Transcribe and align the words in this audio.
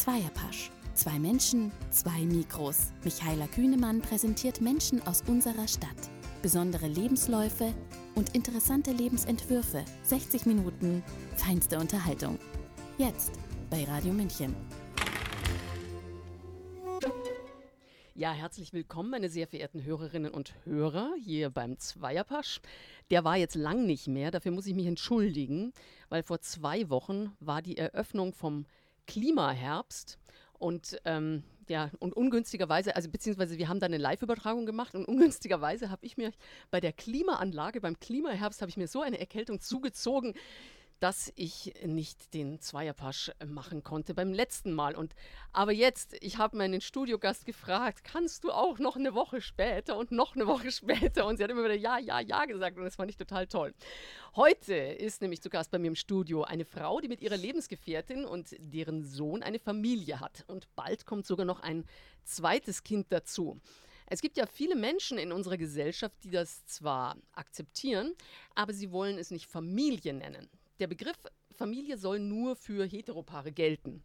Zweierpasch. 0.00 0.70
Zwei 0.94 1.18
Menschen, 1.18 1.70
zwei 1.90 2.24
Mikros. 2.24 2.90
Michaela 3.04 3.46
Kühnemann 3.48 4.00
präsentiert 4.00 4.62
Menschen 4.62 5.06
aus 5.06 5.20
unserer 5.28 5.68
Stadt. 5.68 5.90
Besondere 6.40 6.88
Lebensläufe 6.88 7.74
und 8.14 8.34
interessante 8.34 8.92
Lebensentwürfe. 8.92 9.84
60 10.04 10.46
Minuten 10.46 11.02
feinste 11.36 11.78
Unterhaltung. 11.78 12.38
Jetzt 12.96 13.32
bei 13.68 13.84
Radio 13.84 14.14
München. 14.14 14.56
Ja, 18.14 18.32
herzlich 18.32 18.72
willkommen, 18.72 19.10
meine 19.10 19.28
sehr 19.28 19.46
verehrten 19.46 19.84
Hörerinnen 19.84 20.32
und 20.32 20.54
Hörer, 20.64 21.12
hier 21.22 21.50
beim 21.50 21.78
Zweierpasch. 21.78 22.62
Der 23.10 23.24
war 23.24 23.36
jetzt 23.36 23.54
lang 23.54 23.84
nicht 23.84 24.08
mehr, 24.08 24.30
dafür 24.30 24.52
muss 24.52 24.66
ich 24.66 24.74
mich 24.74 24.86
entschuldigen, 24.86 25.74
weil 26.08 26.22
vor 26.22 26.40
zwei 26.40 26.88
Wochen 26.88 27.36
war 27.38 27.60
die 27.60 27.76
Eröffnung 27.76 28.32
vom 28.32 28.64
Klimaherbst. 29.10 30.18
Und 30.58 31.00
ähm, 31.04 31.42
ja, 31.68 31.90
und 31.98 32.14
ungünstigerweise, 32.14 32.94
also 32.94 33.08
beziehungsweise 33.08 33.58
wir 33.58 33.68
haben 33.68 33.80
da 33.80 33.86
eine 33.86 33.98
Live-Übertragung 33.98 34.66
gemacht 34.66 34.94
und 34.94 35.04
ungünstigerweise 35.06 35.90
habe 35.90 36.06
ich 36.06 36.16
mir 36.16 36.30
bei 36.70 36.80
der 36.80 36.92
Klimaanlage, 36.92 37.80
beim 37.80 37.98
Klimaherbst, 37.98 38.60
habe 38.60 38.70
ich 38.70 38.76
mir 38.76 38.86
so 38.86 39.02
eine 39.02 39.18
Erkältung 39.18 39.60
zugezogen, 39.60 40.34
dass 41.00 41.32
ich 41.34 41.72
nicht 41.84 42.34
den 42.34 42.60
Zweierpasch 42.60 43.32
machen 43.46 43.82
konnte 43.82 44.12
beim 44.12 44.34
letzten 44.34 44.74
Mal. 44.74 44.94
Und 44.94 45.14
aber 45.50 45.72
jetzt, 45.72 46.14
ich 46.20 46.36
habe 46.36 46.58
meinen 46.58 46.82
Studiogast 46.82 47.46
gefragt, 47.46 48.04
kannst 48.04 48.44
du 48.44 48.52
auch 48.52 48.78
noch 48.78 48.96
eine 48.96 49.14
Woche 49.14 49.40
später 49.40 49.96
und 49.96 50.12
noch 50.12 50.36
eine 50.36 50.46
Woche 50.46 50.70
später? 50.72 51.26
Und 51.26 51.38
sie 51.38 51.44
hat 51.44 51.50
immer 51.50 51.64
wieder 51.64 51.74
ja, 51.74 51.98
ja, 51.98 52.20
ja 52.20 52.44
gesagt 52.44 52.76
und 52.76 52.84
das 52.84 52.96
fand 52.96 53.10
ich 53.10 53.16
total 53.16 53.46
toll. 53.46 53.74
Heute 54.36 54.74
ist 54.74 55.22
nämlich 55.22 55.40
zu 55.40 55.48
Gast 55.48 55.70
bei 55.70 55.78
mir 55.78 55.88
im 55.88 55.96
Studio 55.96 56.44
eine 56.44 56.66
Frau, 56.66 57.00
die 57.00 57.08
mit 57.08 57.22
ihrer 57.22 57.38
Lebensgefährtin 57.38 58.26
und 58.26 58.54
deren 58.58 59.02
Sohn 59.02 59.42
eine 59.42 59.58
Familie 59.58 60.20
hat. 60.20 60.44
Und 60.48 60.68
bald 60.76 61.06
kommt 61.06 61.26
sogar 61.26 61.46
noch 61.46 61.60
ein 61.60 61.86
zweites 62.24 62.82
Kind 62.82 63.06
dazu. 63.10 63.58
Es 64.06 64.20
gibt 64.20 64.36
ja 64.36 64.44
viele 64.44 64.76
Menschen 64.76 65.16
in 65.16 65.32
unserer 65.32 65.56
Gesellschaft, 65.56 66.16
die 66.24 66.30
das 66.30 66.66
zwar 66.66 67.16
akzeptieren, 67.32 68.14
aber 68.54 68.74
sie 68.74 68.90
wollen 68.90 69.16
es 69.16 69.30
nicht 69.30 69.46
Familie 69.46 70.12
nennen 70.12 70.50
der 70.80 70.86
Begriff 70.86 71.16
Familie 71.52 71.98
soll 71.98 72.18
nur 72.18 72.56
für 72.56 72.84
Heteropaare 72.84 73.52
gelten. 73.52 74.02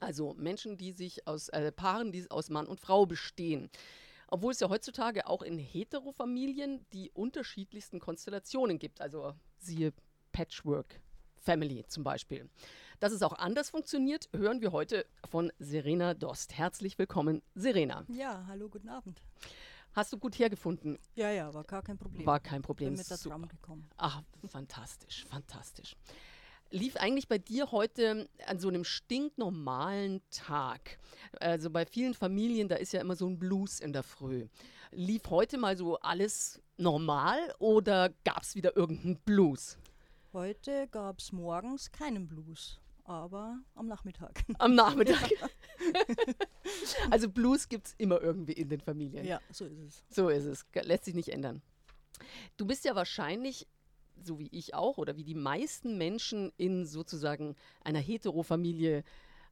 Also 0.00 0.34
Menschen, 0.34 0.76
die 0.76 0.92
sich 0.92 1.26
aus 1.26 1.48
äh, 1.48 1.72
Paaren, 1.72 2.12
die 2.12 2.30
aus 2.30 2.48
Mann 2.48 2.66
und 2.66 2.80
Frau 2.80 3.06
bestehen. 3.06 3.70
Obwohl 4.28 4.52
es 4.52 4.60
ja 4.60 4.68
heutzutage 4.68 5.26
auch 5.26 5.42
in 5.42 5.58
Heterofamilien 5.58 6.86
die 6.92 7.10
unterschiedlichsten 7.10 8.00
Konstellationen 8.00 8.78
gibt. 8.78 9.00
Also 9.00 9.34
siehe 9.58 9.92
Patchwork 10.32 11.00
Family 11.36 11.84
zum 11.88 12.04
Beispiel. 12.04 12.48
Dass 13.00 13.12
es 13.12 13.22
auch 13.22 13.32
anders 13.32 13.70
funktioniert, 13.70 14.28
hören 14.32 14.60
wir 14.60 14.72
heute 14.72 15.04
von 15.28 15.52
Serena 15.58 16.14
Dost. 16.14 16.56
Herzlich 16.56 16.98
willkommen, 16.98 17.42
Serena. 17.54 18.04
Ja, 18.08 18.44
hallo, 18.46 18.68
guten 18.68 18.88
Abend. 18.88 19.20
Hast 19.94 20.12
du 20.12 20.18
gut 20.18 20.38
hergefunden? 20.38 20.98
Ja, 21.14 21.30
ja, 21.30 21.52
war 21.52 21.64
gar 21.64 21.82
kein 21.82 21.98
Problem. 21.98 22.24
War 22.26 22.40
kein 22.40 22.62
Problem. 22.62 22.90
Bin 22.90 22.98
mit 22.98 23.10
der 23.10 23.18
Tram 23.18 23.46
gekommen. 23.46 23.88
Ach, 23.98 24.22
fantastisch, 24.48 25.26
fantastisch. 25.26 25.96
Lief 26.70 26.96
eigentlich 26.96 27.28
bei 27.28 27.36
dir 27.36 27.70
heute 27.70 28.26
an 28.46 28.58
so 28.58 28.68
einem 28.68 28.84
stinknormalen 28.84 30.22
Tag? 30.30 30.98
Also 31.38 31.68
bei 31.68 31.84
vielen 31.84 32.14
Familien, 32.14 32.68
da 32.68 32.76
ist 32.76 32.94
ja 32.94 33.02
immer 33.02 33.16
so 33.16 33.26
ein 33.26 33.38
Blues 33.38 33.80
in 33.80 33.92
der 33.92 34.02
Früh. 34.02 34.48
Lief 34.90 35.28
heute 35.28 35.58
mal 35.58 35.76
so 35.76 35.98
alles 35.98 36.62
normal 36.78 37.54
oder 37.58 38.10
gab 38.24 38.42
es 38.42 38.54
wieder 38.54 38.74
irgendeinen 38.74 39.18
Blues? 39.18 39.76
Heute 40.32 40.88
gab 40.88 41.18
es 41.18 41.30
morgens 41.32 41.92
keinen 41.92 42.26
Blues 42.26 42.81
aber 43.04 43.58
am 43.74 43.86
Nachmittag. 43.88 44.44
Am 44.58 44.74
Nachmittag. 44.74 45.30
also 47.10 47.28
Blues 47.28 47.68
gibt 47.68 47.88
es 47.88 47.94
immer 47.98 48.20
irgendwie 48.20 48.52
in 48.52 48.68
den 48.68 48.80
Familien. 48.80 49.26
Ja, 49.26 49.40
so 49.50 49.64
ist 49.64 49.78
es. 49.78 50.04
So 50.08 50.28
ist 50.28 50.44
es. 50.44 50.66
Lässt 50.82 51.04
sich 51.04 51.14
nicht 51.14 51.30
ändern. 51.30 51.62
Du 52.56 52.66
bist 52.66 52.84
ja 52.84 52.94
wahrscheinlich, 52.94 53.66
so 54.22 54.38
wie 54.38 54.48
ich 54.52 54.74
auch, 54.74 54.98
oder 54.98 55.16
wie 55.16 55.24
die 55.24 55.34
meisten 55.34 55.98
Menschen 55.98 56.52
in 56.56 56.86
sozusagen 56.86 57.56
einer 57.82 57.98
Heterofamilie 57.98 59.04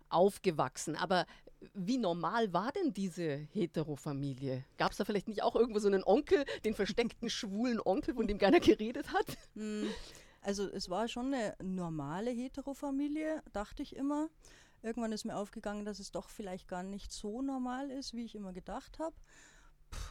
aufgewachsen. 0.09 0.97
Aber 0.97 1.27
wie 1.75 1.99
normal 1.99 2.53
war 2.53 2.73
denn 2.73 2.93
diese 2.93 3.49
Heterofamilie? 3.53 4.65
Gab 4.79 4.93
es 4.93 4.99
da 4.99 5.05
vielleicht 5.05 5.29
nicht 5.29 5.43
auch 5.43 5.55
irgendwo 5.55 5.79
so 5.79 5.89
einen 5.89 6.05
Onkel, 6.05 6.45
den 6.65 6.75
versteckten 6.75 7.31
schwulen 7.31 7.81
Onkel, 7.81 8.15
von 8.15 8.27
dem 8.27 8.39
keiner 8.39 8.61
geredet 8.61 9.13
hat? 9.13 9.27
Also 10.43 10.69
es 10.69 10.89
war 10.89 11.09
schon 11.09 11.35
eine 11.35 11.55
normale 11.63 12.31
Heterofamilie, 12.31 13.43
dachte 13.53 13.83
ich 13.83 13.95
immer. 13.95 14.29
Irgendwann 14.83 15.13
ist 15.13 15.25
mir 15.25 15.37
aufgegangen, 15.37 15.85
dass 15.85 15.99
es 15.99 16.13
doch 16.13 16.31
vielleicht 16.31 16.67
gar 16.67 16.83
nicht 16.83 17.13
so 17.13 17.43
normal 17.43 17.91
ist, 17.91 18.15
wie 18.15 18.25
ich 18.25 18.35
immer 18.35 18.53
gedacht 18.53 18.99
habe. 18.99 19.15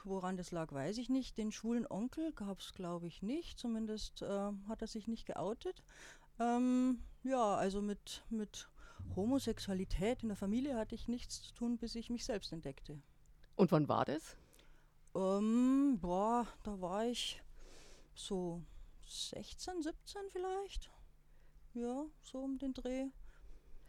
Woran 0.03 0.37
das 0.37 0.51
lag, 0.51 0.71
weiß 0.71 0.97
ich 0.97 1.09
nicht. 1.09 1.37
Den 1.37 1.51
schwulen 1.51 1.87
Onkel 1.89 2.33
gab 2.33 2.59
es, 2.59 2.73
glaube 2.73 3.07
ich, 3.07 3.23
nicht. 3.23 3.57
Zumindest 3.59 4.21
äh, 4.21 4.51
hat 4.67 4.81
er 4.81 4.87
sich 4.87 5.07
nicht 5.07 5.25
geoutet. 5.25 5.83
Ähm, 6.39 6.99
ja, 7.23 7.55
also 7.55 7.81
mit, 7.81 8.23
mit 8.29 8.69
Homosexualität 9.15 10.21
in 10.21 10.29
der 10.29 10.37
Familie 10.37 10.75
hatte 10.75 10.95
ich 10.95 11.07
nichts 11.07 11.41
zu 11.41 11.53
tun, 11.53 11.77
bis 11.77 11.95
ich 11.95 12.09
mich 12.09 12.25
selbst 12.25 12.51
entdeckte. 12.53 13.01
Und 13.55 13.71
wann 13.71 13.87
war 13.87 14.05
das? 14.05 14.37
Ähm, 15.15 15.97
boah, 15.99 16.45
da 16.63 16.79
war 16.79 17.05
ich 17.05 17.41
so 18.13 18.61
16, 19.09 19.81
17 19.81 20.21
vielleicht. 20.31 20.91
Ja, 21.73 22.05
so 22.21 22.39
um 22.39 22.57
den 22.57 22.73
Dreh. 22.73 23.07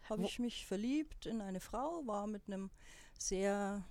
Habe 0.09 0.23
ich 0.23 0.39
mich 0.39 0.65
verliebt 0.65 1.27
in 1.27 1.41
eine 1.41 1.59
Frau, 1.59 2.05
war 2.07 2.25
mit 2.25 2.47
einem 2.47 2.71
sehr 3.17 3.83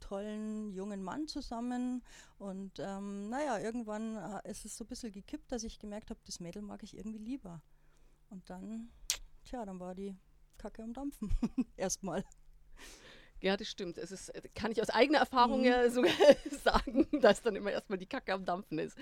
tollen 0.00 0.72
jungen 0.72 1.02
Mann 1.02 1.28
zusammen 1.28 2.02
und 2.38 2.78
ähm, 2.78 3.28
naja, 3.28 3.58
irgendwann 3.58 4.16
äh, 4.16 4.50
ist 4.50 4.64
es 4.64 4.76
so 4.76 4.84
ein 4.84 4.88
bisschen 4.88 5.12
gekippt, 5.12 5.52
dass 5.52 5.62
ich 5.62 5.78
gemerkt 5.78 6.10
habe, 6.10 6.20
das 6.24 6.40
Mädel 6.40 6.62
mag 6.62 6.82
ich 6.82 6.96
irgendwie 6.96 7.18
lieber. 7.18 7.62
Und 8.30 8.48
dann, 8.48 8.90
tja, 9.44 9.64
dann 9.66 9.78
war 9.78 9.94
die 9.94 10.16
Kacke 10.56 10.82
am 10.82 10.94
Dampfen. 10.94 11.30
Erstmal. 11.76 12.24
Ja, 13.42 13.56
das 13.56 13.68
stimmt. 13.68 13.96
Es 13.98 14.12
ist, 14.12 14.32
kann 14.54 14.70
ich 14.70 14.82
aus 14.82 14.90
eigener 14.90 15.18
Erfahrung 15.18 15.64
ja 15.64 15.84
mhm. 15.84 15.90
sogar 15.92 16.12
sagen, 16.62 17.06
dass 17.20 17.42
dann 17.42 17.56
immer 17.56 17.72
erstmal 17.72 17.98
die 17.98 18.06
Kacke 18.06 18.32
am 18.32 18.44
Dampfen 18.44 18.78
ist. 18.78 18.96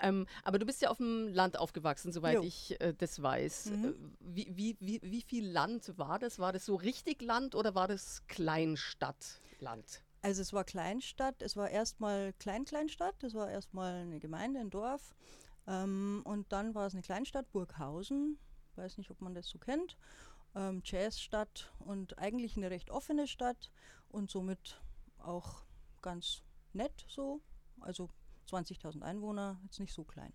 Ähm, 0.00 0.26
aber 0.42 0.58
du 0.58 0.66
bist 0.66 0.80
ja 0.82 0.90
auf 0.90 0.96
dem 0.96 1.28
Land 1.28 1.58
aufgewachsen, 1.58 2.12
soweit 2.12 2.36
jo. 2.36 2.42
ich 2.42 2.80
äh, 2.80 2.94
das 2.94 3.22
weiß. 3.22 3.66
Mhm. 3.66 3.84
Äh, 3.84 3.94
wie, 4.20 4.52
wie, 4.56 4.76
wie, 4.80 5.00
wie 5.02 5.22
viel 5.22 5.46
Land 5.46 5.92
war 5.98 6.18
das? 6.18 6.38
War 6.38 6.52
das 6.52 6.64
so 6.64 6.74
richtig 6.74 7.22
Land 7.22 7.54
oder 7.54 7.74
war 7.74 7.88
das 7.88 8.22
Kleinstadtland? 8.28 10.02
Also 10.22 10.40
es 10.40 10.52
war 10.52 10.64
Kleinstadt, 10.64 11.42
es 11.42 11.56
war 11.56 11.68
erstmal 11.68 12.32
Klein-Kleinstadt, 12.34 13.24
es 13.24 13.34
war 13.34 13.50
erstmal 13.50 14.02
eine 14.02 14.20
Gemeinde, 14.20 14.60
ein 14.60 14.70
Dorf. 14.70 15.14
Ähm, 15.66 16.22
und 16.24 16.52
dann 16.52 16.74
war 16.74 16.86
es 16.86 16.94
eine 16.94 17.02
Kleinstadt, 17.02 17.50
Burghausen. 17.52 18.38
Weiß 18.76 18.96
nicht, 18.98 19.10
ob 19.10 19.20
man 19.20 19.34
das 19.34 19.48
so 19.48 19.58
kennt 19.58 19.98
ähm, 20.54 20.82
Jazzstadt 20.84 21.72
und 21.78 22.18
eigentlich 22.18 22.56
eine 22.56 22.70
recht 22.70 22.90
offene 22.90 23.26
Stadt 23.26 23.70
und 24.08 24.30
somit 24.30 24.80
auch 25.18 25.64
ganz 26.00 26.42
nett 26.72 27.04
so. 27.08 27.40
Also 27.80 28.10
20.000 28.50 29.02
Einwohner, 29.02 29.60
jetzt 29.64 29.80
nicht 29.80 29.94
so 29.94 30.04
klein. 30.04 30.32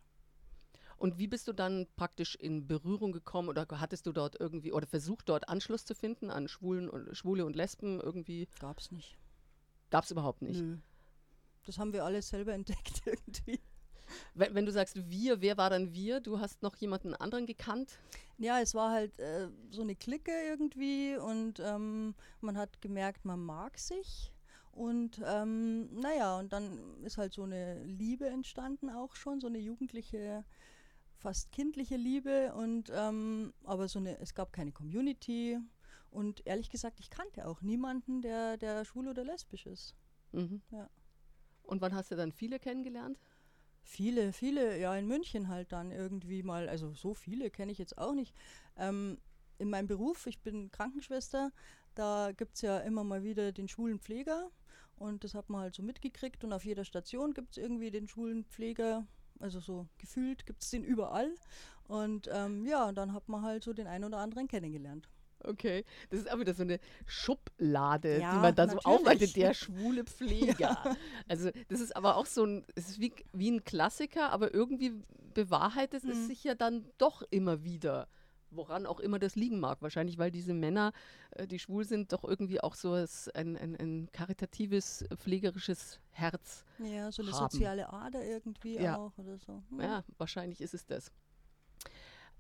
Und 0.97 1.19
wie 1.19 1.27
bist 1.27 1.47
du 1.47 1.53
dann 1.53 1.85
praktisch 1.95 2.35
in 2.35 2.65
Berührung 2.67 3.11
gekommen 3.11 3.49
oder 3.49 3.67
hattest 3.69 4.07
du 4.07 4.11
dort 4.11 4.39
irgendwie 4.39 4.73
oder 4.73 4.87
versucht 4.87 5.29
dort 5.29 5.47
Anschluss 5.47 5.85
zu 5.85 5.93
finden 5.93 6.31
an 6.31 6.47
Schwulen 6.47 6.89
und 6.89 7.15
Schwule 7.15 7.45
und 7.45 7.55
Lesben 7.55 8.01
irgendwie? 8.01 8.47
Gab 8.59 8.79
es 8.79 8.91
nicht. 8.91 9.17
Gab 9.91 10.05
es 10.05 10.11
überhaupt 10.11 10.41
nicht. 10.41 10.59
Nö. 10.59 10.77
Das 11.65 11.77
haben 11.77 11.93
wir 11.93 12.03
alles 12.03 12.29
selber 12.29 12.53
entdeckt 12.55 13.03
irgendwie. 13.05 13.59
Wenn, 14.33 14.55
wenn, 14.55 14.65
du 14.65 14.71
sagst 14.71 15.09
wir, 15.09 15.41
wer 15.41 15.57
war 15.57 15.69
dann 15.69 15.93
wir? 15.93 16.19
Du 16.19 16.39
hast 16.39 16.63
noch 16.63 16.75
jemanden 16.77 17.13
anderen 17.13 17.45
gekannt? 17.45 17.99
Ja, 18.37 18.59
es 18.59 18.75
war 18.75 18.91
halt 18.91 19.17
äh, 19.19 19.49
so 19.71 19.81
eine 19.81 19.95
Clique 19.95 20.31
irgendwie 20.47 21.17
und 21.17 21.59
ähm, 21.59 22.13
man 22.41 22.57
hat 22.57 22.81
gemerkt, 22.81 23.25
man 23.25 23.39
mag 23.39 23.77
sich. 23.79 24.31
Und 24.77 25.19
ähm, 25.25 25.91
naja, 25.99 26.37
und 26.37 26.53
dann 26.53 27.03
ist 27.03 27.17
halt 27.17 27.33
so 27.33 27.43
eine 27.43 27.83
Liebe 27.83 28.27
entstanden 28.27 28.91
auch 28.91 29.15
schon, 29.15 29.41
so 29.41 29.47
eine 29.47 29.57
jugendliche, 29.57 30.45
fast 31.15 31.51
kindliche 31.51 31.95
Liebe. 31.95 32.53
Und 32.53 32.91
ähm, 32.93 33.53
aber 33.63 33.87
so 33.87 33.97
eine, 33.97 34.19
es 34.19 34.35
gab 34.35 34.53
keine 34.53 34.71
Community. 34.71 35.57
Und 36.11 36.45
ehrlich 36.45 36.69
gesagt, 36.69 36.99
ich 36.99 37.09
kannte 37.09 37.47
auch 37.47 37.61
niemanden, 37.61 38.21
der, 38.21 38.57
der 38.57 38.85
schwul 38.85 39.07
oder 39.07 39.23
lesbisch 39.23 39.65
ist. 39.65 39.95
Mhm. 40.31 40.61
Ja. 40.69 40.87
Und 41.63 41.81
wann 41.81 41.95
hast 41.95 42.11
du 42.11 42.15
dann 42.15 42.31
viele 42.31 42.59
kennengelernt? 42.59 43.17
Viele, 43.89 44.33
viele, 44.33 44.77
ja, 44.77 44.93
in 44.97 45.07
München 45.07 45.47
halt 45.47 45.71
dann 45.71 45.91
irgendwie 45.91 46.43
mal, 46.43 46.67
also 46.67 46.93
so 46.93 47.13
viele 47.13 47.49
kenne 47.49 47.71
ich 47.71 47.77
jetzt 47.77 47.97
auch 47.97 48.13
nicht. 48.13 48.35
Ähm, 48.75 49.17
in 49.59 49.69
meinem 49.69 49.87
Beruf, 49.87 50.27
ich 50.27 50.41
bin 50.41 50.69
Krankenschwester, 50.71 51.53
da 51.95 52.33
gibt 52.35 52.55
es 52.55 52.63
ja 52.63 52.79
immer 52.79 53.05
mal 53.05 53.23
wieder 53.23 53.53
den 53.53 53.69
schwulen 53.69 54.01
Pfleger 54.01 54.51
und 54.97 55.23
das 55.23 55.33
hat 55.33 55.49
man 55.49 55.61
halt 55.61 55.73
so 55.73 55.83
mitgekriegt 55.83 56.43
und 56.43 56.51
auf 56.51 56.65
jeder 56.65 56.83
Station 56.83 57.33
gibt 57.33 57.51
es 57.51 57.63
irgendwie 57.63 57.89
den 57.89 58.09
schwulen 58.09 58.43
Pfleger, 58.43 59.07
also 59.39 59.61
so 59.61 59.87
gefühlt 59.99 60.45
gibt 60.45 60.63
es 60.63 60.69
den 60.69 60.83
überall 60.83 61.33
und 61.87 62.29
ähm, 62.29 62.65
ja, 62.65 62.91
dann 62.91 63.13
hat 63.13 63.29
man 63.29 63.41
halt 63.41 63.63
so 63.63 63.71
den 63.71 63.87
einen 63.87 64.03
oder 64.03 64.17
anderen 64.17 64.49
kennengelernt. 64.49 65.07
Okay, 65.47 65.85
das 66.09 66.19
ist 66.19 66.29
aber 66.29 66.41
wieder 66.41 66.53
so 66.53 66.63
eine 66.63 66.79
Schublade, 67.05 68.19
Ja, 68.19 68.33
die 68.33 68.39
man 68.39 68.53
da 68.55 68.67
so 68.67 68.75
natürlich. 68.75 68.85
aufleitet, 68.85 69.35
der 69.35 69.53
schwule 69.53 70.03
Pfleger. 70.05 70.95
Also 71.27 71.49
das 71.69 71.79
ist 71.79 71.95
aber 71.95 72.17
auch 72.17 72.25
so 72.25 72.45
ein, 72.45 72.65
es 72.75 72.89
ist 72.89 72.99
wie, 72.99 73.13
wie 73.33 73.51
ein 73.51 73.63
Klassiker, 73.63 74.31
aber 74.31 74.53
irgendwie 74.53 74.93
bewahrheitet 75.33 76.03
es 76.03 76.17
Mhm. 76.17 76.27
sich 76.27 76.43
ja 76.43 76.55
dann 76.55 76.85
doch 76.97 77.21
immer 77.29 77.63
wieder. 77.63 78.07
Woran 78.49 78.85
auch 78.85 79.01
immer 79.01 79.19
das 79.19 79.35
liegen 79.35 79.59
mag. 79.59 79.81
Wahrscheinlich, 79.81 80.17
weil 80.17 80.31
diese 80.31 80.53
Männer, 80.53 80.93
äh, 81.31 81.45
die 81.47 81.59
schwul 81.59 81.83
sind, 81.83 82.13
doch 82.13 82.23
irgendwie 82.23 82.61
auch 82.61 82.75
so 82.75 82.95
es- 82.95 83.27
ein, 83.35 83.57
ein, 83.57 83.75
ein 83.75 84.09
karitatives, 84.13 85.03
pflegerisches 85.17 85.99
Herz. 86.11 86.63
Ja, 86.79 87.11
so 87.11 87.23
eine 87.23 87.33
Haben. 87.33 87.49
soziale 87.51 87.91
Ader 87.91 88.23
irgendwie 88.23 88.75
Ja. 88.77 88.95
auch 88.95 89.17
oder 89.17 89.37
so. 89.37 89.61
Hm. 89.69 89.81
Ja, 89.81 90.03
wahrscheinlich 90.17 90.61
ist 90.61 90.73
es 90.73 90.85
das. 90.85 91.11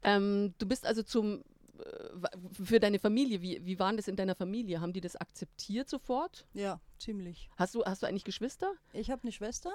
Ähm, 0.03 0.53
du 0.59 0.65
bist 0.67 0.85
also 0.85 1.03
zum 1.03 1.43
für 2.63 2.79
deine 2.79 2.99
Familie, 2.99 3.41
wie, 3.41 3.65
wie 3.65 3.79
waren 3.79 3.97
das 3.97 4.07
in 4.07 4.15
deiner 4.15 4.35
Familie? 4.35 4.81
Haben 4.81 4.93
die 4.93 5.01
das 5.01 5.15
akzeptiert 5.15 5.89
sofort? 5.89 6.45
ja, 6.53 6.79
ziemlich. 6.97 7.49
Hast 7.57 7.75
du, 7.75 7.83
hast 7.85 8.01
du 8.03 8.07
eigentlich 8.07 8.23
Geschwister? 8.23 8.71
Ich 8.93 9.11
habe 9.11 9.21
eine 9.23 9.31
Schwester, 9.31 9.71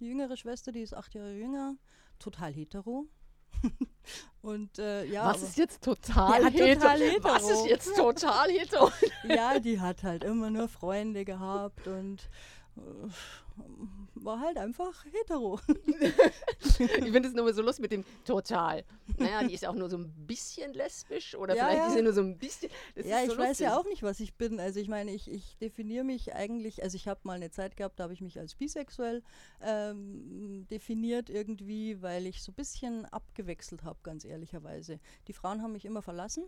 eine 0.00 0.08
jüngere 0.08 0.36
Schwester, 0.36 0.72
die 0.72 0.80
ist 0.80 0.94
acht 0.94 1.14
Jahre 1.14 1.32
jünger, 1.34 1.76
total 2.18 2.52
hetero. 2.52 3.06
Und 4.42 4.78
äh, 4.78 5.04
ja, 5.06 5.26
Was 5.26 5.42
ist 5.42 5.56
jetzt 5.58 5.82
total, 5.82 6.42
Ja, 6.42 6.48
hetero? 6.48 6.74
total 6.74 7.00
Was 7.22 7.42
hetero. 7.42 7.60
ist 7.64 7.66
jetzt 7.70 7.96
total 7.96 8.50
hetero? 8.50 8.90
ja, 9.28 9.58
die 9.58 9.80
hat 9.80 10.02
halt 10.02 10.24
immer 10.24 10.50
nur 10.50 10.68
Freunde 10.68 11.24
gehabt 11.24 11.86
und 11.88 12.22
äh, 12.22 12.26
war 14.14 14.40
halt 14.40 14.58
einfach 14.58 15.04
hetero. 15.04 15.60
ich 16.58 16.74
finde 16.76 17.28
es 17.28 17.34
nur 17.34 17.52
so 17.52 17.62
lustig 17.62 17.82
mit 17.82 17.92
dem 17.92 18.04
total. 18.24 18.84
Naja, 19.16 19.42
die 19.42 19.54
ist 19.54 19.66
auch 19.66 19.74
nur 19.74 19.88
so 19.88 19.96
ein 19.96 20.12
bisschen 20.26 20.72
lesbisch 20.74 21.34
oder 21.34 21.54
Ja, 21.54 21.66
vielleicht 21.66 21.78
ja. 21.78 21.86
ist 21.88 21.94
sie 21.94 22.02
nur 22.02 22.12
so 22.12 22.20
ein 22.22 22.38
bisschen. 22.38 22.70
Ja, 22.96 23.18
ist 23.18 23.26
ich 23.26 23.30
so 23.32 23.38
weiß 23.38 23.58
ja 23.60 23.68
lustig. 23.70 23.86
auch 23.86 23.90
nicht, 23.90 24.02
was 24.02 24.20
ich 24.20 24.34
bin. 24.34 24.60
Also 24.60 24.80
ich 24.80 24.88
meine, 24.88 25.12
ich, 25.12 25.30
ich 25.30 25.56
definiere 25.58 26.04
mich 26.04 26.34
eigentlich, 26.34 26.82
also 26.82 26.96
ich 26.96 27.08
habe 27.08 27.20
mal 27.24 27.34
eine 27.34 27.50
Zeit 27.50 27.76
gehabt, 27.76 27.98
da 27.98 28.04
habe 28.04 28.12
ich 28.12 28.20
mich 28.20 28.38
als 28.38 28.54
bisexuell 28.54 29.22
ähm, 29.60 30.66
definiert 30.70 31.30
irgendwie, 31.30 32.02
weil 32.02 32.26
ich 32.26 32.42
so 32.42 32.52
ein 32.52 32.56
bisschen 32.56 33.04
abgewechselt 33.06 33.84
habe, 33.84 33.98
ganz 34.02 34.24
ehrlicherweise. 34.24 35.00
Die 35.26 35.32
Frauen 35.32 35.62
haben 35.62 35.72
mich 35.72 35.84
immer 35.84 36.02
verlassen. 36.02 36.44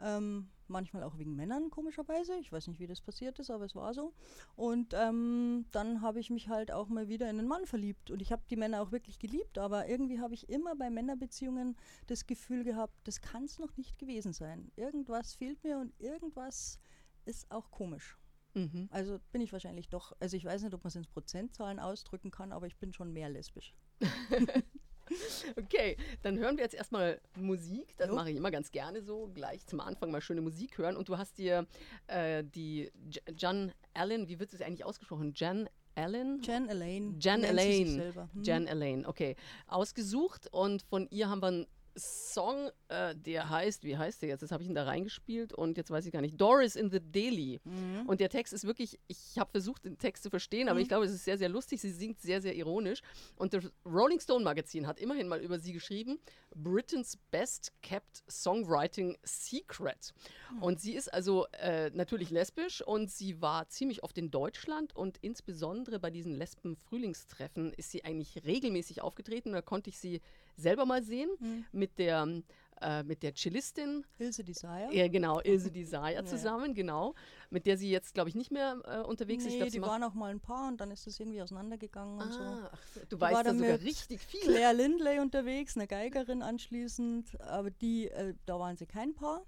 Ähm, 0.00 0.48
manchmal 0.68 1.02
auch 1.02 1.18
wegen 1.18 1.34
Männern, 1.36 1.70
komischerweise. 1.70 2.38
Ich 2.38 2.52
weiß 2.52 2.66
nicht, 2.68 2.80
wie 2.80 2.86
das 2.86 3.00
passiert 3.00 3.38
ist, 3.38 3.50
aber 3.50 3.64
es 3.64 3.74
war 3.74 3.94
so. 3.94 4.12
Und 4.56 4.94
ähm, 4.94 5.66
dann 5.72 6.00
habe 6.00 6.20
ich 6.20 6.30
mich 6.30 6.48
halt 6.48 6.72
auch 6.72 6.88
mal 6.88 7.08
wieder 7.08 7.30
in 7.30 7.38
einen 7.38 7.48
Mann 7.48 7.66
verliebt. 7.66 8.10
Und 8.10 8.20
ich 8.20 8.32
habe 8.32 8.42
die 8.50 8.56
Männer 8.56 8.82
auch 8.82 8.92
wirklich 8.92 9.18
geliebt, 9.18 9.58
aber 9.58 9.88
irgendwie 9.88 10.20
habe 10.20 10.34
ich 10.34 10.48
immer 10.48 10.74
bei 10.76 10.90
Männerbeziehungen 10.90 11.76
das 12.06 12.26
Gefühl 12.26 12.64
gehabt, 12.64 12.94
das 13.04 13.20
kann 13.20 13.44
es 13.44 13.58
noch 13.58 13.76
nicht 13.76 13.98
gewesen 13.98 14.32
sein. 14.32 14.70
Irgendwas 14.76 15.34
fehlt 15.34 15.62
mir 15.64 15.78
und 15.78 15.98
irgendwas 16.00 16.78
ist 17.24 17.50
auch 17.50 17.70
komisch. 17.70 18.18
Mhm. 18.54 18.88
Also 18.90 19.18
bin 19.32 19.42
ich 19.42 19.52
wahrscheinlich 19.52 19.88
doch, 19.90 20.12
also 20.18 20.36
ich 20.36 20.44
weiß 20.44 20.62
nicht, 20.62 20.72
ob 20.72 20.82
man 20.82 20.88
es 20.88 20.96
in 20.96 21.04
Prozentzahlen 21.04 21.78
ausdrücken 21.78 22.30
kann, 22.30 22.52
aber 22.52 22.66
ich 22.66 22.76
bin 22.78 22.92
schon 22.92 23.12
mehr 23.12 23.28
lesbisch. 23.28 23.74
Okay, 25.56 25.96
dann 26.22 26.38
hören 26.38 26.56
wir 26.56 26.64
jetzt 26.64 26.74
erstmal 26.74 27.20
Musik. 27.34 27.96
Das 27.96 28.10
mache 28.10 28.30
ich 28.30 28.36
immer 28.36 28.50
ganz 28.50 28.70
gerne 28.70 29.02
so, 29.02 29.30
gleich 29.34 29.66
zum 29.66 29.80
Anfang 29.80 30.10
mal 30.10 30.20
schöne 30.20 30.40
Musik 30.40 30.78
hören. 30.78 30.96
Und 30.96 31.08
du 31.08 31.18
hast 31.18 31.38
dir 31.38 31.66
äh, 32.06 32.44
die 32.44 32.90
J 33.10 33.22
Jan 33.36 33.72
Allen, 33.94 34.28
wie 34.28 34.38
wird 34.38 34.52
es 34.52 34.60
eigentlich 34.60 34.84
ausgesprochen? 34.84 35.32
Jan 35.34 35.68
Allen? 35.94 36.42
Jen 36.42 36.68
Elaine. 36.68 37.16
Jan 37.18 37.42
Elaine. 37.42 38.14
Hm. 38.32 38.42
Jan 38.42 38.66
Elaine, 38.66 39.08
okay. 39.08 39.36
Ausgesucht 39.66 40.48
und 40.52 40.82
von 40.82 41.08
ihr 41.10 41.28
haben 41.28 41.40
wir 41.40 41.48
einen 41.48 41.66
Song, 41.96 42.70
äh, 42.88 43.14
der 43.16 43.48
heißt, 43.48 43.84
wie 43.84 43.96
heißt 43.96 44.22
der 44.22 44.28
jetzt? 44.28 44.42
Das 44.42 44.52
habe 44.52 44.62
ich 44.62 44.68
ihn 44.68 44.74
da 44.74 44.84
reingespielt 44.84 45.52
und 45.52 45.76
jetzt 45.76 45.90
weiß 45.90 46.04
ich 46.06 46.12
gar 46.12 46.20
nicht. 46.20 46.40
Doris 46.40 46.76
in 46.76 46.90
the 46.90 47.00
Daily. 47.00 47.60
Mhm. 47.64 48.06
Und 48.06 48.20
der 48.20 48.28
Text 48.28 48.52
ist 48.52 48.64
wirklich, 48.66 48.98
ich 49.08 49.38
habe 49.38 49.50
versucht, 49.50 49.84
den 49.84 49.98
Text 49.98 50.22
zu 50.22 50.30
verstehen, 50.30 50.68
aber 50.68 50.76
Mhm. 50.76 50.82
ich 50.82 50.88
glaube, 50.88 51.06
es 51.06 51.12
ist 51.12 51.24
sehr, 51.24 51.38
sehr 51.38 51.48
lustig. 51.48 51.80
Sie 51.80 51.90
singt 51.90 52.20
sehr, 52.20 52.40
sehr 52.42 52.54
ironisch. 52.54 53.00
Und 53.36 53.54
das 53.54 53.64
Rolling 53.84 54.20
Stone 54.20 54.44
Magazin 54.44 54.86
hat 54.86 55.00
immerhin 55.00 55.26
mal 55.28 55.40
über 55.40 55.58
sie 55.58 55.72
geschrieben: 55.72 56.18
Britain's 56.54 57.16
Best 57.30 57.72
Kept 57.82 58.22
Songwriting 58.30 59.16
Secret. 59.22 60.12
Und 60.60 60.80
sie 60.80 60.94
ist 60.94 61.12
also 61.12 61.46
äh, 61.52 61.90
natürlich 61.90 62.30
lesbisch 62.30 62.82
und 62.82 63.10
sie 63.10 63.40
war 63.40 63.68
ziemlich 63.68 64.02
oft 64.02 64.16
in 64.18 64.30
Deutschland 64.30 64.94
und 64.94 65.18
insbesondere 65.22 65.98
bei 65.98 66.10
diesen 66.10 66.34
Lesben-Frühlingstreffen 66.34 67.72
ist 67.74 67.90
sie 67.90 68.04
eigentlich 68.04 68.44
regelmäßig 68.44 69.00
aufgetreten. 69.00 69.52
Da 69.52 69.62
konnte 69.62 69.90
ich 69.90 69.98
sie 69.98 70.20
selber 70.56 70.84
mal 70.86 71.02
sehen 71.02 71.30
Mhm. 71.38 71.64
mit 71.72 71.98
der. 71.98 72.42
Äh, 72.78 73.04
mit 73.04 73.22
der 73.22 73.32
Cellistin 73.34 74.04
Ilse 74.18 74.44
Desire. 74.44 74.90
ja, 74.92 75.08
genau, 75.08 75.40
Ilse 75.44 75.70
Desire 75.72 76.12
Ja. 76.12 76.24
zusammen, 76.26 76.74
genau. 76.74 77.14
Mit 77.48 77.64
der 77.64 77.78
sie 77.78 77.90
jetzt, 77.90 78.12
glaube 78.12 78.28
ich, 78.28 78.34
nicht 78.34 78.50
mehr 78.50 78.78
äh, 78.84 78.98
unterwegs 79.00 79.44
ist. 79.44 79.48
Ich 79.48 79.52
Nee, 79.54 79.58
glaub, 79.60 79.70
sie 79.70 79.78
die 79.78 79.82
waren 79.86 80.02
auch 80.02 80.12
mal 80.12 80.30
ein 80.30 80.40
paar 80.40 80.68
und 80.68 80.78
dann 80.78 80.90
ist 80.90 81.06
das 81.06 81.18
irgendwie 81.18 81.40
auseinandergegangen 81.40 82.20
und 82.20 82.30
so. 82.34 82.40
Ah, 82.42 82.70
ach, 82.70 82.78
du 83.08 83.18
war 83.18 83.30
weißt 83.30 83.38
da 83.38 83.42
da 83.44 83.54
sogar 83.54 83.72
mit 83.78 83.82
richtig 83.82 84.20
viel. 84.20 84.40
Claire 84.42 84.74
Lindley 84.74 85.20
unterwegs, 85.20 85.74
eine 85.74 85.86
Geigerin 85.86 86.42
anschließend, 86.42 87.40
aber 87.40 87.70
die, 87.70 88.10
äh, 88.10 88.34
da 88.44 88.58
waren 88.60 88.76
sie 88.76 88.84
kein 88.84 89.14
Paar. 89.14 89.46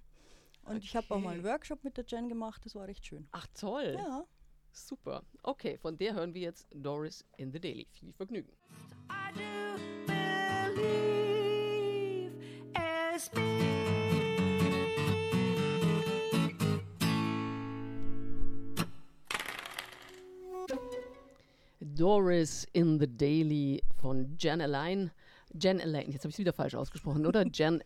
Und 0.65 0.83
ich 0.83 0.97
habe 0.97 1.07
auch 1.15 1.21
mal 1.21 1.33
einen 1.33 1.41
Okay. 1.41 1.51
Workshop 1.51 1.85
mit 1.85 1.99
der 1.99 2.07
Jen 2.09 2.31
gemacht, 2.31 2.65
das 2.65 2.75
war 2.77 2.87
recht 2.89 3.05
schön. 3.05 3.29
Ach 3.33 3.47
toll, 3.53 3.95
Ja. 3.99 4.25
super. 4.73 5.23
Okay, 5.43 5.77
von 5.77 5.99
der 5.99 6.15
hören 6.15 6.33
wir 6.33 6.41
jetzt 6.41 6.67
Doris 6.75 7.27
in 7.37 7.53
the 7.53 7.61
Daily. 7.61 7.87
Viel 7.93 8.15
Vergnügen. 8.15 8.51
I 9.11 9.35
do 9.35 10.15
Doris 21.99 22.65
in 22.73 23.01
the 23.01 23.07
Daily 23.09 23.83
von 24.01 24.37
Jan 24.39 24.61
Elaine. 24.61 25.11
Jan 25.53 25.81
Elaine, 25.81 26.13
jetzt 26.13 26.23
habe 26.23 26.31
ich 26.31 26.37
es 26.37 26.39
wieder 26.39 26.53
falsch 26.53 26.75
ausgesprochen, 26.77 27.27
oder? 27.27 27.45
Jan 27.53 27.83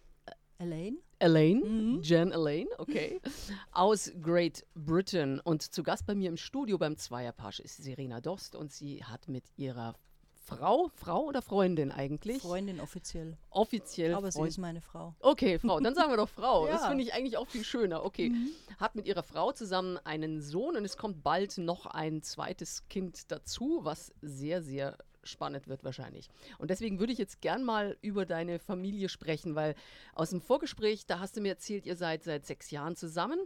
Elaine? 0.58 0.98
Elaine, 1.18 1.60
Mhm. 1.64 2.02
Jan 2.02 2.32
Elaine, 2.32 2.68
okay, 2.78 3.20
aus 3.70 4.12
Great 4.20 4.66
Britain. 4.74 5.40
Und 5.40 5.62
zu 5.62 5.82
Gast 5.82 6.04
bei 6.04 6.14
mir 6.14 6.28
im 6.28 6.36
Studio 6.36 6.78
beim 6.78 6.96
Zweierpasch 6.96 7.60
ist 7.60 7.82
Serena 7.82 8.20
Dost 8.20 8.54
und 8.54 8.70
sie 8.72 9.02
hat 9.04 9.28
mit 9.28 9.44
ihrer 9.56 9.94
Frau, 10.44 10.90
Frau 10.96 11.24
oder 11.26 11.40
Freundin 11.40 11.92
eigentlich? 11.92 12.42
Freundin 12.42 12.80
offiziell. 12.80 13.36
Offiziell 13.50 14.14
Aber 14.14 14.32
sie 14.32 14.38
Freund- 14.38 14.48
ist 14.50 14.58
meine 14.58 14.80
Frau. 14.80 15.14
Okay, 15.20 15.58
Frau, 15.58 15.78
dann 15.78 15.94
sagen 15.94 16.10
wir 16.10 16.16
doch 16.16 16.28
Frau. 16.28 16.66
Das 16.72 16.82
Ja. 16.82 16.88
finde 16.88 17.04
ich 17.04 17.14
eigentlich 17.14 17.36
auch 17.36 17.46
viel 17.46 17.64
schöner. 17.64 18.04
Okay. 18.04 18.32
Hat 18.78 18.94
mit 18.96 19.06
ihrer 19.06 19.22
Frau 19.22 19.52
zusammen 19.52 19.98
einen 20.04 20.40
Sohn 20.40 20.76
und 20.76 20.84
es 20.84 20.96
kommt 20.96 21.22
bald 21.22 21.58
noch 21.58 21.86
ein 21.86 22.22
zweites 22.22 22.88
Kind 22.88 23.30
dazu, 23.30 23.80
was 23.84 24.12
sehr, 24.20 24.62
sehr 24.62 24.98
spannend 25.22 25.68
wird 25.68 25.84
wahrscheinlich. 25.84 26.28
Und 26.58 26.70
deswegen 26.70 26.98
würde 26.98 27.12
ich 27.12 27.18
jetzt 27.18 27.40
gern 27.40 27.62
mal 27.62 27.96
über 28.00 28.26
deine 28.26 28.58
Familie 28.58 29.08
sprechen, 29.08 29.54
weil 29.54 29.76
aus 30.14 30.30
dem 30.30 30.40
Vorgespräch, 30.40 31.06
da 31.06 31.20
hast 31.20 31.36
du 31.36 31.40
mir 31.40 31.50
erzählt, 31.50 31.86
ihr 31.86 31.94
seid 31.94 32.24
seit 32.24 32.44
sechs 32.46 32.72
Jahren 32.72 32.96
zusammen. 32.96 33.38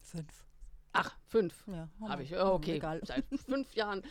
Fünf. 0.00 0.49
Ach, 0.92 1.14
fünf. 1.26 1.64
Ja, 1.68 1.88
Habe 2.08 2.22
ich, 2.24 2.34
oh, 2.34 2.54
okay. 2.54 2.76
Egal. 2.76 3.00
Seit 3.04 3.24
fünf 3.46 3.72
Jahren. 3.74 4.02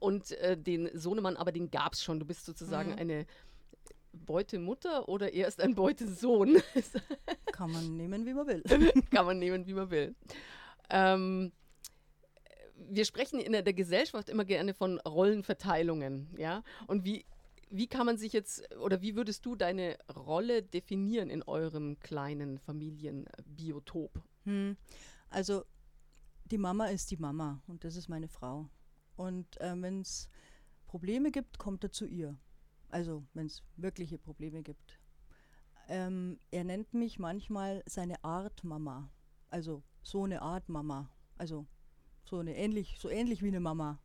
Und 0.00 0.32
äh, 0.32 0.56
den 0.56 0.88
Sohnemann, 0.96 1.36
aber 1.36 1.52
den 1.52 1.70
gab 1.70 1.94
es 1.94 2.02
schon. 2.02 2.20
Du 2.20 2.26
bist 2.26 2.44
sozusagen 2.44 2.92
Mhm. 2.92 2.98
eine 2.98 3.26
Beutemutter 4.12 5.08
oder 5.08 5.32
er 5.32 5.48
ist 5.48 5.60
ein 5.60 5.74
Beutesohn. 5.74 6.58
Kann 7.52 7.72
man 7.72 7.96
nehmen, 7.96 8.24
wie 8.26 8.34
man 8.34 8.46
will. 8.46 8.62
Kann 9.10 9.26
man 9.26 9.38
nehmen, 9.38 9.66
wie 9.66 9.74
man 9.74 9.90
will. 9.90 10.14
Ähm, 10.90 11.52
wir 12.90 13.04
sprechen 13.04 13.40
in 13.40 13.52
der, 13.52 13.62
der 13.62 13.74
Gesellschaft 13.74 14.28
immer 14.28 14.44
gerne 14.44 14.72
von 14.74 14.98
Rollenverteilungen, 15.00 16.28
ja. 16.38 16.62
Und 16.86 17.04
wie, 17.04 17.24
wie 17.70 17.86
kann 17.88 18.06
man 18.06 18.16
sich 18.16 18.32
jetzt, 18.32 18.74
oder 18.76 19.02
wie 19.02 19.16
würdest 19.16 19.44
du 19.44 19.56
deine 19.56 19.98
Rolle 20.14 20.62
definieren 20.62 21.28
in 21.28 21.42
eurem 21.42 21.98
kleinen 21.98 22.58
Familienbiotop? 22.58 24.22
Hm. 24.44 24.76
Also 25.28 25.64
die 26.50 26.58
Mama 26.58 26.86
ist 26.86 27.10
die 27.10 27.16
Mama 27.16 27.62
und 27.66 27.84
das 27.84 27.96
ist 27.96 28.08
meine 28.08 28.28
Frau. 28.28 28.68
Und 29.16 29.60
äh, 29.60 29.74
wenn 29.80 30.00
es 30.00 30.28
Probleme 30.86 31.30
gibt, 31.30 31.58
kommt 31.58 31.84
er 31.84 31.92
zu 31.92 32.06
ihr. 32.06 32.36
Also 32.88 33.24
wenn 33.34 33.46
es 33.46 33.62
wirkliche 33.76 34.18
Probleme 34.18 34.62
gibt. 34.62 34.98
Ähm, 35.88 36.38
er 36.50 36.64
nennt 36.64 36.94
mich 36.94 37.18
manchmal 37.18 37.82
seine 37.86 38.22
Art 38.24 38.64
Mama. 38.64 39.10
Also 39.50 39.82
so 40.02 40.24
eine 40.24 40.42
Art 40.42 40.68
Mama. 40.68 41.10
Also 41.36 41.66
so 42.24 42.38
eine 42.38 42.56
ähnlich, 42.56 42.96
so 42.98 43.08
ähnlich 43.08 43.42
wie 43.42 43.48
eine 43.48 43.60
Mama. 43.60 43.98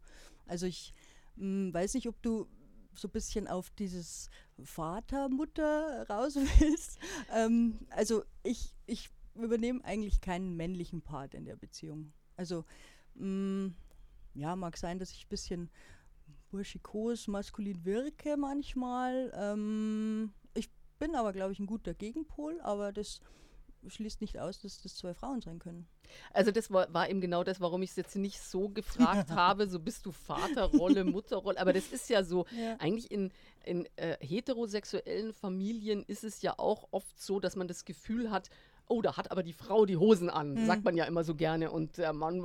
Also 0.45 0.65
ich 0.65 0.93
mh, 1.35 1.73
weiß 1.73 1.93
nicht, 1.93 2.07
ob 2.07 2.21
du 2.21 2.47
so 2.95 3.07
ein 3.07 3.11
bisschen 3.11 3.47
auf 3.47 3.69
dieses 3.71 4.29
Vater-Mutter 4.63 6.07
raus 6.09 6.35
willst. 6.59 6.99
Ähm, 7.33 7.79
also 7.89 8.23
ich, 8.43 8.75
ich 8.85 9.09
übernehme 9.35 9.83
eigentlich 9.83 10.21
keinen 10.21 10.55
männlichen 10.55 11.01
Part 11.01 11.33
in 11.33 11.45
der 11.45 11.55
Beziehung. 11.55 12.13
Also 12.35 12.65
mh, 13.15 13.71
ja, 14.35 14.55
mag 14.55 14.77
sein, 14.77 14.99
dass 14.99 15.11
ich 15.11 15.25
ein 15.25 15.29
bisschen 15.29 15.69
burschikos, 16.49 17.27
maskulin 17.27 17.83
wirke 17.85 18.37
manchmal. 18.37 19.31
Ähm, 19.35 20.33
ich 20.53 20.69
bin 20.99 21.15
aber, 21.15 21.33
glaube 21.33 21.53
ich, 21.53 21.59
ein 21.59 21.65
guter 21.65 21.93
Gegenpol, 21.93 22.59
aber 22.61 22.91
das 22.91 23.21
schließt 23.87 24.21
nicht 24.21 24.39
aus, 24.39 24.61
dass 24.61 24.81
das 24.81 24.95
zwei 24.95 25.13
Frauen 25.13 25.41
sein 25.41 25.59
können. 25.59 25.87
Also 26.31 26.51
das 26.51 26.71
war, 26.71 26.93
war 26.93 27.09
eben 27.09 27.19
genau 27.21 27.43
das, 27.43 27.59
warum 27.59 27.81
ich 27.81 27.89
es 27.89 27.95
jetzt 27.95 28.15
nicht 28.15 28.39
so 28.39 28.69
gefragt 28.69 29.31
habe, 29.31 29.67
so 29.67 29.79
bist 29.79 30.05
du 30.05 30.11
Vaterrolle, 30.11 31.03
Mutterrolle, 31.03 31.59
aber 31.59 31.73
das 31.73 31.91
ist 31.91 32.09
ja 32.09 32.23
so, 32.23 32.45
Ja. 32.57 32.77
eigentlich 32.77 33.11
in, 33.11 33.31
in 33.65 33.87
äh, 33.97 34.17
heterosexuellen 34.25 35.33
Familien 35.33 36.03
ist 36.03 36.23
es 36.23 36.41
ja 36.41 36.53
auch 36.57 36.87
oft 36.91 37.19
so, 37.19 37.39
dass 37.39 37.55
man 37.55 37.67
das 37.67 37.83
Gefühl 37.83 38.31
hat, 38.31 38.49
oh, 38.87 39.01
da 39.01 39.17
hat 39.17 39.31
aber 39.31 39.43
die 39.43 39.53
Frau 39.53 39.85
die 39.85 39.97
Hosen 39.97 40.29
an, 40.29 40.53
Mhm. 40.53 40.65
sagt 40.65 40.83
man 40.83 40.95
ja 40.97 41.05
immer 41.05 41.23
so 41.23 41.35
gerne 41.35 41.71
und 41.71 41.97
der 41.97 42.13
Mann 42.13 42.41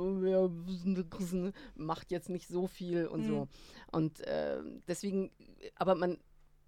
macht 1.75 2.11
jetzt 2.11 2.29
nicht 2.29 2.47
so 2.47 2.67
viel 2.67 3.07
und 3.07 3.25
so. 3.25 3.47
Und 3.91 4.21
äh, 4.21 4.59
deswegen, 4.87 5.31
aber 5.75 5.95
man, 5.95 6.17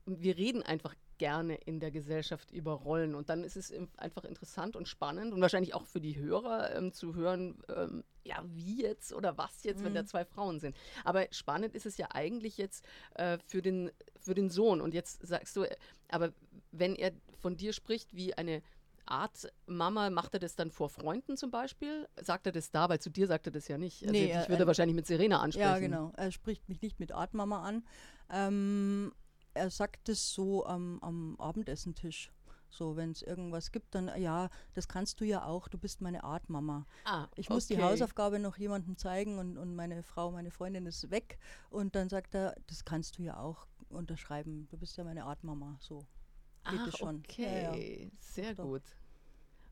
wir 0.06 0.38
reden 0.38 0.64
einfach 0.64 0.96
gerne 1.18 1.56
in 1.56 1.80
der 1.80 1.92
Gesellschaft 1.92 2.50
über 2.52 2.74
Rollen 2.74 3.14
und 3.14 3.30
dann 3.30 3.44
ist 3.44 3.56
es 3.56 3.72
einfach 3.98 4.24
interessant 4.24 4.76
und 4.76 4.88
spannend 4.88 5.34
und 5.34 5.40
wahrscheinlich 5.42 5.76
auch 5.76 5.86
für 5.86 6.02
die 6.02 6.18
Hörer 6.18 6.76
ähm, 6.76 6.94
zu 6.94 7.14
hören, 7.14 7.62
ähm, 7.70 8.04
ja, 8.24 8.44
wie 8.48 8.82
jetzt 8.82 9.14
oder 9.14 9.38
was 9.38 9.64
jetzt, 9.64 9.84
wenn 9.84 9.94
da 9.94 10.04
zwei 10.06 10.26
Frauen 10.26 10.60
sind. 10.60 10.76
Aber 11.04 11.28
spannend 11.32 11.76
ist 11.76 11.86
es 11.86 11.98
ja 11.98 12.08
eigentlich 12.12 12.58
jetzt 12.58 12.84
äh, 13.14 13.38
für, 13.46 13.62
den, 13.62 13.92
für 14.20 14.34
den 14.34 14.50
Sohn 14.50 14.82
und 14.82 14.96
jetzt 14.96 15.26
sagst 15.26 15.56
du, 15.56 15.64
äh, 15.64 15.76
aber 16.10 16.34
wenn 16.72 16.96
er 16.96 17.12
von 17.40 17.56
dir 17.56 17.74
spricht 17.74 18.16
wie 18.16 18.34
eine 18.34 18.64
Art 19.06 19.52
Mama, 19.66 20.10
macht 20.10 20.34
er 20.34 20.40
das 20.40 20.56
dann 20.56 20.72
vor 20.72 20.90
Freunden 20.90 21.38
zum 21.38 21.52
Beispiel? 21.52 22.08
Sagt 22.22 22.46
er 22.46 22.52
das 22.52 22.72
da? 22.72 22.88
Weil 22.90 23.00
zu 23.00 23.10
dir 23.10 23.28
sagt 23.28 23.48
er 23.48 23.52
das 23.52 23.68
ja 23.68 23.78
nicht. 23.78 24.02
Also 24.04 24.12
Nee, 24.12 24.28
dich 24.28 24.32
er- 24.36 24.50
würde 24.50 24.64
er- 24.64 24.68
wahrscheinlich 24.68 24.96
mit 24.96 25.08
Serena 25.08 25.40
ansprechen. 25.42 25.68
Ja, 25.70 25.80
genau. 25.80 26.12
Er 26.16 26.32
spricht 26.32 26.68
mich 26.70 26.82
nicht 26.82 27.00
mit 27.00 27.12
Artmama 27.12 27.62
an. 27.64 27.84
Ähm, 28.30 29.12
er 29.54 29.70
sagt 29.70 30.08
es 30.10 30.34
so 30.34 30.66
am, 30.66 31.00
am 31.02 31.36
Abendessentisch. 31.40 32.32
So, 32.74 32.96
wenn 32.96 33.12
es 33.12 33.22
irgendwas 33.22 33.74
gibt, 33.74 33.94
dann, 33.96 34.10
ja, 34.18 34.50
das 34.76 34.88
kannst 34.88 35.20
du 35.20 35.26
ja 35.26 35.44
auch, 35.44 35.68
du 35.68 35.78
bist 35.78 36.00
meine 36.00 36.24
Artmama. 36.24 36.86
Ah, 37.04 37.28
Ich 37.36 37.50
muss 37.50 37.68
die 37.68 37.74
okay. 37.74 37.84
Hausaufgabe 37.84 38.40
noch 38.40 38.56
jemandem 38.58 38.96
zeigen 38.98 39.40
und, 39.40 39.58
und 39.58 39.76
meine 39.76 40.04
Frau, 40.04 40.32
meine 40.32 40.52
Freundin 40.52 40.86
ist 40.86 41.12
weg. 41.12 41.38
Und 41.70 41.96
dann 41.96 42.08
sagt 42.08 42.34
er, 42.34 42.56
das 42.68 42.86
kannst 42.86 43.18
du 43.18 43.24
ja 43.24 43.38
auch 43.38 43.68
unterschreiben. 43.90 44.70
Du 44.72 44.78
bist 44.78 44.96
ja 44.96 45.04
meine 45.04 45.26
Artmama. 45.26 45.76
So 45.82 46.00
geht 46.00 46.21
Ach, 46.64 46.88
es 46.88 46.98
schon. 46.98 47.18
okay, 47.28 47.64
Ja, 47.64 47.76
ja. 47.76 48.10
sehr 48.20 48.54
Doch. 48.56 48.64
gut. 48.66 48.84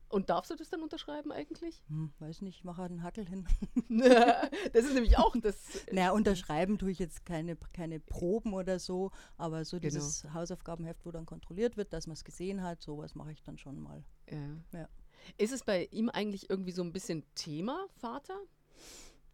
Und 0.08 0.28
darfst 0.28 0.50
du 0.50 0.56
das 0.56 0.68
dann 0.70 0.82
unterschreiben 0.82 1.30
eigentlich? 1.30 1.84
Hm, 1.86 2.12
weiß 2.18 2.42
nicht, 2.42 2.56
ich 2.58 2.64
mache 2.64 2.82
halt 2.82 2.90
einen 2.90 3.04
Hackel 3.04 3.24
hin. 3.28 3.46
das 4.72 4.84
ist 4.84 4.94
nämlich 4.94 5.16
auch 5.18 5.36
das. 5.40 5.56
naja, 5.92 6.10
unterschreiben 6.10 6.78
tue 6.78 6.90
ich 6.90 6.98
jetzt 6.98 7.24
keine, 7.24 7.54
keine 7.72 8.00
Proben 8.00 8.52
oder 8.52 8.80
so, 8.80 9.12
aber 9.36 9.64
so 9.64 9.76
Genau. 9.78 9.84
dieses 9.88 10.24
Hausaufgabenheft, 10.34 11.06
wo 11.06 11.12
dann 11.12 11.26
kontrolliert 11.26 11.76
wird, 11.76 11.92
dass 11.92 12.08
man 12.08 12.14
es 12.14 12.24
gesehen 12.24 12.60
hat, 12.62 12.82
sowas 12.82 13.14
mache 13.14 13.30
ich 13.30 13.42
dann 13.44 13.56
schon 13.56 13.78
mal. 13.80 14.02
Ja. 14.28 14.56
Ja. 14.72 14.88
Ist 15.38 15.52
es 15.52 15.62
bei 15.62 15.84
ihm 15.92 16.08
eigentlich 16.08 16.50
irgendwie 16.50 16.72
so 16.72 16.82
ein 16.82 16.92
bisschen 16.92 17.24
Thema, 17.36 17.86
Vater? 17.94 18.36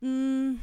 Mm, 0.01 0.57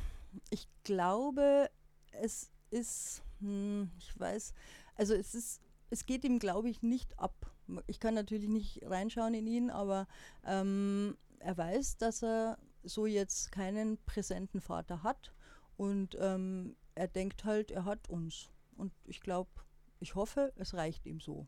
Ich 0.51 0.67
glaube, 0.83 1.69
es 2.11 2.51
ist, 2.69 3.23
hm, 3.39 3.89
ich 3.97 4.19
weiß, 4.19 4.53
also 4.95 5.13
es 5.15 5.33
ist, 5.33 5.59
es 5.93 6.05
geht 6.05 6.23
ihm, 6.23 6.39
glaube 6.39 6.69
ich, 6.69 6.81
nicht 6.81 7.17
ab. 7.19 7.51
Ich 7.87 7.99
kann 7.99 8.13
natürlich 8.15 8.49
nicht 8.49 8.81
reinschauen 8.83 9.33
in 9.35 9.47
ihn, 9.47 9.69
aber 9.69 10.07
ähm, 10.43 11.15
er 11.39 11.55
weiß, 11.57 11.97
dass 11.97 12.23
er 12.23 12.57
so 12.83 13.05
jetzt 13.05 13.51
keinen 13.51 13.97
präsenten 14.05 14.59
Vater 14.59 15.03
hat 15.03 15.33
und 15.77 16.17
ähm, 16.19 16.75
er 16.95 17.07
denkt 17.07 17.45
halt, 17.45 17.71
er 17.71 17.85
hat 17.85 18.09
uns. 18.09 18.49
Und 18.75 18.91
ich 19.05 19.21
glaube, 19.21 19.51
ich 19.99 20.15
hoffe, 20.15 20.51
es 20.57 20.73
reicht 20.73 21.05
ihm 21.05 21.19
so. 21.19 21.47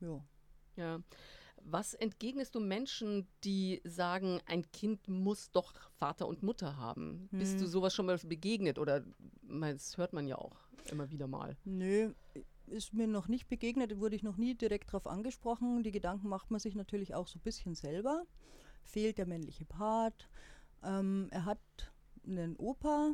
Ja. 0.00 0.24
Ja. 0.76 1.00
Was 1.62 1.94
entgegnest 1.94 2.54
du 2.54 2.60
Menschen, 2.60 3.26
die 3.42 3.80
sagen, 3.84 4.40
ein 4.46 4.70
Kind 4.70 5.08
muss 5.08 5.50
doch 5.50 5.74
Vater 5.96 6.28
und 6.28 6.42
Mutter 6.42 6.76
haben? 6.76 7.28
Bist 7.32 7.58
du 7.60 7.64
Hm. 7.64 7.70
sowas 7.70 7.94
schon 7.94 8.06
mal 8.06 8.18
begegnet 8.18 8.78
oder 8.78 9.04
das 9.42 9.96
hört 9.96 10.12
man 10.12 10.26
ja 10.28 10.36
auch 10.38 10.56
immer 10.90 11.10
wieder 11.10 11.26
mal? 11.26 11.56
Nö, 11.64 12.12
ist 12.68 12.94
mir 12.94 13.06
noch 13.06 13.28
nicht 13.28 13.48
begegnet, 13.48 13.98
wurde 13.98 14.16
ich 14.16 14.22
noch 14.22 14.36
nie 14.36 14.54
direkt 14.54 14.88
darauf 14.88 15.06
angesprochen. 15.06 15.82
Die 15.82 15.92
Gedanken 15.92 16.28
macht 16.28 16.50
man 16.50 16.60
sich 16.60 16.74
natürlich 16.74 17.14
auch 17.14 17.28
so 17.28 17.38
ein 17.38 17.42
bisschen 17.42 17.74
selber. 17.74 18.24
Fehlt 18.84 19.18
der 19.18 19.26
männliche 19.26 19.64
Part. 19.64 20.28
Ähm, 20.82 21.28
er 21.30 21.44
hat 21.44 21.58
einen 22.26 22.56
Opa, 22.56 23.12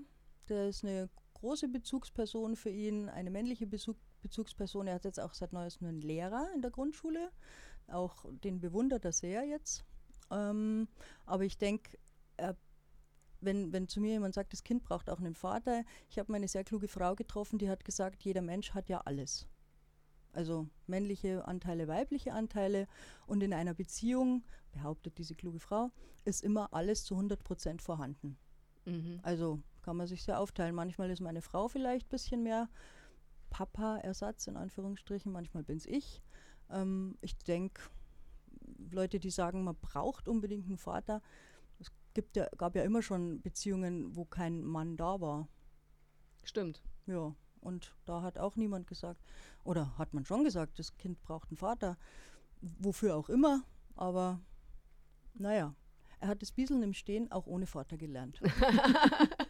der 0.48 0.68
ist 0.68 0.84
eine 0.84 1.08
große 1.34 1.68
Bezugsperson 1.68 2.56
für 2.56 2.70
ihn, 2.70 3.08
eine 3.08 3.30
männliche 3.30 3.66
Bezug 3.66 3.96
Bezugsperson. 4.22 4.86
Er 4.86 4.94
hat 4.94 5.04
jetzt 5.04 5.18
auch 5.18 5.34
seit 5.34 5.52
neuestem 5.52 5.88
einen 5.88 6.00
Lehrer 6.00 6.48
in 6.54 6.62
der 6.62 6.70
Grundschule. 6.70 7.30
Auch 7.88 8.24
den 8.44 8.60
bewundert 8.60 9.04
er 9.04 9.12
sehr 9.12 9.44
jetzt. 9.44 9.84
Ähm, 10.30 10.86
aber 11.26 11.44
ich 11.44 11.58
denke, 11.58 11.98
er 12.36 12.56
wenn, 13.42 13.72
wenn 13.72 13.88
zu 13.88 14.00
mir 14.00 14.12
jemand 14.12 14.34
sagt, 14.34 14.52
das 14.52 14.64
Kind 14.64 14.82
braucht 14.84 15.10
auch 15.10 15.18
einen 15.18 15.34
Vater, 15.34 15.84
ich 16.08 16.18
habe 16.18 16.32
mal 16.32 16.36
eine 16.36 16.48
sehr 16.48 16.64
kluge 16.64 16.88
Frau 16.88 17.14
getroffen, 17.14 17.58
die 17.58 17.68
hat 17.68 17.84
gesagt, 17.84 18.22
jeder 18.22 18.42
Mensch 18.42 18.72
hat 18.72 18.88
ja 18.88 19.00
alles. 19.04 19.46
Also 20.32 20.66
männliche 20.86 21.46
Anteile, 21.46 21.88
weibliche 21.88 22.32
Anteile. 22.32 22.86
Und 23.26 23.42
in 23.42 23.52
einer 23.52 23.74
Beziehung, 23.74 24.44
behauptet 24.72 25.18
diese 25.18 25.34
kluge 25.34 25.60
Frau, 25.60 25.90
ist 26.24 26.42
immer 26.42 26.72
alles 26.72 27.04
zu 27.04 27.14
100 27.14 27.44
Prozent 27.44 27.82
vorhanden. 27.82 28.38
Mhm. 28.86 29.20
Also 29.22 29.60
kann 29.82 29.96
man 29.96 30.06
sich 30.06 30.22
sehr 30.22 30.40
aufteilen. 30.40 30.74
Manchmal 30.74 31.10
ist 31.10 31.20
meine 31.20 31.42
Frau 31.42 31.68
vielleicht 31.68 32.06
ein 32.06 32.10
bisschen 32.10 32.42
mehr 32.42 32.68
Papa-Ersatz, 33.50 34.46
in 34.46 34.56
Anführungsstrichen. 34.56 35.30
Manchmal 35.30 35.64
bin 35.64 35.76
es 35.76 35.86
ich. 35.86 36.22
Ähm, 36.70 37.18
ich 37.20 37.36
denke, 37.38 37.82
Leute, 38.90 39.20
die 39.20 39.30
sagen, 39.30 39.64
man 39.64 39.76
braucht 39.76 40.28
unbedingt 40.28 40.66
einen 40.66 40.78
Vater, 40.78 41.20
gibt 42.14 42.36
ja, 42.36 42.48
gab 42.56 42.76
ja 42.76 42.82
immer 42.82 43.02
schon 43.02 43.40
Beziehungen, 43.40 44.16
wo 44.16 44.24
kein 44.24 44.62
Mann 44.62 44.96
da 44.96 45.20
war. 45.20 45.48
Stimmt. 46.42 46.82
Ja, 47.06 47.34
und 47.60 47.94
da 48.04 48.22
hat 48.22 48.38
auch 48.38 48.56
niemand 48.56 48.86
gesagt, 48.86 49.22
oder 49.64 49.96
hat 49.98 50.14
man 50.14 50.24
schon 50.24 50.44
gesagt, 50.44 50.78
das 50.78 50.96
Kind 50.96 51.22
braucht 51.22 51.50
einen 51.50 51.56
Vater, 51.56 51.96
wofür 52.60 53.16
auch 53.16 53.28
immer, 53.28 53.62
aber 53.94 54.40
naja, 55.34 55.74
er 56.20 56.28
hat 56.28 56.42
das 56.42 56.52
Bieseln 56.52 56.82
im 56.82 56.94
Stehen 56.94 57.30
auch 57.32 57.46
ohne 57.46 57.66
Vater 57.66 57.96
gelernt. 57.96 58.40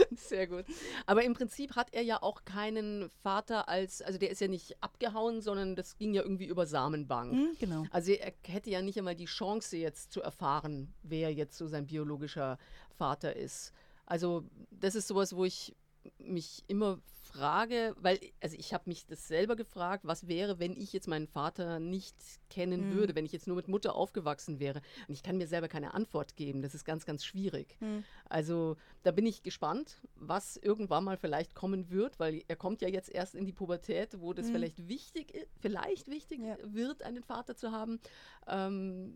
Sehr 0.16 0.46
gut. 0.46 0.64
Aber 1.06 1.24
im 1.24 1.34
Prinzip 1.34 1.76
hat 1.76 1.92
er 1.92 2.02
ja 2.02 2.22
auch 2.22 2.44
keinen 2.44 3.08
Vater 3.22 3.68
als, 3.68 4.02
also 4.02 4.18
der 4.18 4.30
ist 4.30 4.40
ja 4.40 4.48
nicht 4.48 4.82
abgehauen, 4.82 5.40
sondern 5.40 5.76
das 5.76 5.96
ging 5.96 6.14
ja 6.14 6.22
irgendwie 6.22 6.46
über 6.46 6.66
Samenbank. 6.66 7.32
Hm, 7.32 7.56
genau. 7.58 7.84
Also 7.90 8.12
er 8.12 8.32
hätte 8.46 8.70
ja 8.70 8.82
nicht 8.82 8.98
einmal 8.98 9.16
die 9.16 9.24
Chance 9.26 9.76
jetzt 9.76 10.12
zu 10.12 10.22
erfahren, 10.22 10.92
wer 11.02 11.32
jetzt 11.32 11.56
so 11.56 11.66
sein 11.66 11.86
biologischer 11.86 12.58
Vater 12.96 13.36
ist. 13.36 13.72
Also 14.06 14.44
das 14.70 14.94
ist 14.94 15.08
sowas, 15.08 15.34
wo 15.34 15.44
ich 15.44 15.74
mich 16.18 16.62
immer 16.66 16.98
frage, 17.34 17.94
weil, 17.98 18.20
also 18.40 18.56
ich 18.56 18.72
habe 18.72 18.84
mich 18.86 19.06
das 19.06 19.26
selber 19.26 19.56
gefragt, 19.56 20.04
was 20.06 20.28
wäre, 20.28 20.58
wenn 20.60 20.76
ich 20.76 20.92
jetzt 20.92 21.08
meinen 21.08 21.26
Vater 21.26 21.80
nicht 21.80 22.14
kennen 22.48 22.82
Mhm. 22.82 22.90
würde, 22.90 23.14
wenn 23.16 23.26
ich 23.26 23.32
jetzt 23.32 23.46
nur 23.48 23.56
mit 23.56 23.66
Mutter 23.68 23.94
aufgewachsen 23.96 24.60
wäre. 24.60 24.80
Und 25.08 25.14
ich 25.14 25.22
kann 25.22 25.36
mir 25.36 25.48
selber 25.48 25.68
keine 25.68 25.94
Antwort 25.94 26.36
geben. 26.36 26.62
Das 26.62 26.74
ist 26.74 26.84
ganz, 26.84 27.04
ganz 27.04 27.24
schwierig. 27.24 27.76
Hm. 27.80 28.04
Also 28.28 28.76
da 29.02 29.10
bin 29.10 29.26
ich 29.26 29.42
gespannt, 29.42 30.00
was 30.14 30.56
irgendwann 30.56 31.04
mal 31.04 31.16
vielleicht 31.16 31.54
kommen 31.54 31.90
wird, 31.90 32.18
weil 32.20 32.42
er 32.46 32.56
kommt 32.56 32.82
ja 32.82 32.88
jetzt 32.88 33.10
erst 33.10 33.34
in 33.34 33.44
die 33.44 33.52
Pubertät, 33.52 34.20
wo 34.20 34.32
das 34.32 34.46
Mhm. 34.48 34.52
vielleicht 34.52 34.88
wichtig, 34.88 35.48
vielleicht 35.60 36.08
wichtig 36.08 36.40
Ja. 36.40 36.56
wird, 36.62 37.02
einen 37.02 37.22
Vater 37.24 37.56
zu 37.56 37.72
haben. 37.72 37.98
Ähm, 38.46 39.14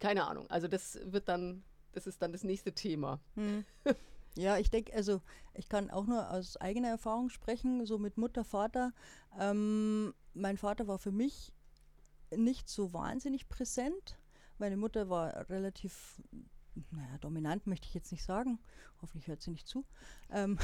keine 0.00 0.26
Ahnung. 0.26 0.48
Also 0.50 0.66
das 0.66 0.98
wird 1.04 1.28
dann, 1.28 1.62
das 1.92 2.06
ist 2.06 2.22
dann 2.22 2.32
das 2.32 2.42
nächste 2.42 2.72
Thema. 2.72 3.20
Ja, 4.36 4.56
ich 4.56 4.70
denke, 4.70 4.94
also 4.94 5.20
ich 5.54 5.68
kann 5.68 5.90
auch 5.90 6.06
nur 6.06 6.30
aus 6.30 6.56
eigener 6.56 6.88
Erfahrung 6.88 7.28
sprechen, 7.28 7.84
so 7.84 7.98
mit 7.98 8.16
Mutter, 8.16 8.44
Vater. 8.44 8.92
Ähm, 9.38 10.14
mein 10.34 10.56
Vater 10.56 10.88
war 10.88 10.98
für 10.98 11.12
mich 11.12 11.52
nicht 12.34 12.68
so 12.68 12.92
wahnsinnig 12.92 13.48
präsent. 13.48 14.18
Meine 14.58 14.76
Mutter 14.76 15.10
war 15.10 15.50
relativ, 15.50 16.22
naja, 16.90 17.18
dominant 17.20 17.66
möchte 17.66 17.86
ich 17.88 17.94
jetzt 17.94 18.10
nicht 18.10 18.24
sagen. 18.24 18.58
Hoffentlich 19.02 19.26
hört 19.26 19.42
sie 19.42 19.50
nicht 19.50 19.68
zu. 19.68 19.84
Ähm, 20.30 20.58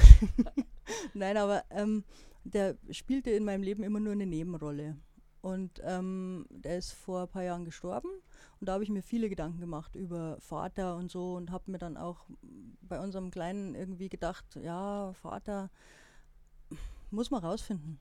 Nein, 1.13 1.37
aber 1.37 1.63
ähm, 1.69 2.05
der 2.43 2.77
spielte 2.89 3.29
in 3.29 3.45
meinem 3.45 3.61
Leben 3.61 3.83
immer 3.83 3.99
nur 3.99 4.13
eine 4.13 4.25
Nebenrolle. 4.25 4.97
Und 5.41 5.81
ähm, 5.83 6.45
der 6.49 6.77
ist 6.77 6.91
vor 6.91 7.21
ein 7.21 7.27
paar 7.29 7.43
Jahren 7.43 7.63
gestorben. 7.63 8.09
Und 8.59 8.67
da 8.67 8.73
habe 8.73 8.83
ich 8.83 8.89
mir 8.89 9.01
viele 9.01 9.29
Gedanken 9.29 9.59
gemacht 9.59 9.95
über 9.95 10.37
Vater 10.41 10.97
und 10.97 11.09
so 11.09 11.35
und 11.35 11.49
habe 11.51 11.71
mir 11.71 11.77
dann 11.77 11.95
auch 11.95 12.25
bei 12.81 12.99
unserem 12.99 13.31
Kleinen 13.31 13.73
irgendwie 13.73 14.09
gedacht, 14.09 14.45
ja, 14.61 15.13
Vater 15.13 15.69
muss 17.09 17.31
man 17.31 17.43
rausfinden, 17.43 17.99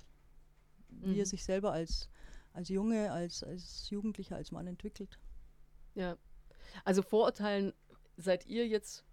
wie 0.88 1.14
Mhm. 1.14 1.20
er 1.20 1.26
sich 1.26 1.44
selber 1.44 1.72
als, 1.72 2.08
als 2.52 2.68
Junge, 2.68 3.12
als, 3.12 3.42
als 3.44 3.88
Jugendlicher, 3.90 4.36
als 4.36 4.50
Mann 4.50 4.66
entwickelt. 4.66 5.18
Ja. 5.94 6.16
Also 6.84 7.02
Vorurteilen 7.02 7.72
seid 8.16 8.46
ihr 8.46 8.66
jetzt 8.66 9.04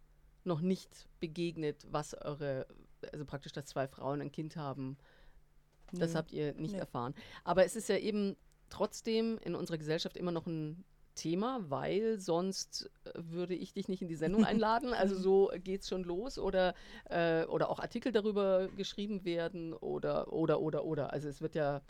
noch 0.43 0.61
nicht 0.61 1.07
begegnet, 1.19 1.85
was 1.91 2.13
eure, 2.15 2.67
also 3.11 3.25
praktisch, 3.25 3.51
dass 3.53 3.65
zwei 3.65 3.87
Frauen 3.87 4.21
ein 4.21 4.31
Kind 4.31 4.55
haben. 4.57 4.97
Das 5.93 6.15
habt 6.15 6.31
ihr 6.33 6.53
nicht 6.55 6.73
Nee. 6.73 6.79
erfahren. 6.79 7.13
Aber 7.43 7.65
es 7.65 7.75
ist 7.75 7.89
ja 7.89 7.97
eben 7.97 8.35
trotzdem 8.69 9.37
in 9.43 9.55
unserer 9.55 9.77
Gesellschaft 9.77 10.17
immer 10.17 10.31
noch 10.31 10.45
ein 10.47 10.83
Thema, 11.13 11.59
weil 11.69 12.19
sonst 12.19 12.89
äh, 13.05 13.11
würde 13.15 13.55
ich 13.55 13.71
dich 13.73 13.87
nicht 13.87 14.01
in 14.01 14.07
die 14.09 14.15
Sendung 14.15 14.43
einladen. 14.45 14.93
Also 14.93 15.15
so 15.17 15.51
geht 15.63 15.81
es 15.81 15.87
schon 15.87 16.03
los 16.03 16.37
oder, 16.37 16.73
äh, 17.09 17.45
oder 17.45 17.69
auch 17.69 17.79
Artikel 17.79 18.11
darüber 18.11 18.67
geschrieben 18.67 19.23
werden 19.23 19.73
oder, 19.73 20.33
oder, 20.33 20.59
oder, 20.59 20.83
oder. 20.83 21.13
Also 21.13 21.29
es 21.29 21.39
wird 21.41 21.55
ja 21.55 21.81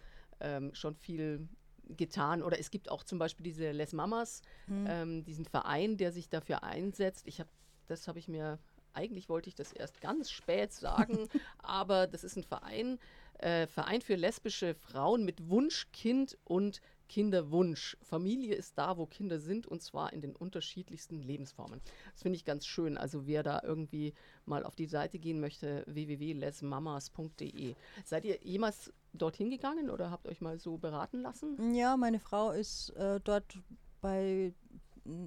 ähm, 0.41 0.75
schon 0.75 0.95
viel 0.95 1.47
getan. 1.87 2.43
Oder 2.43 2.59
es 2.59 2.69
gibt 2.69 2.91
auch 2.91 3.03
zum 3.03 3.17
Beispiel 3.17 3.43
diese 3.43 3.71
Les 3.71 3.93
Mamas, 3.93 4.41
Mhm. 4.67 4.85
ähm, 4.87 5.23
diesen 5.23 5.45
Verein, 5.45 5.97
der 5.97 6.11
sich 6.11 6.29
dafür 6.29 6.63
einsetzt. 6.63 7.25
Ich 7.27 7.39
habe, 7.39 7.49
das 7.87 8.07
habe 8.07 8.19
ich 8.19 8.27
mir, 8.27 8.59
eigentlich 8.95 9.29
wollte 9.29 9.49
ich 9.49 9.55
das 9.55 9.71
erst 9.73 10.01
ganz 10.01 10.31
spät 10.31 10.73
sagen, 10.73 11.27
aber 11.59 12.07
das 12.07 12.23
ist 12.23 12.37
ein 12.37 12.43
Verein, 12.43 12.99
äh, 13.39 13.67
Verein 13.67 14.01
für 14.01 14.15
lesbische 14.15 14.75
Frauen 14.75 15.25
mit 15.25 15.49
Wunschkind 15.49 16.37
und 16.45 16.81
Kinderwunsch. 17.07 17.97
Familie 18.01 18.55
ist 18.55 18.77
da, 18.77 18.97
wo 18.97 19.05
Kinder 19.05 19.39
sind 19.39 19.67
und 19.67 19.81
zwar 19.81 20.13
in 20.13 20.21
den 20.21 20.35
unterschiedlichsten 20.35 21.21
Lebensformen. 21.21 21.81
Das 22.13 22.23
finde 22.23 22.37
ich 22.37 22.45
ganz 22.45 22.65
schön. 22.65 22.97
Also 22.97 23.27
wer 23.27 23.43
da 23.43 23.61
irgendwie 23.63 24.13
mal 24.45 24.63
auf 24.63 24.75
die 24.75 24.87
Seite 24.87 25.19
gehen 25.19 25.39
möchte, 25.39 25.83
www.lesmamas.de. 25.87 27.75
Seid 28.03 28.25
ihr 28.25 28.39
jemals 28.41 28.91
dorthin 29.13 29.49
gegangen 29.49 29.89
oder 29.89 30.11
habt 30.11 30.27
euch 30.27 30.41
mal 30.41 30.57
so 30.57 30.77
beraten 30.77 31.19
lassen? 31.19 31.75
Ja, 31.75 31.95
meine 31.95 32.19
Frau 32.19 32.51
ist 32.51 32.89
äh, 32.91 33.19
dort 33.23 33.59
bei 34.01 34.53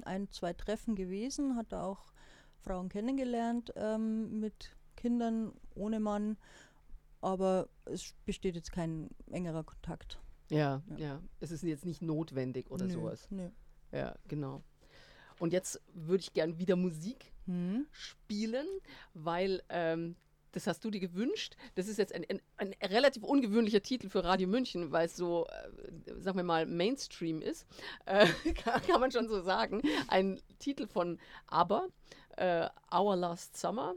ein, 0.03 0.31
zwei 0.31 0.53
Treffen 0.53 0.97
gewesen, 0.97 1.57
hat 1.57 1.73
da 1.73 1.85
auch 1.85 2.13
Frauen 2.69 2.89
kennengelernt 2.91 3.73
ähm, 3.77 4.41
mit 4.41 4.77
Kindern 4.97 5.53
ohne 5.75 6.01
Mann, 6.01 6.37
aber 7.23 7.69
es 7.87 8.15
besteht 8.27 8.57
jetzt 8.57 8.73
kein 8.73 9.09
engerer 9.31 9.65
Kontakt. 9.65 10.19
Ja, 10.51 10.83
Ja. 10.91 10.97
ja. 10.99 11.23
Es 11.41 11.51
ist 11.51 11.63
jetzt 11.63 11.87
nicht 11.87 12.03
notwendig 12.03 12.71
oder 12.71 12.85
Nö, 12.87 12.93
sowas. 12.93 13.27
nö. 13.31 13.49
Ja, 13.91 14.15
genau. 14.29 14.63
Und 15.39 15.53
jetzt 15.55 15.81
würde 15.95 16.21
ich 16.21 16.33
gern 16.35 16.59
wieder 16.59 16.77
Musik 16.77 17.33
Hm. 17.47 17.87
spielen, 17.91 18.67
weil 19.15 19.63
ähm, 19.71 20.17
das 20.53 20.67
hast 20.67 20.85
du 20.85 20.91
dir 20.91 21.01
gewünscht. 21.01 21.57
Das 21.77 21.89
ist 21.89 21.97
jetzt 21.97 22.13
ein, 22.15 22.27
ein, 22.29 22.43
ein 22.59 22.75
relativ 22.83 23.23
ungewöhnlicher 23.23 23.81
Titel 23.83 24.11
für 24.11 24.25
Radio 24.25 24.47
München, 24.49 24.93
weil 24.93 25.07
es 25.07 25.17
so, 25.17 25.47
äh, 25.47 26.21
sagen 26.21 26.37
wir 26.37 26.45
mal, 26.45 26.67
Mainstream 26.67 27.41
ist. 27.41 27.67
Äh, 28.05 28.27
kann, 28.63 28.83
kann 28.83 29.01
man 29.01 29.11
schon 29.13 29.29
so 29.29 29.41
sagen. 29.41 29.81
Ein 30.09 30.39
Titel 30.59 30.87
von 30.87 31.19
ABBA, 31.47 31.87
äh, 32.39 32.69
Our 32.95 33.17
Last 33.17 33.57
Summer. 33.57 33.95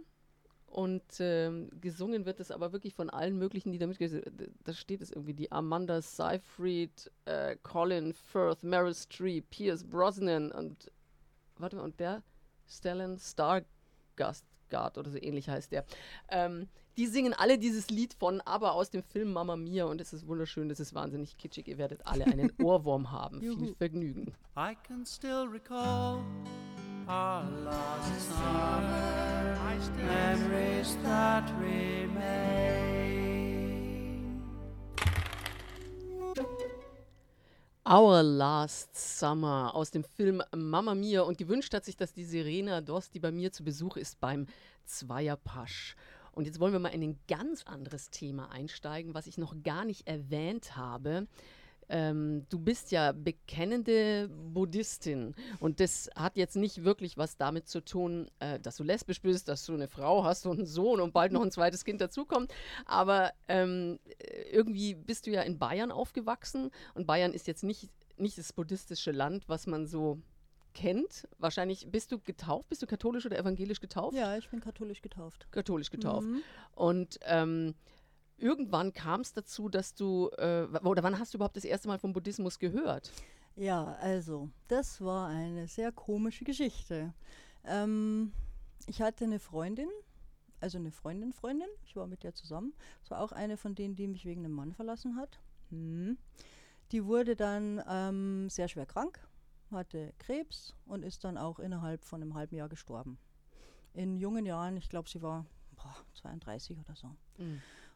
Und 0.66 1.04
ähm, 1.20 1.70
gesungen 1.82 2.26
wird 2.26 2.40
es 2.40 2.50
aber 2.50 2.72
wirklich 2.72 2.94
von 2.94 3.10
allen 3.10 3.38
möglichen, 3.38 3.74
die 3.74 3.78
da 3.78 3.88
mitgesungen 3.88 4.24
Da 4.64 4.74
steht 4.74 5.02
es 5.02 5.12
irgendwie, 5.12 5.34
die 5.34 5.52
Amanda 5.52 6.02
Seyfried, 6.02 7.12
äh, 7.26 7.58
Colin 7.62 8.14
Firth, 8.14 8.64
Meryl 8.64 8.96
Streep, 8.96 9.50
Pierce 9.50 9.84
Brosnan 9.84 10.50
und 10.52 10.90
warte 11.58 11.76
mal, 11.76 11.84
und 11.84 12.00
der 12.00 12.24
Stellan 12.70 13.20
Stargard 13.20 13.68
oder 14.98 15.10
so 15.10 15.18
ähnlich 15.18 15.50
heißt 15.50 15.74
der. 15.74 15.84
Ähm, 16.30 16.70
die 16.96 17.08
singen 17.08 17.34
alle 17.34 17.58
dieses 17.58 17.90
Lied 17.90 18.14
von 18.14 18.40
aber 18.42 18.74
aus 18.74 18.90
dem 18.90 19.04
Film 19.04 19.34
Mamma 19.34 19.58
Mia 19.58 19.86
und 19.86 20.00
es 20.00 20.14
ist 20.14 20.26
wunderschön, 20.26 20.70
es 20.70 20.80
ist 20.80 20.94
wahnsinnig 20.94 21.38
kitschig. 21.38 21.68
Ihr 21.68 21.78
werdet 21.78 22.08
alle 22.08 22.26
einen 22.26 22.52
Ohrwurm 22.62 23.12
haben. 23.12 23.42
Viel. 23.42 23.76
Vergnügen. 23.76 24.34
I 24.58 24.76
can 24.88 25.06
still 25.06 25.48
recall 25.52 26.24
our 27.12 27.44
last 27.66 28.30
summer, 28.30 29.58
memories 29.98 30.98
that 31.04 31.44
remain. 31.60 32.22
Our 37.86 38.24
Last 38.24 38.96
Summer 38.96 39.76
aus 39.76 39.92
dem 39.92 40.06
Film 40.06 40.42
Mamma 40.56 40.96
Mia 40.96 41.24
und 41.24 41.38
gewünscht 41.38 41.74
hat 41.74 41.84
sich 41.84 41.98
das 41.98 42.14
die 42.14 42.24
Serena 42.24 42.80
Dost, 42.80 43.14
die 43.14 43.20
bei 43.20 43.32
mir 43.32 43.52
zu 43.52 43.66
Besuch 43.66 43.98
ist 43.98 44.22
beim 44.22 44.46
Zweierpasch. 44.86 45.98
Und 46.32 46.46
jetzt 46.46 46.62
wollen 46.62 46.72
wir 46.72 46.80
mal 46.80 46.94
in 46.94 47.04
ein 47.04 47.20
ganz 47.28 47.64
anderes 47.64 48.10
Thema 48.10 48.50
einsteigen, 48.52 49.14
was 49.14 49.28
ich 49.28 49.38
noch 49.38 49.62
gar 49.64 49.84
nicht 49.84 50.08
erwähnt 50.08 50.78
habe. 50.78 51.28
Ähm, 51.94 52.46
du 52.50 52.58
bist 52.58 52.92
ja 52.92 53.12
bekennende 53.12 54.30
Buddhistin 54.30 55.36
und 55.60 55.82
das 55.82 56.10
hat 56.16 56.38
jetzt 56.38 56.56
nicht 56.56 56.86
wirklich 56.86 57.18
was 57.18 57.36
damit 57.36 57.68
zu 57.68 57.84
tun, 57.84 58.32
äh, 58.40 58.62
dass 58.62 58.78
du 58.78 58.84
lesbisch 58.84 59.22
bist, 59.22 59.50
dass 59.50 59.66
du 59.66 59.74
eine 59.74 59.90
Frau 59.90 60.24
hast 60.24 60.46
und 60.46 60.60
einen 60.60 60.66
Sohn 60.66 61.02
und 61.02 61.12
bald 61.12 61.34
noch 61.34 61.42
ein 61.42 61.52
zweites 61.52 61.84
Kind 61.84 62.00
dazukommt. 62.00 62.54
Aber 62.86 63.34
ähm, 63.50 64.00
äh, 64.20 64.44
irgendwie 64.52 64.96
bist 64.96 65.28
du 65.28 65.32
ja 65.32 65.42
in 65.42 65.60
Bayern 65.60 65.92
aufgewachsen 65.92 66.72
und 66.94 67.08
Bayern 67.08 67.34
ist 67.34 67.46
jetzt 67.46 67.64
nicht, 67.64 67.90
nicht 68.16 68.38
das 68.38 68.54
buddhistische 68.54 69.12
Land, 69.12 69.50
was 69.50 69.68
man 69.68 69.86
so 69.86 70.22
kennt. 70.74 71.28
Wahrscheinlich 71.40 71.88
bist 71.92 72.14
du 72.14 72.20
getauft, 72.20 72.70
bist 72.70 72.82
du 72.82 72.88
katholisch 72.88 73.26
oder 73.26 73.38
evangelisch 73.38 73.82
getauft? 73.82 74.16
Ja, 74.16 74.38
ich 74.38 74.50
bin 74.50 74.62
katholisch 74.62 75.02
getauft. 75.02 75.46
Katholisch 75.52 75.92
getauft. 75.92 76.28
Mhm. 76.28 76.42
Und 76.74 77.20
ähm, 77.26 77.76
irgendwann 78.42 78.94
kam 78.94 79.22
es 79.22 79.34
dazu, 79.34 79.70
dass 79.70 79.94
du, 79.94 80.30
äh, 80.38 80.68
oder 80.84 81.04
wann 81.04 81.20
hast 81.20 81.34
du 81.34 81.38
überhaupt 81.38 81.58
das 81.58 81.66
erste 81.66 81.88
Mal 81.88 82.00
vom 82.00 82.14
Buddhismus 82.14 82.60
gehört? 82.60 83.12
Ja, 83.56 83.96
also, 84.02 84.50
das 84.68 85.02
war 85.02 85.28
eine 85.28 85.68
sehr 85.68 85.92
komische 85.92 86.44
Geschichte. 86.44 87.14
Ähm, 87.66 88.32
ich 88.88 89.02
hatte 89.02 89.26
eine 89.26 89.40
Freundin, 89.40 89.90
also 90.60 90.78
eine 90.78 90.92
Freundin, 90.92 91.34
Freundin, 91.34 91.68
ich 91.86 91.96
war 91.96 92.08
mit 92.08 92.24
der 92.24 92.34
zusammen. 92.34 92.74
Es 93.04 93.12
war 93.12 93.22
auch 93.22 93.32
eine 93.32 93.58
von 93.58 93.76
denen, 93.76 93.96
die 93.96 94.08
mich 94.08 94.26
wegen 94.26 94.46
einem 94.46 94.54
Mann 94.54 94.74
verlassen 94.74 95.16
hat. 95.16 95.40
Hm. 95.70 96.18
Die 96.92 97.06
wurde 97.06 97.36
dann 97.36 97.82
ähm, 97.88 98.50
sehr 98.50 98.68
schwer 98.68 98.86
krank, 98.86 99.20
hatte 99.72 100.14
Krebs 100.18 100.76
und 100.86 101.04
ist 101.04 101.24
dann 101.24 101.38
auch 101.38 101.60
innerhalb 101.60 102.04
von 102.04 102.22
einem 102.22 102.34
halben 102.34 102.56
Jahr 102.56 102.70
gestorben. 102.70 103.18
In 103.94 104.18
jungen 104.18 104.46
Jahren, 104.46 104.78
ich 104.78 104.90
glaube, 104.90 105.10
sie 105.10 105.22
war 105.22 105.46
boah, 105.76 105.96
32 106.22 106.80
oder 106.80 106.96
so. 106.96 107.16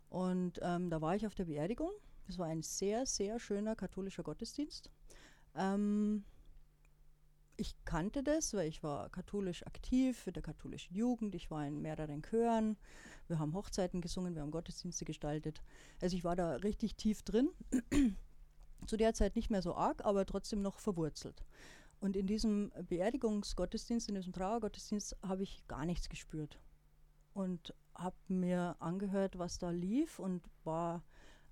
Und 0.10 0.60
ähm, 0.62 0.89
da 0.89 1.02
war 1.02 1.15
ich 1.15 1.26
auf 1.26 1.36
der 1.36 1.46
Beerdigung. 1.46 1.91
Das 2.28 2.38
war 2.38 2.48
ein 2.48 2.62
sehr, 2.62 3.06
sehr 3.06 3.39
schöner 3.39 3.76
katholischer 3.76 4.24
Gottesdienst. 4.24 4.89
Ähm, 5.56 6.24
ich 7.58 7.76
kannte 7.86 8.24
das, 8.24 8.54
weil 8.54 8.68
ich 8.68 8.84
war 8.84 9.10
katholisch 9.10 9.65
aktiv 9.65 10.28
in 10.28 10.34
der 10.34 10.44
katholischen 10.44 10.96
Jugend. 10.96 11.36
Ich 11.36 11.50
war 11.50 11.65
in 11.65 11.82
mehreren 11.82 12.22
Chören. 12.22 12.78
Wir 13.28 13.39
haben 13.39 13.54
Hochzeiten 13.54 14.02
gesungen, 14.02 14.36
wir 14.36 14.41
haben 14.41 14.52
Gottesdienste 14.52 15.06
gestaltet. 15.06 15.62
Also 16.02 16.15
ich 16.15 16.24
war 16.24 16.36
da 16.36 16.56
richtig 16.58 16.96
tief 16.96 17.24
drin. 17.24 17.50
Zu 18.88 18.98
der 18.98 19.13
Zeit 19.13 19.36
nicht 19.36 19.50
mehr 19.50 19.62
so 19.62 19.74
arg, 19.74 20.04
aber 20.04 20.26
trotzdem 20.26 20.62
noch 20.62 20.80
verwurzelt. 20.80 21.44
Und 22.00 22.15
in 22.15 22.28
diesem 22.28 22.72
Beerdigungsgottesdienst, 22.89 24.10
in 24.10 24.15
diesem 24.15 24.34
Trauergottesdienst, 24.34 25.15
habe 25.24 25.44
ich 25.44 25.65
gar 25.68 25.86
nichts 25.86 26.10
gespürt. 26.10 26.60
Und 27.34 27.74
habe 27.96 28.16
mir 28.28 28.76
angehört, 28.80 29.38
was 29.38 29.58
da 29.58 29.70
lief 29.70 30.20
und 30.20 30.44
war 30.64 31.04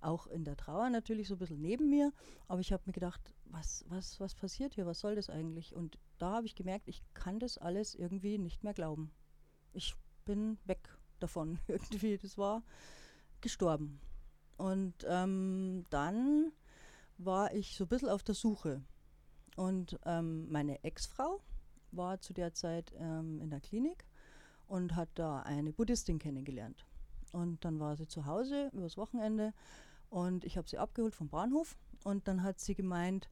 auch 0.01 0.27
in 0.27 0.43
der 0.43 0.57
Trauer 0.57 0.89
natürlich 0.89 1.27
so 1.27 1.35
ein 1.35 1.39
bisschen 1.39 1.61
neben 1.61 1.89
mir. 1.89 2.11
Aber 2.47 2.59
ich 2.59 2.73
habe 2.73 2.83
mir 2.85 2.93
gedacht, 2.93 3.33
was, 3.45 3.85
was, 3.87 4.19
was 4.19 4.35
passiert 4.35 4.73
hier? 4.73 4.85
Was 4.85 4.99
soll 4.99 5.15
das 5.15 5.29
eigentlich? 5.29 5.73
Und 5.73 5.97
da 6.17 6.33
habe 6.33 6.45
ich 6.45 6.55
gemerkt, 6.55 6.87
ich 6.87 7.01
kann 7.13 7.39
das 7.39 7.57
alles 7.57 7.95
irgendwie 7.95 8.37
nicht 8.37 8.63
mehr 8.63 8.73
glauben. 8.73 9.11
Ich 9.73 9.95
bin 10.25 10.57
weg 10.65 10.89
davon 11.19 11.59
irgendwie. 11.67 12.17
Das 12.17 12.37
war 12.37 12.63
gestorben. 13.41 13.99
Und 14.57 14.93
ähm, 15.07 15.85
dann 15.89 16.51
war 17.17 17.53
ich 17.53 17.75
so 17.75 17.85
ein 17.85 17.89
bisschen 17.89 18.09
auf 18.09 18.23
der 18.23 18.35
Suche. 18.35 18.83
Und 19.55 19.99
ähm, 20.05 20.49
meine 20.51 20.83
Ex-Frau 20.83 21.41
war 21.91 22.19
zu 22.19 22.33
der 22.33 22.53
Zeit 22.53 22.91
ähm, 22.97 23.39
in 23.39 23.49
der 23.49 23.61
Klinik 23.61 24.05
und 24.67 24.95
hat 24.95 25.09
da 25.15 25.41
eine 25.41 25.73
Buddhistin 25.73 26.19
kennengelernt. 26.19 26.85
Und 27.31 27.63
dann 27.65 27.79
war 27.79 27.95
sie 27.95 28.07
zu 28.07 28.25
Hause 28.25 28.69
übers 28.73 28.97
Wochenende 28.97 29.53
und 30.09 30.45
ich 30.45 30.57
habe 30.57 30.69
sie 30.69 30.77
abgeholt 30.77 31.15
vom 31.15 31.29
Bahnhof 31.29 31.75
und 32.03 32.27
dann 32.27 32.43
hat 32.43 32.59
sie 32.59 32.75
gemeint, 32.75 33.29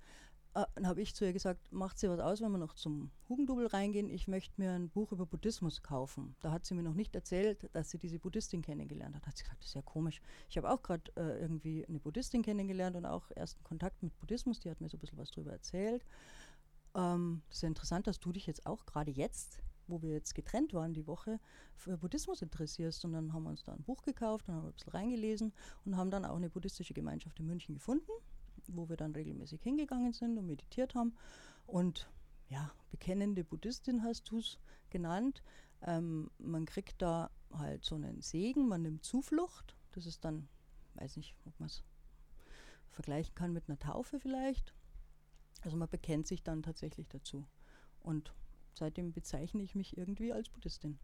äh, 0.54 0.66
dann 0.76 0.88
habe 0.88 1.02
ich 1.02 1.16
zu 1.16 1.26
ihr 1.26 1.34
gesagt, 1.34 1.72
macht 1.72 1.98
sie 1.98 2.10
was 2.10 2.20
aus, 2.20 2.42
wenn 2.42 2.52
wir 2.52 2.58
noch 2.58 2.74
zum 2.74 3.12
Hugendubel 3.30 3.68
reingehen, 3.68 4.10
ich 4.10 4.28
möchte 4.28 4.60
mir 4.60 4.72
ein 4.72 4.90
Buch 4.90 5.12
über 5.12 5.26
Buddhismus 5.26 5.82
kaufen. 5.82 6.36
Da 6.42 6.52
hat 6.52 6.66
sie 6.66 6.74
mir 6.74 6.84
noch 6.84 6.94
nicht 6.94 7.16
erzählt, 7.16 7.70
dass 7.74 7.90
sie 7.90 7.98
diese 7.98 8.20
Buddhistin 8.20 8.62
kennengelernt 8.62 9.16
hat. 9.16 9.28
Hat 9.28 9.38
sie 9.38 9.44
gesagt, 9.44 9.62
das 9.62 9.70
ist 9.70 9.76
ja 9.76 9.82
komisch. 9.82 10.22
Ich 10.50 10.58
habe 10.58 10.70
auch 10.70 10.82
gerade 10.82 11.12
äh, 11.16 11.40
irgendwie 11.40 11.86
eine 11.86 12.00
Buddhistin 12.00 12.42
kennengelernt 12.42 12.96
und 12.96 13.06
auch 13.06 13.32
ersten 13.32 13.64
Kontakt 13.64 14.04
mit 14.04 14.18
Buddhismus, 14.20 14.60
die 14.60 14.70
hat 14.70 14.82
mir 14.82 14.90
so 14.90 14.98
ein 14.98 15.00
bisschen 15.00 15.18
was 15.18 15.32
drüber 15.32 15.52
erzählt. 15.52 16.06
Ähm, 16.96 17.42
das 17.48 17.58
ist 17.58 17.62
ja 17.62 17.68
interessant, 17.70 18.08
dass 18.08 18.20
du 18.20 18.32
dich 18.32 18.46
jetzt 18.46 18.66
auch 18.66 18.86
gerade 18.86 19.12
jetzt, 19.12 19.60
wo 19.92 20.02
wir 20.02 20.12
jetzt 20.12 20.34
getrennt 20.34 20.74
waren 20.74 20.94
die 20.94 21.06
Woche, 21.06 21.40
für 21.76 21.98
Buddhismus 21.98 22.42
interessierst. 22.42 23.06
Und 23.06 23.14
dann 23.14 23.34
haben 23.34 23.44
wir 23.44 23.50
uns 23.50 23.64
da 23.64 23.74
ein 23.74 23.84
Buch 23.84 24.02
gekauft, 24.02 24.48
dann 24.48 24.56
haben 24.56 24.64
wir 24.64 24.70
ein 24.70 24.74
bisschen 24.74 24.94
reingelesen 24.94 25.54
und 25.86 25.98
haben 25.98 26.10
dann 26.10 26.26
auch 26.26 26.38
eine 26.38 26.50
buddhistische 26.50 26.94
Gemeinschaft 26.94 27.40
in 27.40 27.46
München 27.46 27.76
gefunden, 27.76 28.12
wo 28.68 28.90
wir 28.90 28.98
dann 28.98 29.12
regelmäßig 29.12 29.62
hingegangen 29.62 30.14
sind 30.14 30.38
und 30.38 30.48
meditiert 30.48 30.96
haben. 30.96 31.14
Und 31.68 32.10
ja, 32.50 32.72
bekennende 32.90 33.44
Buddhistin 33.44 34.04
hast 34.04 34.30
du 34.32 34.40
es 34.40 34.58
genannt. 34.90 35.44
Ähm, 35.84 36.32
man 36.38 36.66
kriegt 36.66 37.02
da 37.02 37.30
halt 37.54 37.86
so 37.86 37.96
einen 37.96 38.22
Segen, 38.22 38.68
man 38.68 38.82
nimmt 38.82 39.04
Zuflucht. 39.04 39.76
Das 39.92 40.06
ist 40.06 40.24
dann, 40.24 40.48
weiß 40.96 41.18
nicht, 41.18 41.36
ob 41.46 41.60
man 41.60 41.68
es 41.68 41.84
vergleichen 42.90 43.36
kann 43.36 43.54
mit 43.54 43.68
einer 43.68 43.80
Taufe 43.80 44.20
vielleicht. 44.20 44.74
Also 45.62 45.78
man 45.78 45.90
bekennt 45.90 46.28
sich 46.28 46.44
dann 46.44 46.64
tatsächlich 46.64 47.08
dazu. 47.08 47.46
Und 48.02 48.34
seitdem 48.74 49.12
bezeichne 49.14 49.62
ich 49.64 49.76
mich 49.76 49.98
irgendwie 49.98 50.32
als 50.34 50.50
Buddhistin. 50.50 51.00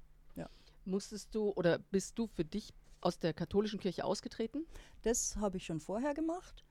Musstest 0.86 1.36
du 1.36 1.50
oder 1.52 1.80
bist 1.80 2.18
du 2.18 2.28
für 2.28 2.46
dich 2.46 2.74
aus 3.02 3.20
der 3.20 3.34
katholischen 3.34 3.80
Kirche 3.80 4.06
ausgetreten? 4.06 4.66
Das 5.02 5.36
habe 5.36 5.58
ich 5.58 5.66
schon 5.66 5.80
vorher 5.82 6.14
gemacht, 6.14 6.64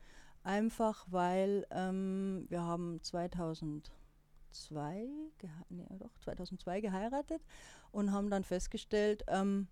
einfach 0.42 1.06
weil 1.10 1.66
ähm, 1.70 2.46
wir 2.48 2.62
haben 2.62 3.02
2002, 3.02 3.90
gehe- 5.38 5.50
nee, 5.68 5.86
doch, 5.98 6.16
2002 6.20 6.80
geheiratet 6.80 7.42
und 7.92 8.10
haben 8.12 8.30
dann 8.30 8.42
festgestellt, 8.44 9.22
ähm, 9.28 9.68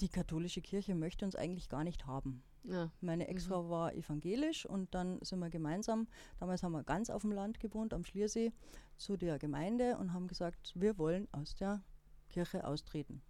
die 0.00 0.08
katholische 0.08 0.60
Kirche 0.62 0.94
möchte 0.94 1.24
uns 1.24 1.34
eigentlich 1.36 1.68
gar 1.68 1.84
nicht 1.84 2.06
haben. 2.06 2.42
Ja. 2.64 2.90
Meine 3.00 3.28
Ex-Frau 3.28 3.68
war 3.68 3.94
evangelisch 3.94 4.64
und 4.66 4.94
dann 4.94 5.20
sind 5.22 5.38
wir 5.38 5.50
gemeinsam, 5.50 6.08
damals 6.38 6.62
haben 6.62 6.72
wir 6.72 6.82
ganz 6.82 7.10
auf 7.10 7.22
dem 7.22 7.32
Land 7.32 7.60
gewohnt, 7.60 7.92
am 7.92 8.04
Schliersee, 8.04 8.52
zu 8.96 9.16
der 9.16 9.38
Gemeinde 9.38 9.98
und 9.98 10.12
haben 10.12 10.28
gesagt, 10.28 10.72
wir 10.74 10.98
wollen 10.98 11.28
aus 11.32 11.54
der 11.54 11.82
Kirche 12.30 12.66
austreten. 12.66 13.22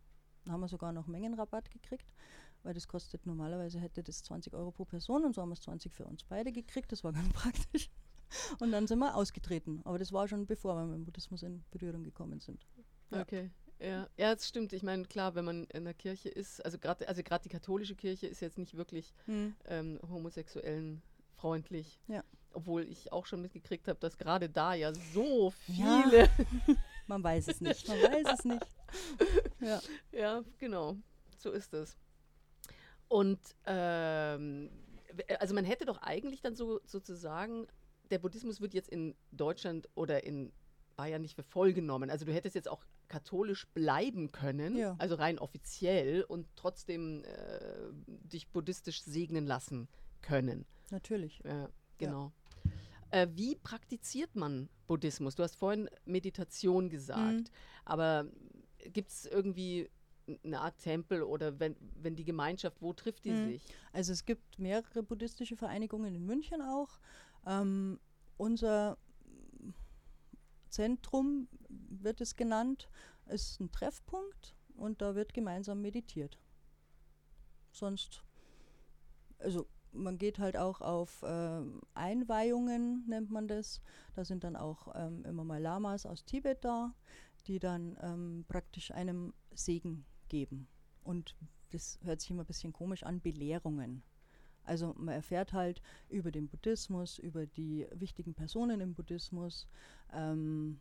Dann 0.44 0.52
haben 0.52 0.60
wir 0.60 0.68
sogar 0.68 0.92
noch 0.92 1.06
Mengenrabatt 1.06 1.70
gekriegt, 1.70 2.12
weil 2.62 2.74
das 2.74 2.86
kostet 2.86 3.26
normalerweise 3.26 3.80
hätte 3.80 4.02
das 4.02 4.22
20 4.22 4.54
Euro 4.54 4.70
pro 4.70 4.84
Person 4.84 5.24
und 5.24 5.34
so 5.34 5.42
haben 5.42 5.48
wir 5.48 5.54
es 5.54 5.62
20 5.62 5.92
für 5.92 6.04
uns 6.04 6.22
beide 6.22 6.52
gekriegt, 6.52 6.92
das 6.92 7.02
war 7.02 7.12
ganz 7.12 7.28
praktisch. 7.32 7.90
Und 8.60 8.72
dann 8.72 8.86
sind 8.86 8.98
wir 8.98 9.14
ausgetreten, 9.16 9.80
aber 9.84 9.98
das 9.98 10.12
war 10.12 10.28
schon 10.28 10.46
bevor 10.46 10.76
wir 10.76 10.84
mit 10.84 10.94
dem 10.94 11.04
Buddhismus 11.04 11.42
in 11.42 11.64
Berührung 11.70 12.02
gekommen 12.04 12.40
sind. 12.40 12.66
Ja. 13.10 13.22
Okay. 13.22 13.50
Ja, 13.80 14.08
ja, 14.16 14.34
das 14.34 14.46
stimmt. 14.48 14.72
Ich 14.72 14.82
meine, 14.82 15.04
klar, 15.04 15.34
wenn 15.34 15.44
man 15.44 15.64
in 15.64 15.84
der 15.84 15.94
Kirche 15.94 16.28
ist, 16.28 16.64
also 16.64 16.78
gerade 16.78 17.06
also 17.08 17.22
grad 17.22 17.44
die 17.44 17.48
katholische 17.48 17.94
Kirche 17.96 18.26
ist 18.26 18.40
jetzt 18.40 18.58
nicht 18.58 18.76
wirklich 18.76 19.12
ähm, 19.66 19.98
Homosexuellen 20.08 21.02
freundlich. 21.36 21.98
Ja. 22.06 22.22
Obwohl 22.52 22.84
ich 22.88 23.12
auch 23.12 23.26
schon 23.26 23.42
mitgekriegt 23.42 23.88
habe, 23.88 23.98
dass 23.98 24.16
gerade 24.16 24.48
da 24.48 24.74
ja 24.74 24.92
so 25.12 25.52
Ja. 25.66 26.02
viele. 26.04 26.28
Man 27.06 27.22
weiß 27.22 27.48
es 27.48 27.60
nicht, 27.60 27.86
man 27.86 27.98
weiß 27.98 28.38
es 28.38 28.44
nicht. 28.46 28.66
Ja. 29.60 29.80
Ja, 30.12 30.44
genau. 30.58 30.96
So 31.36 31.50
ist 31.50 31.74
es. 31.74 31.98
Und 33.08 33.38
ähm, 33.66 34.70
also 35.38 35.54
man 35.54 35.64
hätte 35.66 35.84
doch 35.84 35.98
eigentlich 35.98 36.40
dann 36.40 36.54
so 36.56 36.80
sozusagen, 36.86 37.66
der 38.10 38.18
Buddhismus 38.20 38.60
wird 38.62 38.72
jetzt 38.72 38.88
in 38.88 39.14
Deutschland 39.32 39.86
oder 39.94 40.24
in 40.24 40.50
Bayern 40.96 41.20
nicht 41.22 41.34
für 41.34 41.42
voll 41.42 41.72
genommen. 41.74 42.08
Also 42.08 42.24
du 42.24 42.32
hättest 42.32 42.54
jetzt 42.54 42.68
auch 42.68 42.84
katholisch 43.08 43.66
bleiben 43.68 44.32
können, 44.32 44.76
Ja. 44.76 44.96
also 44.98 45.14
rein 45.16 45.38
offiziell 45.38 46.22
und 46.24 46.46
trotzdem 46.56 47.24
äh, 47.24 47.68
dich 48.06 48.48
buddhistisch 48.48 49.02
segnen 49.02 49.46
lassen 49.46 49.88
können. 50.22 50.66
Natürlich. 50.90 51.40
Ja, 51.44 51.68
genau. 51.98 52.32
Äh, 53.10 53.28
wie 53.34 53.54
praktiziert 53.56 54.34
man 54.34 54.68
Buddhismus? 54.86 55.34
Du 55.36 55.42
hast 55.42 55.56
vorhin 55.56 55.88
Meditation 56.04 56.88
gesagt, 56.90 57.20
Mhm. 57.40 57.44
aber 57.84 58.26
gibt 58.92 59.10
es 59.10 59.26
irgendwie 59.26 59.88
eine 60.42 60.60
Art 60.60 60.78
Tempel 60.78 61.22
oder 61.22 61.60
wenn, 61.60 61.76
wenn 61.96 62.16
die 62.16 62.24
Gemeinschaft, 62.24 62.80
wo 62.80 62.92
trifft 62.94 63.24
die 63.24 63.32
Mhm. 63.32 63.36
sich? 63.52 63.66
Also 63.92 64.12
es 64.12 64.24
gibt 64.24 64.58
mehrere 64.58 65.02
buddhistische 65.02 65.56
Vereinigungen 65.56 66.14
in 66.14 66.24
München 66.24 66.62
auch. 66.62 66.98
Ähm, 67.46 68.00
unser 68.38 68.96
Zentrum 70.74 71.46
wird 71.68 72.20
es 72.20 72.34
genannt, 72.34 72.88
ist 73.26 73.60
ein 73.60 73.70
Treffpunkt 73.70 74.56
und 74.74 75.00
da 75.00 75.14
wird 75.14 75.32
gemeinsam 75.32 75.80
meditiert. 75.80 76.36
Sonst, 77.70 78.24
also 79.38 79.68
man 79.92 80.18
geht 80.18 80.40
halt 80.40 80.56
auch 80.56 80.80
auf 80.80 81.22
ähm, 81.24 81.80
Einweihungen, 81.94 83.06
nennt 83.06 83.30
man 83.30 83.46
das. 83.46 83.80
Da 84.16 84.24
sind 84.24 84.42
dann 84.42 84.56
auch 84.56 84.88
ähm, 84.96 85.24
immer 85.24 85.44
mal 85.44 85.62
Lamas 85.62 86.06
aus 86.06 86.24
Tibet 86.24 86.64
da, 86.64 86.92
die 87.46 87.60
dann 87.60 87.96
ähm, 88.00 88.44
praktisch 88.48 88.90
einem 88.90 89.32
Segen 89.54 90.04
geben. 90.28 90.66
Und 91.04 91.36
das 91.70 92.00
hört 92.02 92.20
sich 92.20 92.30
immer 92.30 92.42
ein 92.42 92.46
bisschen 92.46 92.72
komisch 92.72 93.04
an, 93.04 93.20
Belehrungen. 93.20 94.02
Also 94.64 94.94
man 94.96 95.14
erfährt 95.14 95.52
halt 95.52 95.82
über 96.08 96.30
den 96.30 96.48
Buddhismus, 96.48 97.18
über 97.18 97.46
die 97.46 97.86
wichtigen 97.94 98.34
Personen 98.34 98.80
im 98.80 98.94
Buddhismus, 98.94 99.68
ähm, 100.12 100.80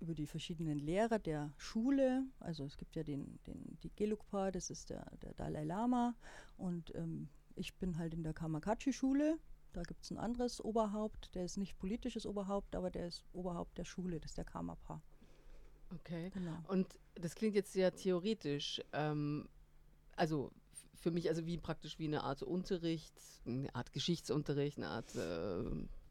über 0.00 0.14
die 0.14 0.26
verschiedenen 0.26 0.78
Lehrer 0.78 1.18
der 1.18 1.52
Schule. 1.56 2.24
Also 2.40 2.64
es 2.64 2.76
gibt 2.76 2.96
ja 2.96 3.02
den, 3.02 3.38
den 3.46 3.78
die 3.82 3.94
Gelugpa, 3.94 4.50
das 4.50 4.70
ist 4.70 4.90
der, 4.90 5.04
der 5.22 5.34
Dalai 5.34 5.64
Lama. 5.64 6.14
Und 6.56 6.94
ähm, 6.94 7.28
ich 7.54 7.74
bin 7.76 7.98
halt 7.98 8.14
in 8.14 8.22
der 8.22 8.32
Kamakachi-Schule. 8.32 9.38
Da 9.72 9.82
gibt 9.82 10.02
es 10.02 10.10
ein 10.10 10.18
anderes 10.18 10.62
Oberhaupt, 10.64 11.34
der 11.34 11.44
ist 11.44 11.56
nicht 11.56 11.78
politisches 11.78 12.26
Oberhaupt, 12.26 12.74
aber 12.74 12.90
der 12.90 13.06
ist 13.06 13.24
Oberhaupt 13.32 13.78
der 13.78 13.84
Schule, 13.84 14.18
das 14.18 14.32
ist 14.32 14.38
der 14.38 14.44
Kamapa. 14.44 15.00
Okay. 15.94 16.30
Genau. 16.30 16.56
Und 16.68 16.98
das 17.14 17.34
klingt 17.34 17.54
jetzt 17.54 17.72
sehr 17.72 17.94
theoretisch. 17.94 18.80
Ähm, 18.92 19.48
also 20.16 20.50
für 21.00 21.10
mich 21.10 21.28
also 21.28 21.46
wie 21.46 21.56
praktisch 21.58 21.98
wie 21.98 22.06
eine 22.06 22.22
Art 22.22 22.42
Unterricht, 22.42 23.14
eine 23.46 23.74
Art 23.74 23.92
Geschichtsunterricht, 23.92 24.78
eine 24.78 24.88
Art 24.88 25.14
äh, 25.14 25.64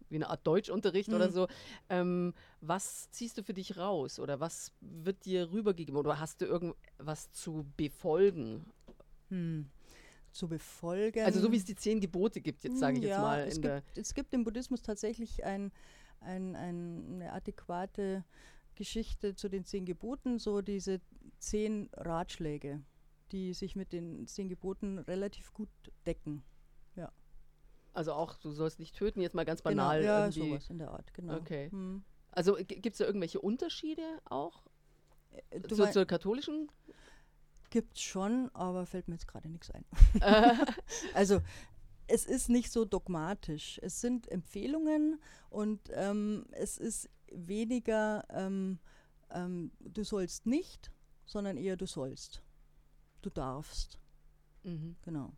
wie 0.10 0.16
eine 0.16 0.30
Art 0.30 0.46
Deutschunterricht 0.46 1.10
oder 1.10 1.28
Mhm. 1.28 1.32
so. 1.34 1.48
Ähm, 1.90 2.34
was 2.62 3.10
ziehst 3.12 3.38
du 3.38 3.44
für 3.44 3.54
dich 3.54 3.78
raus 3.78 4.20
oder 4.20 4.40
was 4.40 4.72
wird 4.82 5.26
dir 5.26 5.52
rübergegeben 5.52 5.98
oder 6.00 6.20
hast 6.20 6.42
du 6.42 6.46
irgendwas 6.46 7.32
zu 7.32 7.66
befolgen? 7.78 8.66
Hm. 9.30 9.70
Zu 10.32 10.48
befolgen. 10.48 11.24
Also 11.26 11.40
so 11.40 11.52
wie 11.52 11.58
es 11.58 11.66
die 11.66 11.76
zehn 11.76 12.00
Gebote 12.00 12.42
gibt, 12.42 12.64
jetzt 12.64 12.80
sage 12.80 12.98
ich 12.98 13.04
jetzt 13.04 13.12
Ja, 13.18 13.22
mal. 13.22 13.48
Es 13.48 13.62
gibt, 13.62 13.84
es 13.98 14.14
gibt 14.14 14.34
im 14.34 14.44
Buddhismus 14.44 14.82
tatsächlich 14.82 15.44
ein, 15.44 15.72
ein, 16.20 16.56
ein, 16.56 17.06
eine 17.14 17.34
adäquate 17.34 18.24
Geschichte 18.76 19.36
zu 19.36 19.50
den 19.50 19.66
zehn 19.66 19.86
Geboten, 19.86 20.40
so 20.40 20.62
diese 20.62 21.02
zehn 21.40 21.90
Ratschläge, 21.94 22.82
die 23.32 23.54
sich 23.54 23.76
mit 23.76 23.94
den 23.94 24.28
zehn 24.28 24.50
Geboten 24.50 25.00
relativ 25.00 25.54
gut 25.54 25.70
decken. 26.06 26.44
also 27.94 28.14
auch, 28.14 28.38
du 28.38 28.52
sollst 28.52 28.80
nicht 28.80 28.96
töten, 28.96 29.20
jetzt 29.20 29.34
mal 29.34 29.46
ganz 29.46 29.62
banal. 29.62 30.00
genau, 30.00 30.12
ja, 30.12 30.20
irgendwie. 30.26 30.50
sowas 30.50 30.70
in 30.70 30.78
der 30.78 30.92
Art, 30.92 31.14
genau. 31.14 31.36
Okay. 31.38 31.70
Hm. 31.72 32.04
Also 32.32 32.56
gibt 32.56 32.86
es 32.94 33.00
da 33.00 33.06
irgendwelche 33.06 33.42
Unterschiede 33.42 34.04
auch 34.26 34.64
Äh, 35.50 35.60
Du 35.60 35.76
zu, 35.76 35.82
mein, 35.82 35.92
zur 35.92 36.06
katholischen? 36.06 36.72
gibt's 37.72 38.02
schon, 38.02 38.50
aber 38.54 38.86
fällt 38.86 39.08
mir 39.08 39.16
jetzt 39.16 39.28
gerade 39.28 39.50
nichts 39.50 39.72
ein. 39.72 39.86
Also 41.14 41.42
es 42.08 42.26
ist 42.26 42.50
nicht 42.50 42.72
so 42.72 42.86
dogmatisch. 42.86 43.80
Es 43.84 44.02
sind 44.02 44.28
Empfehlungen 44.32 45.20
und 45.50 45.80
ähm, 45.94 46.46
es 46.52 46.78
ist 46.78 47.10
weniger 47.32 48.24
ähm, 48.30 48.80
ähm, 49.32 49.72
du 49.80 50.04
sollst 50.04 50.46
nicht, 50.46 50.92
sondern 51.26 51.58
eher 51.58 51.78
du 51.78 51.86
sollst. 51.86 52.42
Du 53.22 53.30
darfst, 53.30 54.00
mhm. 54.64 54.96
genau. 55.02 55.34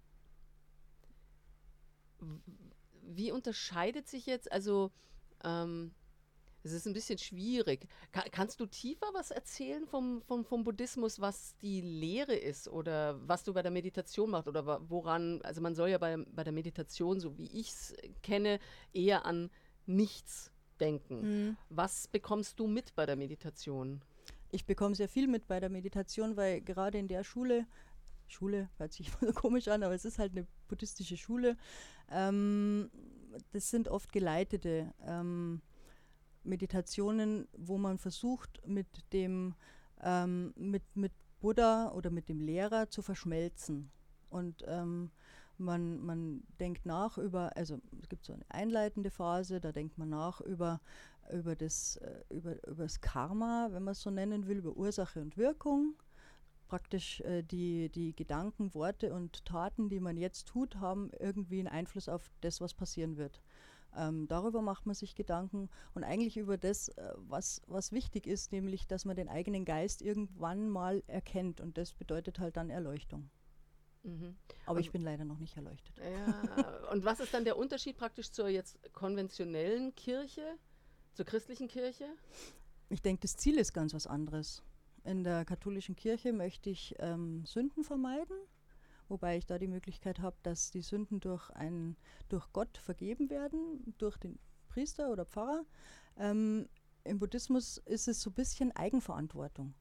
Wie 3.02 3.32
unterscheidet 3.32 4.08
sich 4.08 4.26
jetzt, 4.28 4.52
also 4.52 4.91
ähm, 5.44 5.94
es 6.63 6.74
ist 6.74 6.86
ein 6.86 6.94
bisschen 6.94 7.17
schwierig. 7.17 7.88
Ka 8.12 8.24
kannst 8.32 8.60
du 8.60 8.65
tiefer 8.67 9.08
was 9.13 9.32
erzählen 9.32 9.88
vom, 9.88 10.22
vom, 10.22 10.46
vom 10.46 10.63
Buddhismus, 10.63 11.20
was 11.20 11.58
die 11.58 11.82
Lehre 11.82 12.36
ist 12.36 12.67
oder 12.67 13.20
was 13.28 13.44
du 13.44 13.54
bei 13.54 13.63
der 13.63 13.72
Meditation 13.72 14.30
machst 14.30 14.48
oder 14.48 14.88
woran, 14.89 15.41
also 15.41 15.62
man 15.62 15.74
soll 15.74 15.89
ja 15.89 15.98
bei, 15.98 16.17
bei 16.17 16.44
der 16.44 16.54
Meditation, 16.54 17.20
so 17.20 17.38
wie 17.38 17.48
ich 17.48 17.70
es 17.70 17.96
kenne, 18.22 18.60
eher 18.94 19.26
an 19.26 19.50
nichts 19.88 20.52
denken. 20.80 21.58
Was 21.70 22.08
bekommst 22.08 22.60
du 22.60 22.67
mit 22.67 22.94
bei 22.96 23.06
der 23.06 23.15
Meditation? 23.15 24.02
Ich 24.52 24.66
bekomme 24.66 24.96
sehr 24.96 25.10
viel 25.10 25.28
mit 25.28 25.48
bei 25.48 25.60
der 25.60 25.70
Meditation, 25.70 26.36
weil 26.36 26.62
gerade 26.62 26.98
in 26.98 27.08
der 27.08 27.24
Schule, 27.24 27.66
Schule 28.28 28.70
hört 28.78 28.94
sich 28.94 29.12
so 29.22 29.32
komisch 29.34 29.68
an, 29.68 29.84
aber 29.84 29.94
es 29.94 30.06
ist 30.06 30.20
halt 30.20 30.34
eine 30.34 30.46
buddhistische 30.68 31.18
Schule, 31.18 31.58
ähm, 32.10 32.92
das 33.54 33.70
sind 33.70 33.88
oft 33.88 34.12
geleitete 34.12 34.94
ähm, 35.06 35.62
Meditationen, 36.44 37.48
wo 37.54 37.78
man 37.78 37.98
versucht, 37.98 38.66
mit 38.68 38.88
dem 39.14 39.56
ähm, 40.04 40.54
mit, 40.56 40.84
mit 40.96 41.14
Buddha 41.40 41.92
oder 41.92 42.10
mit 42.10 42.30
dem 42.30 42.40
Lehrer 42.40 42.90
zu 42.90 43.02
verschmelzen. 43.02 43.92
Und 44.30 44.64
ähm, 44.68 45.12
man, 45.58 46.00
man 46.00 46.44
denkt 46.60 46.86
nach 46.86 47.18
über, 47.18 47.56
also 47.56 47.80
es 48.02 48.10
gibt 48.10 48.26
so 48.26 48.34
eine 48.34 48.46
einleitende 48.50 49.12
Phase, 49.12 49.60
da 49.60 49.72
denkt 49.72 49.98
man 49.98 50.10
nach 50.10 50.42
über, 50.42 50.82
über, 51.32 51.56
das, 51.56 51.98
äh, 51.98 52.24
über, 52.30 52.56
über 52.67 52.84
das 52.84 53.02
Karma, 53.02 53.70
wenn 53.72 53.84
man 53.84 53.94
es 53.94 54.02
so 54.02 54.10
nennen 54.10 54.48
will, 54.48 54.58
über 54.58 54.76
Ursache 54.76 55.22
und 55.22 55.38
Wirkung. 55.38 55.96
Praktisch 56.67 57.20
äh, 57.22 57.44
die, 57.44 57.89
die 57.89 58.15
Gedanken, 58.15 58.74
Worte 58.74 59.13
und 59.13 59.44
Taten, 59.46 59.89
die 59.89 60.00
man 60.00 60.17
jetzt 60.17 60.48
tut, 60.48 60.78
haben 60.78 61.12
irgendwie 61.20 61.60
einen 61.60 61.67
Einfluss 61.67 62.08
auf 62.08 62.32
das, 62.41 62.62
was 62.62 62.74
passieren 62.74 63.17
wird. 63.17 63.41
Ähm, 63.94 64.28
darüber 64.30 64.62
macht 64.62 64.86
man 64.86 64.96
sich 64.96 65.15
Gedanken 65.15 65.70
und 65.94 66.06
eigentlich 66.06 66.38
über 66.38 66.58
das, 66.58 66.88
äh, 66.89 67.13
was, 67.17 67.62
was 67.67 67.91
wichtig 67.91 68.26
ist, 68.26 68.54
nämlich, 68.54 68.88
dass 68.88 69.04
man 69.04 69.17
den 69.17 69.28
eigenen 69.28 69.65
Geist 69.65 70.02
irgendwann 70.02 70.70
mal 70.70 71.04
erkennt 71.08 71.60
und 71.60 71.78
das 71.78 71.94
bedeutet 71.94 72.39
halt 72.39 72.56
dann 72.56 72.70
Erleuchtung. 72.70 73.30
Mhm. 74.04 74.38
Aber 74.65 74.78
Und- 74.78 74.82
ich 74.82 74.91
bin 74.91 75.02
leider 75.02 75.26
noch 75.26 75.39
nicht 75.39 75.58
erleuchtet. 75.58 76.00
Ja, 76.00 76.89
und 76.91 77.04
was 77.04 77.20
ist 77.20 77.34
dann 77.34 77.44
der 77.44 77.58
Unterschied 77.58 77.98
praktisch 77.98 78.32
zur 78.32 78.48
jetzt 78.48 78.80
konventionellen 78.94 79.94
Kirche? 79.96 80.58
Zur 81.13 81.26
christlichen 81.26 81.67
Kirche? 81.67 82.06
Ich 82.89 83.02
denke, 83.02 83.21
das 83.21 83.36
Ziel 83.36 83.58
ist 83.58 83.74
ganz 83.74 83.93
was 83.93 84.08
anderes. 84.08 84.63
In 85.04 85.24
der 85.24 85.45
katholischen 85.45 85.95
Kirche 85.95 86.32
möchte 86.32 86.69
ich 86.69 86.95
ähm, 87.00 87.45
Sünden 87.45 87.84
vermeiden, 87.84 88.38
wobei 89.10 89.38
ich 89.38 89.45
da 89.45 89.58
die 89.58 89.67
Möglichkeit 89.67 90.19
habe, 90.19 90.38
dass 90.43 90.71
die 90.71 90.82
Sünden 90.82 91.19
durch, 91.19 91.50
ein, 91.52 91.97
durch 92.30 92.52
Gott 92.54 92.78
vergeben 92.78 93.30
werden, 93.30 93.93
durch 93.97 94.17
den 94.17 94.39
Priester 94.69 95.12
oder 95.12 95.26
Pfarrer. 95.26 95.65
Ähm, 96.17 96.69
Im 97.04 97.19
Buddhismus 97.19 97.78
ist 97.78 98.08
es 98.08 98.21
so 98.21 98.30
ein 98.30 98.36
bisschen 98.36 98.71
Eigenverantwortung. 98.74 99.74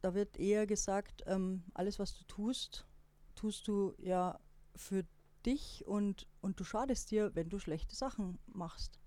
Da 0.00 0.14
wird 0.14 0.36
eher 0.38 0.66
gesagt, 0.66 1.22
ähm, 1.26 1.64
alles, 1.74 1.98
was 1.98 2.16
du 2.16 2.24
tust, 2.24 2.86
tust 3.34 3.66
du 3.66 3.94
ja 3.98 4.38
für 4.76 5.04
dich 5.44 5.84
und, 5.86 6.28
und 6.40 6.60
du 6.60 6.64
schadest 6.64 7.10
dir, 7.10 7.34
wenn 7.34 7.48
du 7.48 7.58
schlechte 7.58 7.96
Sachen 7.96 8.38
machst. 8.46 9.01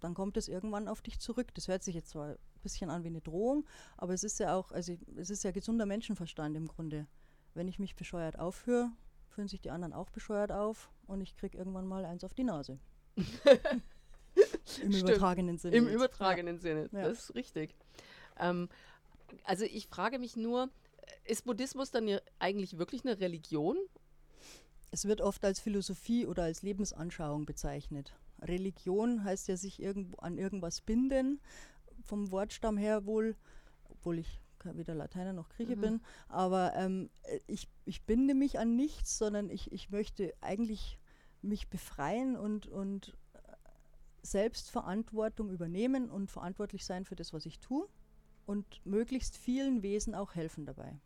Dann 0.00 0.14
kommt 0.14 0.36
es 0.36 0.48
irgendwann 0.48 0.88
auf 0.88 1.02
dich 1.02 1.18
zurück. 1.18 1.52
Das 1.54 1.68
hört 1.68 1.82
sich 1.82 1.94
jetzt 1.94 2.10
zwar 2.10 2.30
ein 2.30 2.38
bisschen 2.62 2.90
an 2.90 3.02
wie 3.04 3.08
eine 3.08 3.20
Drohung, 3.20 3.66
aber 3.96 4.14
es 4.14 4.22
ist 4.24 4.38
ja 4.38 4.54
auch, 4.54 4.72
also 4.72 4.96
es 5.16 5.30
ist 5.30 5.44
ja 5.44 5.50
gesunder 5.50 5.86
Menschenverstand 5.86 6.56
im 6.56 6.68
Grunde. 6.68 7.06
Wenn 7.54 7.68
ich 7.68 7.78
mich 7.78 7.96
bescheuert 7.96 8.38
aufführe, 8.38 8.90
fühlen 9.28 9.48
sich 9.48 9.60
die 9.60 9.70
anderen 9.70 9.92
auch 9.92 10.10
bescheuert 10.10 10.52
auf 10.52 10.90
und 11.06 11.20
ich 11.20 11.36
kriege 11.36 11.58
irgendwann 11.58 11.86
mal 11.86 12.04
eins 12.04 12.24
auf 12.24 12.34
die 12.34 12.44
Nase. 12.44 12.78
Im 14.82 14.92
übertragenen 14.92 15.58
Sinne. 15.58 15.76
Im 15.76 15.84
jetzt. 15.86 15.94
übertragenen 15.94 16.58
Sinne, 16.60 16.88
Ja. 16.92 17.02
das 17.08 17.30
ist 17.30 17.34
richtig. 17.34 17.74
Ähm, 18.38 18.68
also 19.44 19.64
ich 19.64 19.88
frage 19.88 20.18
mich 20.18 20.36
nur, 20.36 20.70
ist 21.24 21.44
Buddhismus 21.44 21.90
dann 21.90 22.06
ja 22.06 22.20
eigentlich 22.38 22.78
wirklich 22.78 23.04
eine 23.04 23.18
Religion? 23.18 23.76
Es 24.90 25.06
wird 25.06 25.20
oft 25.20 25.44
als 25.44 25.60
Philosophie 25.60 26.26
oder 26.26 26.44
als 26.44 26.62
Lebensanschauung 26.62 27.44
bezeichnet. 27.46 28.14
Religion 28.42 29.24
heißt 29.24 29.48
ja 29.48 29.56
sich 29.56 29.80
irgendwo 29.80 30.16
an 30.18 30.38
irgendwas 30.38 30.80
binden, 30.80 31.40
vom 32.02 32.30
Wortstamm 32.30 32.76
her 32.76 33.06
wohl, 33.06 33.36
obwohl 33.88 34.18
ich 34.18 34.40
weder 34.64 34.94
Lateiner 34.94 35.32
noch 35.32 35.48
Grieche 35.48 35.76
Mhm. 35.76 35.80
bin, 35.80 36.00
aber 36.28 36.74
ähm, 36.74 37.10
äh, 37.22 37.40
ich, 37.46 37.68
ich 37.84 38.02
binde 38.02 38.34
mich 38.34 38.58
an 38.58 38.76
nichts, 38.76 39.16
sondern 39.18 39.50
ich, 39.50 39.72
ich 39.72 39.90
möchte 39.90 40.34
eigentlich 40.40 40.98
mich 41.42 41.68
befreien 41.68 42.36
und, 42.36 42.66
und 42.66 43.16
äh, 43.34 43.38
Selbstverantwortung 44.22 45.50
übernehmen 45.50 46.10
und 46.10 46.30
verantwortlich 46.30 46.84
sein 46.84 47.04
für 47.04 47.16
das, 47.16 47.32
was 47.32 47.46
ich 47.46 47.60
tue 47.60 47.88
und 48.46 48.84
möglichst 48.84 49.36
vielen 49.36 49.82
Wesen 49.82 50.14
auch 50.14 50.34
helfen 50.34 50.66
dabei. 50.66 51.00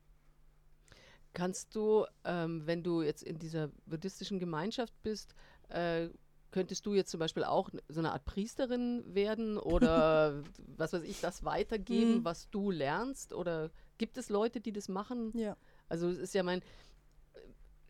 Kannst 1.35 1.75
du, 1.75 2.07
ähm, 2.25 2.66
wenn 2.66 2.83
du 2.83 3.03
jetzt 3.03 3.23
in 3.23 3.38
dieser 3.38 3.68
buddhistischen 3.87 4.38
Gemeinschaft 4.38 4.95
bist, 5.03 5.35
äh, 5.68 6.09
könntest 6.53 6.87
du 6.87 6.95
jetzt 6.95 7.11
zum 7.11 7.19
Beispiel 7.19 7.43
auch 7.45 7.71
so 7.88 7.99
eine 8.01 8.12
Art 8.12 8.25
Priesterin 8.25 9.03
werden 9.15 9.59
oder 9.59 10.43
was 10.77 10.93
weiß 10.93 11.03
ich, 11.03 11.21
das 11.21 11.45
weitergeben, 11.45 12.19
Mhm. 12.19 12.25
was 12.25 12.49
du 12.51 12.71
lernst? 12.71 13.33
Oder 13.33 13.71
gibt 13.99 14.17
es 14.19 14.29
Leute, 14.29 14.61
die 14.61 14.73
das 14.73 14.88
machen? 14.88 15.37
Ja. 15.37 15.57
Also 15.88 16.09
es 16.09 16.19
ist 16.19 16.35
ja 16.35 16.43
mein, 16.43 16.62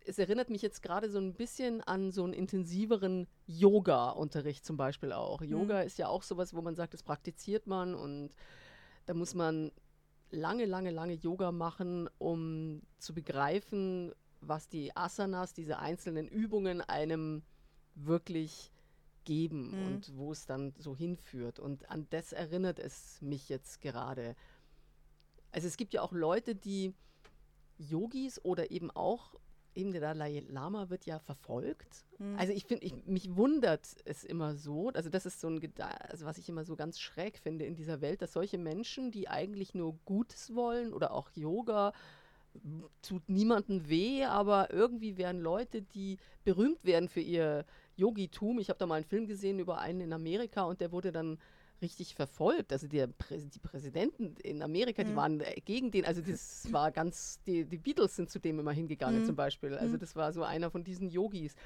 es 0.04 0.18
erinnert 0.18 0.50
mich 0.50 0.62
jetzt 0.62 0.82
gerade 0.82 1.10
so 1.10 1.18
ein 1.18 1.34
bisschen 1.34 1.80
an 1.82 2.10
so 2.10 2.24
einen 2.24 2.32
intensiveren 2.32 3.28
Yoga-Unterricht 3.46 4.64
zum 4.64 4.76
Beispiel 4.76 5.12
auch. 5.12 5.42
Yoga 5.42 5.82
ist 5.82 5.98
ja 5.98 6.08
auch 6.08 6.22
sowas, 6.22 6.54
wo 6.54 6.62
man 6.62 6.74
sagt, 6.74 6.94
das 6.94 7.02
praktiziert 7.02 7.66
man 7.66 7.94
und 7.94 8.30
da 9.06 9.14
muss 9.14 9.34
man 9.34 9.70
lange, 10.30 10.64
lange, 10.64 10.90
lange 10.90 11.14
Yoga 11.14 11.52
machen, 11.52 12.08
um 12.18 12.82
zu 12.98 13.14
begreifen, 13.14 14.12
was 14.40 14.68
die 14.68 14.96
Asanas, 14.96 15.52
diese 15.52 15.78
einzelnen 15.78 16.26
Übungen 16.26 16.80
einem 16.80 17.42
wirklich 17.94 18.70
geben 19.24 19.70
Mhm. 19.70 19.86
und 19.86 20.16
wo 20.16 20.32
es 20.32 20.46
dann 20.46 20.74
so 20.78 20.96
hinführt. 20.96 21.58
Und 21.58 21.88
an 21.90 22.06
das 22.10 22.32
erinnert 22.32 22.78
es 22.78 23.20
mich 23.22 23.48
jetzt 23.48 23.80
gerade. 23.80 24.34
Also 25.52 25.68
es 25.68 25.76
gibt 25.76 25.94
ja 25.94 26.02
auch 26.02 26.12
Leute, 26.12 26.54
die 26.54 26.94
Yogis 27.78 28.44
oder 28.44 28.70
eben 28.70 28.90
auch, 28.90 29.34
eben 29.74 29.92
der 29.92 30.00
Dalai 30.00 30.42
Lama 30.48 30.90
wird 30.90 31.06
ja 31.06 31.18
verfolgt. 31.18 32.04
Mhm. 32.18 32.36
Also 32.38 32.52
ich 32.52 32.64
finde, 32.66 32.84
ich, 32.84 32.94
mich 33.06 33.36
wundert 33.36 33.86
es 34.04 34.24
immer 34.24 34.54
so, 34.54 34.90
also 34.90 35.08
das 35.08 35.24
ist 35.24 35.40
so 35.40 35.48
ein, 35.48 35.60
also 36.08 36.26
was 36.26 36.38
ich 36.38 36.48
immer 36.48 36.64
so 36.64 36.76
ganz 36.76 36.98
schräg 37.00 37.38
finde 37.38 37.64
in 37.64 37.74
dieser 37.74 38.00
Welt, 38.00 38.22
dass 38.22 38.32
solche 38.32 38.58
Menschen, 38.58 39.10
die 39.10 39.28
eigentlich 39.28 39.74
nur 39.74 39.98
Gutes 40.04 40.54
wollen 40.54 40.92
oder 40.92 41.12
auch 41.12 41.30
Yoga, 41.34 41.92
tut 43.00 43.28
niemandem 43.30 43.88
weh, 43.88 44.24
aber 44.24 44.70
irgendwie 44.70 45.16
werden 45.16 45.40
Leute, 45.40 45.80
die 45.80 46.18
berühmt 46.44 46.84
werden 46.84 47.08
für 47.08 47.20
ihr 47.20 47.64
Yogitum. 47.96 48.58
Ich 48.58 48.68
habe 48.68 48.78
da 48.78 48.86
mal 48.86 48.96
einen 48.96 49.04
Film 49.04 49.26
gesehen 49.26 49.58
über 49.58 49.78
einen 49.78 50.00
in 50.00 50.12
Amerika 50.12 50.62
und 50.64 50.80
der 50.80 50.92
wurde 50.92 51.12
dann 51.12 51.38
richtig 51.80 52.14
verfolgt. 52.14 52.72
Also 52.72 52.86
der 52.86 53.08
Prä 53.08 53.38
die 53.38 53.58
Präsidenten 53.58 54.36
in 54.42 54.62
Amerika, 54.62 55.02
die 55.02 55.10
Mhm. 55.12 55.16
waren 55.16 55.40
äh, 55.40 55.60
gegen 55.64 55.90
den, 55.90 56.04
also 56.04 56.20
das 56.22 56.72
war 56.72 56.92
ganz, 56.92 57.40
die, 57.44 57.64
die 57.64 57.78
Beatles 57.78 58.14
sind 58.16 58.30
zu 58.30 58.38
dem 58.38 58.58
immer 58.60 58.72
hingegangen 58.72 59.20
Mhm. 59.22 59.24
zum 59.26 59.36
Beispiel. 59.36 59.74
Also 59.74 59.96
Mhm. 59.96 60.00
das 60.00 60.14
war 60.14 60.32
so 60.32 60.44
einer 60.44 60.70
von 60.70 60.84
diesen 60.84 61.08
Yogis. 61.08 61.56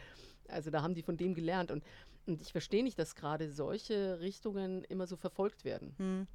Also 0.48 0.70
da 0.70 0.82
haben 0.82 0.94
die 0.94 1.02
von 1.02 1.16
dem 1.16 1.34
gelernt. 1.34 1.70
Und, 1.70 1.84
und 2.26 2.40
ich 2.40 2.50
verstehe 2.52 2.82
nicht, 2.82 2.98
dass 2.98 3.14
gerade 3.14 3.50
solche 3.50 4.20
Richtungen 4.20 4.84
immer 4.84 5.06
so 5.06 5.16
verfolgt 5.16 5.64
werden. 5.64 5.94
Hm. 5.98 6.26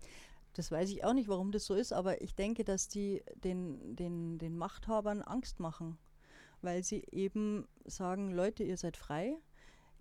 Das 0.54 0.69
weiß 0.69 0.89
ich 0.91 1.04
auch 1.06 1.13
nicht, 1.13 1.30
warum 1.30 1.51
das 1.54 1.65
so 1.65 1.73
ist, 1.73 1.93
aber 1.93 2.21
ich 2.21 2.36
denke, 2.36 2.63
dass 2.65 2.89
die 2.89 3.23
den, 3.43 3.95
den, 3.95 4.38
den 4.38 4.58
Machthabern 4.58 5.21
Angst 5.21 5.60
machen, 5.62 5.97
weil 6.62 6.84
sie 6.84 7.06
eben 7.12 7.67
sagen, 7.86 8.32
Leute, 8.32 8.63
ihr 8.63 8.75
seid 8.75 8.97
frei, 8.97 9.38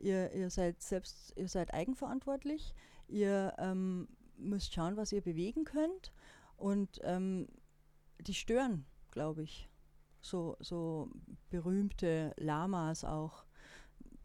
ihr, 0.00 0.32
ihr 0.32 0.50
seid 0.50 0.80
selbst, 0.82 1.32
ihr 1.36 1.48
seid 1.48 1.72
eigenverantwortlich, 1.72 2.74
ihr 3.08 3.54
ähm, 3.58 4.08
müsst 4.36 4.74
schauen, 4.74 4.96
was 4.96 5.12
ihr 5.12 5.20
bewegen 5.20 5.64
könnt 5.64 6.12
und 6.56 7.00
ähm, 7.02 7.48
die 8.20 8.34
stören, 8.34 8.84
glaube 9.10 9.42
ich. 9.42 9.68
So, 10.22 10.56
so 10.60 11.10
berühmte 11.48 12.34
Lamas 12.36 13.04
auch, 13.04 13.44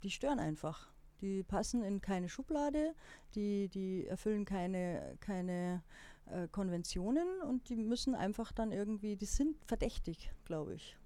die 0.04 0.12
stören 0.12 0.40
einfach. 0.40 0.92
Die 1.22 1.44
passen 1.44 1.82
in 1.84 2.02
keine 2.02 2.28
Schublade, 2.28 2.94
die, 3.34 3.70
die 3.70 4.06
erfüllen 4.06 4.44
keine, 4.44 5.18
keine 5.22 5.82
äh, 6.26 6.50
Konventionen 6.50 7.42
und 7.44 7.70
die 7.70 7.78
müssen 7.78 8.16
einfach 8.16 8.52
dann 8.52 8.74
irgendwie, 8.74 9.16
die 9.16 9.26
sind 9.26 9.58
verdächtig, 9.66 10.32
glaube 10.44 10.74
ich. 10.76 10.98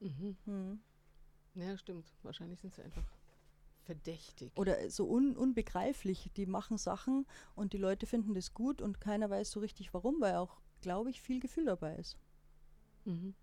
Mhm. 0.00 0.36
Hm. 0.44 0.80
Ja, 1.54 1.76
stimmt. 1.76 2.14
Wahrscheinlich 2.22 2.60
sind 2.60 2.74
sie 2.74 2.82
einfach 2.82 3.04
verdächtig. 3.84 4.52
Oder 4.56 4.90
so 4.90 5.08
un, 5.08 5.36
unbegreiflich, 5.36 6.30
die 6.36 6.46
machen 6.46 6.78
Sachen 6.78 7.26
und 7.54 7.72
die 7.72 7.78
Leute 7.78 8.06
finden 8.06 8.34
das 8.34 8.54
gut 8.54 8.82
und 8.82 9.00
keiner 9.00 9.30
weiß 9.30 9.50
so 9.50 9.60
richtig 9.60 9.94
warum, 9.94 10.20
weil 10.20 10.36
auch, 10.36 10.60
glaube 10.80 11.10
ich, 11.10 11.20
viel 11.20 11.40
Gefühl 11.40 11.66
dabei 11.66 11.96
ist. 11.96 12.18
Mhm. 13.04 13.34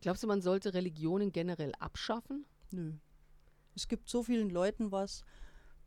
Glaubst 0.00 0.22
du, 0.22 0.26
man 0.26 0.42
sollte 0.42 0.72
Religionen 0.72 1.32
generell 1.32 1.72
abschaffen? 1.78 2.46
Nö. 2.70 2.94
Es 3.74 3.88
gibt 3.88 4.08
so 4.08 4.22
vielen 4.22 4.50
Leuten 4.50 4.92
was, 4.92 5.24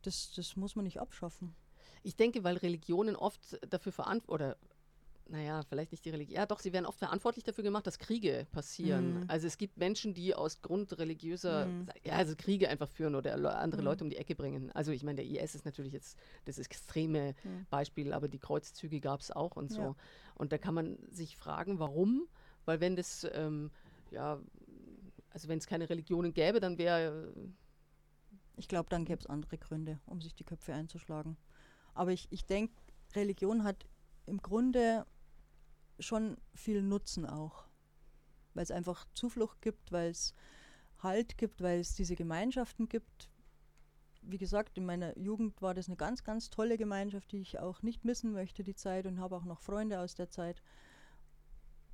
das, 0.02 0.32
das 0.34 0.56
muss 0.56 0.76
man 0.76 0.84
nicht 0.84 1.00
abschaffen. 1.00 1.54
Ich 2.02 2.16
denke, 2.16 2.44
weil 2.44 2.56
Religionen 2.58 3.16
oft 3.16 3.58
dafür 3.68 3.92
verantwortlich, 3.92 4.34
oder 4.34 4.56
naja, 5.28 5.62
vielleicht 5.68 5.90
nicht 5.92 6.04
die 6.04 6.10
Religion, 6.10 6.36
ja 6.36 6.46
doch, 6.46 6.60
sie 6.60 6.72
werden 6.72 6.86
oft 6.86 6.98
verantwortlich 6.98 7.44
dafür 7.44 7.64
gemacht, 7.64 7.86
dass 7.86 7.98
Kriege 7.98 8.46
passieren. 8.52 9.14
Mhm. 9.20 9.24
Also 9.28 9.46
es 9.46 9.56
gibt 9.56 9.78
Menschen, 9.78 10.12
die 10.14 10.34
aus 10.34 10.60
Grund 10.60 10.98
religiöser, 10.98 11.66
Mhm. 11.66 11.86
ja, 12.04 12.14
also 12.14 12.34
Kriege 12.36 12.68
einfach 12.68 12.88
führen 12.90 13.14
oder 13.14 13.36
Le 13.36 13.54
andere 13.56 13.80
Mhm. 13.80 13.84
Leute 13.86 14.04
um 14.04 14.10
die 14.10 14.16
Ecke 14.16 14.34
bringen. 14.34 14.70
Also 14.72 14.92
ich 14.92 15.02
meine, 15.02 15.22
der 15.22 15.26
IS 15.26 15.54
ist 15.54 15.64
natürlich 15.64 15.92
jetzt 15.92 16.18
das 16.44 16.58
extreme 16.58 17.34
Mhm. 17.42 17.66
Beispiel, 17.70 18.12
aber 18.12 18.28
die 18.28 18.38
Kreuzzüge 18.38 19.00
gab 19.00 19.20
es 19.20 19.30
auch 19.30 19.56
und 19.56 19.72
so. 19.72 19.80
Ja. 19.82 19.96
Und 20.34 20.52
da 20.52 20.58
kann 20.58 20.74
man 20.74 20.98
sich 21.10 21.36
fragen, 21.36 21.78
warum? 21.78 22.28
Weil 22.66 22.80
wenn 22.80 22.94
das, 22.96 23.26
ähm, 23.32 23.70
ja, 24.10 24.40
also 25.30 25.48
wenn 25.48 25.58
es 25.58 25.66
keine 25.66 25.88
Religionen 25.88 26.34
gäbe, 26.34 26.60
dann 26.60 26.78
wäre 26.78 27.32
Ich 28.56 28.68
glaube, 28.68 28.88
dann 28.88 29.04
gäbe 29.04 29.18
es 29.18 29.26
andere 29.26 29.58
Gründe, 29.58 29.98
um 30.06 30.20
sich 30.20 30.32
die 30.34 30.44
Köpfe 30.44 30.72
einzuschlagen. 30.74 31.36
Aber 31.92 32.12
ich, 32.12 32.28
ich 32.30 32.46
denke, 32.46 32.72
Religion 33.16 33.64
hat 33.64 33.84
im 34.26 34.40
Grunde 34.40 35.04
schon 35.98 36.36
viel 36.54 36.82
Nutzen 36.82 37.26
auch. 37.26 37.66
Weil 38.54 38.64
es 38.64 38.70
einfach 38.70 39.06
Zuflucht 39.14 39.62
gibt, 39.62 39.92
weil 39.92 40.10
es 40.10 40.34
Halt 41.04 41.36
gibt, 41.36 41.60
weil 41.60 41.80
es 41.80 41.94
diese 41.94 42.16
Gemeinschaften 42.16 42.88
gibt. 42.88 43.28
Wie 44.22 44.38
gesagt, 44.38 44.78
in 44.78 44.86
meiner 44.86 45.16
Jugend 45.18 45.60
war 45.60 45.74
das 45.74 45.86
eine 45.86 45.96
ganz, 45.96 46.24
ganz 46.24 46.48
tolle 46.48 46.78
Gemeinschaft, 46.78 47.30
die 47.30 47.42
ich 47.42 47.58
auch 47.58 47.82
nicht 47.82 48.06
missen 48.06 48.32
möchte, 48.32 48.64
die 48.64 48.74
Zeit, 48.74 49.06
und 49.06 49.20
habe 49.20 49.36
auch 49.36 49.44
noch 49.44 49.60
Freunde 49.60 50.00
aus 50.00 50.14
der 50.14 50.30
Zeit. 50.30 50.62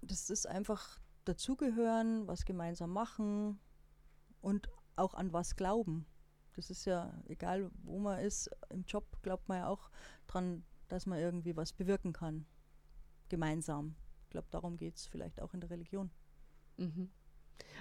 Das 0.00 0.30
ist 0.30 0.46
einfach 0.46 1.00
dazugehören, 1.24 2.28
was 2.28 2.44
gemeinsam 2.44 2.92
machen 2.92 3.58
und 4.40 4.68
auch 4.94 5.14
an 5.14 5.32
was 5.32 5.56
glauben. 5.56 6.06
Das 6.54 6.70
ist 6.70 6.84
ja 6.84 7.12
egal, 7.26 7.70
wo 7.82 7.98
man 7.98 8.20
ist, 8.20 8.48
im 8.68 8.84
Job 8.84 9.04
glaubt 9.22 9.48
man 9.48 9.58
ja 9.58 9.66
auch 9.66 9.90
dran, 10.28 10.64
dass 10.86 11.06
man 11.06 11.18
irgendwie 11.18 11.56
was 11.56 11.72
bewirken 11.72 12.12
kann. 12.12 12.46
Gemeinsam. 13.30 13.94
Ich 14.24 14.30
glaube, 14.30 14.48
darum 14.50 14.76
geht 14.76 14.96
es 14.96 15.06
vielleicht 15.06 15.40
auch 15.40 15.54
in 15.54 15.60
der 15.60 15.70
Religion. 15.70 16.10
Mhm. 16.76 17.08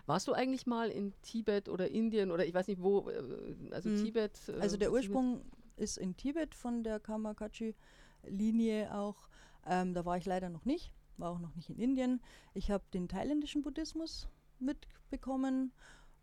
Warst 0.05 0.27
du 0.27 0.33
eigentlich 0.33 0.65
mal 0.65 0.89
in 0.89 1.13
Tibet 1.21 1.67
oder 1.69 1.89
Indien 1.89 2.31
oder 2.31 2.45
ich 2.45 2.53
weiß 2.53 2.67
nicht 2.67 2.81
wo, 2.81 3.09
äh, 3.09 3.55
also 3.71 3.89
Mhm. 3.89 3.97
Tibet? 4.03 4.39
äh, 4.49 4.53
Also 4.61 4.77
der 4.77 4.91
Ursprung 4.91 5.43
ist 5.75 5.97
in 5.97 6.15
Tibet 6.15 6.55
von 6.55 6.83
der 6.83 6.99
Kamakachi-Linie 6.99 8.93
auch. 8.95 9.29
Ähm, 9.65 9.93
da 9.93 10.05
war 10.05 10.17
ich 10.17 10.25
leider 10.25 10.49
noch 10.49 10.65
nicht, 10.65 10.93
war 11.17 11.31
auch 11.31 11.39
noch 11.39 11.55
nicht 11.55 11.69
in 11.69 11.77
Indien. 11.77 12.21
Ich 12.53 12.71
habe 12.71 12.83
den 12.93 13.07
thailändischen 13.07 13.61
Buddhismus 13.61 14.27
mitbekommen. 14.59 15.71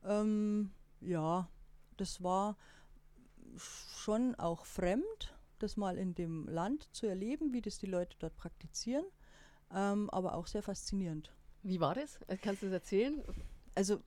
Ähm, 0.04 0.70
ja, 1.00 1.48
das 1.96 2.22
war 2.22 2.56
schon 3.56 4.34
auch 4.34 4.66
fremd, 4.66 5.34
das 5.58 5.76
mal 5.76 5.96
in 5.96 6.14
dem 6.14 6.46
Land 6.48 6.88
zu 6.94 7.06
erleben, 7.06 7.52
wie 7.52 7.62
das 7.62 7.78
die 7.78 7.86
Leute 7.86 8.16
dort 8.18 8.36
praktizieren, 8.36 9.04
ähm, 9.74 10.10
aber 10.10 10.34
auch 10.34 10.46
sehr 10.46 10.62
faszinierend. 10.62 11.32
Wie 11.62 11.80
war 11.80 11.94
das? 11.94 12.18
Kannst 12.42 12.62
du 12.62 12.66
das 12.66 12.74
erzählen? 12.74 13.22
Also 13.74 14.00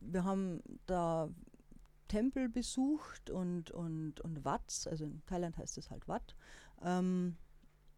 wir 0.00 0.24
haben 0.24 0.62
da 0.86 1.28
Tempel 2.08 2.48
besucht 2.48 3.30
und, 3.30 3.70
und, 3.70 4.20
und 4.20 4.44
Watts, 4.44 4.86
also 4.86 5.04
in 5.04 5.22
Thailand 5.26 5.56
heißt 5.56 5.78
es 5.78 5.90
halt 5.90 6.06
Wat. 6.06 6.36
Ähm, 6.84 7.36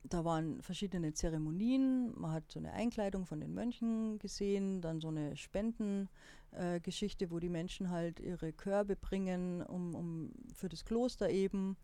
da 0.04 0.24
waren 0.24 0.62
verschiedene 0.62 1.12
Zeremonien, 1.12 2.18
man 2.18 2.32
hat 2.32 2.50
so 2.50 2.58
eine 2.58 2.72
Einkleidung 2.72 3.26
von 3.26 3.40
den 3.40 3.52
Mönchen 3.52 4.18
gesehen, 4.18 4.80
dann 4.80 5.00
so 5.00 5.08
eine 5.08 5.36
Spendengeschichte, 5.36 7.26
äh, 7.26 7.30
wo 7.30 7.38
die 7.38 7.50
Menschen 7.50 7.90
halt 7.90 8.20
ihre 8.20 8.52
Körbe 8.52 8.96
bringen, 8.96 9.62
um, 9.62 9.94
um 9.94 10.32
für 10.54 10.68
das 10.68 10.84
Kloster 10.84 11.28
eben. 11.28 11.76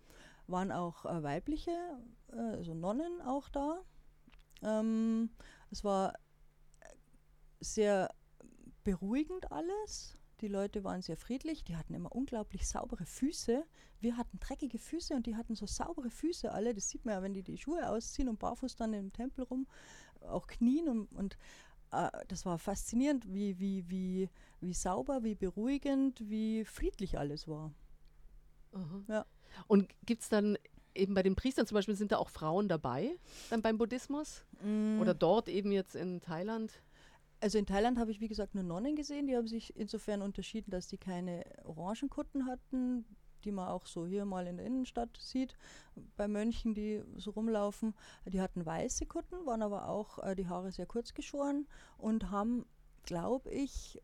Waren 0.47 0.73
auch 0.73 1.05
äh, 1.07 1.23
weibliche, 1.23 1.73
äh, 2.33 2.37
also 2.37 2.75
Nonnen 2.75 3.21
auch 3.23 3.49
da. 3.49 3.81
Ähm, 4.65 5.31
es 5.71 5.85
war 5.85 6.15
sehr 7.61 8.15
beruhigend 8.83 9.51
alles. 9.53 10.17
Die 10.41 10.49
Leute 10.49 10.85
waren 10.85 11.01
sehr 11.01 11.17
friedlich, 11.17 11.65
die 11.65 11.77
hatten 11.77 11.95
immer 11.95 12.13
unglaublich 12.13 12.67
saubere 12.67 13.07
Füße. 13.07 13.65
Wir 14.01 14.17
hatten 14.17 14.39
dreckige 14.41 14.79
Füße 14.79 15.15
und 15.15 15.27
die 15.27 15.37
hatten 15.37 15.55
so 15.55 15.67
saubere 15.67 16.11
Füße 16.11 16.51
alle. 16.51 16.75
Das 16.75 16.89
sieht 16.89 17.05
man 17.05 17.15
ja, 17.15 17.23
wenn 17.23 17.33
die 17.35 17.43
die 17.43 17.57
Schuhe 17.57 17.89
ausziehen 17.89 18.29
und 18.29 18.39
barfuß 18.39 18.77
dann 18.77 18.93
im 18.93 19.13
Tempel 19.13 19.45
rum, 19.45 19.67
auch 20.21 20.47
knien. 20.47 20.89
Und, 20.89 21.13
und 21.13 21.39
äh, 21.93 22.11
das 22.29 22.45
war 22.45 22.59
faszinierend, 22.59 23.33
wie, 23.33 23.59
wie, 23.59 23.89
wie, 23.89 24.29
wie 24.61 24.75
sauber, 24.75 25.23
wie 25.23 25.35
beruhigend, 25.35 26.21
wie 26.29 26.65
friedlich 26.65 27.19
alles 27.19 27.49
war. 27.49 27.73
Aha. 28.73 29.05
Ja. 29.09 29.27
Und 29.69 29.95
gibt 30.05 30.23
es 30.23 30.29
dann 30.29 30.59
eben 30.95 31.15
bei 31.15 31.23
den 31.23 31.37
Priestern 31.37 31.67
zum 31.67 31.75
Beispiel, 31.77 31.95
sind 31.95 32.13
da 32.13 32.19
auch 32.19 32.29
Frauen 32.29 32.69
dabei 32.69 33.17
dann 33.51 33.63
beim 33.63 33.79
Buddhismus? 33.79 34.45
Mm. 34.63 35.01
Oder 35.01 35.15
dort 35.15 35.49
eben 35.49 35.73
jetzt 35.73 35.95
in 35.95 36.21
Thailand? 36.21 36.73
Also 37.41 37.59
in 37.59 37.67
Thailand 37.67 37.99
habe 37.99 38.11
ich, 38.11 38.21
wie 38.21 38.29
gesagt, 38.29 38.55
nur 38.55 38.65
Nonnen 38.65 38.97
gesehen. 38.97 39.27
Die 39.27 39.37
haben 39.37 39.49
sich 39.49 39.77
insofern 39.77 40.23
unterschieden, 40.23 40.71
dass 40.71 40.87
die 40.87 40.99
keine 40.99 41.45
Orangenkutten 41.65 42.47
hatten, 42.47 43.05
die 43.45 43.53
man 43.53 43.69
auch 43.69 43.87
so 43.87 44.07
hier 44.07 44.25
mal 44.25 44.47
in 44.47 44.57
der 44.57 44.67
Innenstadt 44.67 45.17
sieht, 45.19 45.57
bei 46.17 46.29
Mönchen, 46.29 46.75
die 46.75 47.03
so 47.17 47.31
rumlaufen. 47.33 47.95
Die 48.27 48.41
hatten 48.41 48.65
weiße 48.65 49.07
Kutten, 49.07 49.45
waren 49.47 49.63
aber 49.63 49.89
auch 49.89 50.19
äh, 50.21 50.35
die 50.35 50.49
Haare 50.49 50.73
sehr 50.73 50.87
kurz 50.87 51.15
geschoren 51.15 51.67
und 51.99 52.31
haben, 52.31 52.65
glaube 53.03 53.51
ich, 53.51 54.01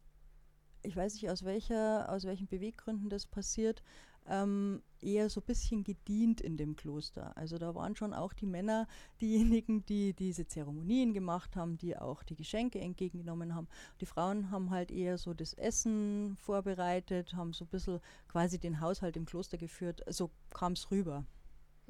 ich 0.83 0.97
weiß 0.97 1.15
nicht 1.15 1.31
aus 1.31 1.45
welcher, 1.45 2.11
aus 2.11 2.25
welchen 2.25 2.47
Beweggründen 2.47 3.11
das 3.11 3.27
passiert, 3.27 3.83
ähm, 4.29 4.83
eher 5.01 5.29
so 5.29 5.41
ein 5.41 5.47
bisschen 5.47 5.85
gedient 5.85 6.41
in 6.41 6.57
dem 6.57 6.77
Kloster. 6.77 7.37
Also 7.37 7.59
da 7.59 7.75
waren 7.75 7.97
schon 7.97 8.13
auch 8.13 8.33
die 8.33 8.47
Männer 8.47 8.87
diejenigen, 9.21 9.85
die 9.87 10.13
diese 10.13 10.47
Zeremonien 10.47 11.15
gemacht 11.15 11.57
haben, 11.57 11.79
die 11.79 11.97
auch 11.97 12.23
die 12.23 12.37
Geschenke 12.37 12.81
entgegengenommen 12.81 13.55
haben. 13.55 13.69
Die 14.01 14.07
Frauen 14.07 14.51
haben 14.51 14.71
halt 14.71 14.91
eher 14.91 15.19
so 15.19 15.35
das 15.35 15.55
Essen 15.55 16.37
vorbereitet, 16.37 17.35
haben 17.35 17.53
so 17.53 17.65
ein 17.65 17.69
bisschen 17.69 18.01
quasi 18.29 18.59
den 18.59 18.81
Haushalt 18.81 19.17
im 19.17 19.27
Kloster 19.27 19.59
geführt. 19.59 20.03
So 20.09 20.31
kam 20.53 20.73
es 20.73 20.91
rüber. 20.91 21.25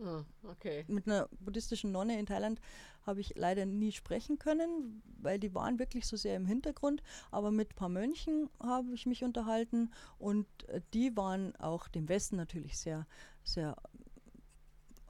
Ah, 0.02 0.24
okay. 0.44 0.84
Mit 0.88 1.06
einer 1.06 1.28
buddhistischen 1.40 1.92
Nonne 1.92 2.18
in 2.18 2.26
Thailand 2.26 2.60
habe 3.02 3.20
ich 3.20 3.34
leider 3.36 3.66
nie 3.66 3.92
sprechen 3.92 4.38
können, 4.38 5.02
weil 5.20 5.38
die 5.38 5.54
waren 5.54 5.78
wirklich 5.78 6.06
so 6.06 6.16
sehr 6.16 6.36
im 6.36 6.46
Hintergrund. 6.46 7.02
Aber 7.30 7.50
mit 7.50 7.72
ein 7.72 7.76
paar 7.76 7.88
Mönchen 7.88 8.48
habe 8.62 8.94
ich 8.94 9.04
mich 9.06 9.24
unterhalten 9.24 9.90
und 10.18 10.46
äh, 10.68 10.80
die 10.94 11.16
waren 11.16 11.54
auch 11.56 11.88
dem 11.88 12.08
Westen 12.08 12.36
natürlich 12.36 12.78
sehr, 12.78 13.06
sehr 13.44 13.76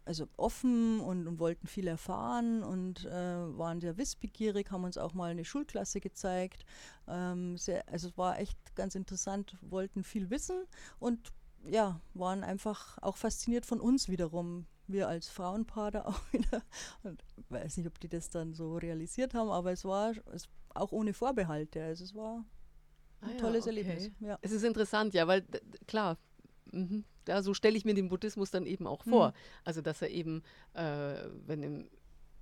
also 0.05 0.27
offen 0.37 0.99
und, 0.99 1.29
und 1.29 1.39
wollten 1.39 1.69
viel 1.69 1.87
erfahren 1.87 2.65
und 2.65 3.05
äh, 3.05 3.13
waren 3.13 3.81
sehr 3.81 3.97
wissbegierig, 3.97 4.73
haben 4.73 4.83
uns 4.83 4.99
auch 4.99 5.15
mal 5.15 5.31
eine 5.31 5.45
Schulklasse 5.45 6.01
gezeigt. 6.01 6.65
Ähm, 7.07 7.57
sehr, 7.57 7.89
also 7.89 8.09
es 8.09 8.19
war 8.19 8.41
echt 8.41 8.59
ganz 8.75 8.97
interessant, 8.97 9.57
wollten 9.61 10.03
viel 10.03 10.31
wissen 10.31 10.65
und 10.99 11.33
ja, 11.65 12.01
waren 12.15 12.43
einfach 12.43 12.99
auch 13.03 13.17
fasziniert 13.17 13.67
von 13.67 13.81
uns 13.81 14.09
wiederum. 14.09 14.67
Wir 14.93 15.09
als 15.09 15.29
Frauenpaar 15.29 15.91
da 15.91 16.03
auch 16.07 16.21
wieder. 16.33 16.63
Und 17.03 17.23
ich 17.37 17.51
weiß 17.51 17.77
nicht, 17.79 17.87
ob 17.87 17.99
die 18.01 18.09
das 18.09 18.31
dann 18.31 18.55
so 18.55 18.77
realisiert 18.77 19.35
haben, 19.35 19.51
aber 19.51 19.73
es 19.73 19.85
war 19.85 20.13
es, 20.33 20.49
auch 20.75 20.93
ohne 20.93 21.13
Vorbehalte. 21.13 21.83
Also 21.83 22.05
es 22.05 22.15
war 22.15 22.45
ein 23.21 23.29
Ah 23.29 23.33
ja, 23.33 23.39
tolles 23.39 23.67
okay. 23.67 23.77
Erlebnis. 23.77 24.11
Ja. 24.21 24.39
Es 24.43 24.53
ist 24.53 24.63
interessant, 24.65 25.15
ja, 25.15 25.27
weil 25.27 25.45
klar, 25.87 26.17
mhm, 26.73 27.05
ja, 27.29 27.43
so 27.43 27.55
stelle 27.55 27.77
ich 27.77 27.85
mir 27.85 27.95
den 27.95 28.09
Buddhismus 28.09 28.51
dann 28.51 28.67
eben 28.67 28.87
auch 28.87 29.05
vor. 29.05 29.29
Mhm. 29.29 29.35
Also 29.65 29.81
dass 29.83 30.03
er 30.03 30.11
eben, 30.11 30.43
äh, 30.75 31.15
wenn 31.47 31.63
im, 31.63 31.91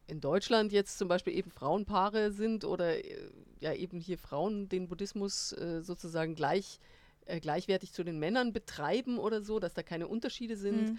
in 0.07 0.21
Deutschland 0.21 0.73
jetzt 0.73 0.99
zum 0.99 1.09
Beispiel 1.09 1.35
eben 1.35 1.51
Frauenpaare 1.51 2.31
sind 2.33 2.65
oder 2.65 3.05
äh, 3.05 3.31
ja 3.61 3.73
eben 3.75 4.01
hier 4.01 4.19
Frauen 4.19 4.69
den 4.69 4.89
Buddhismus 4.89 5.53
äh, 5.53 5.83
sozusagen 5.83 6.35
gleich 6.35 6.79
äh, 7.27 7.41
gleichwertig 7.41 7.93
zu 7.93 8.05
den 8.05 8.19
Männern 8.19 8.53
betreiben 8.55 9.19
oder 9.19 9.43
so, 9.43 9.59
dass 9.59 9.75
da 9.75 9.83
keine 9.83 10.09
Unterschiede 10.09 10.57
sind, 10.57 10.93
Mhm. 10.93 10.99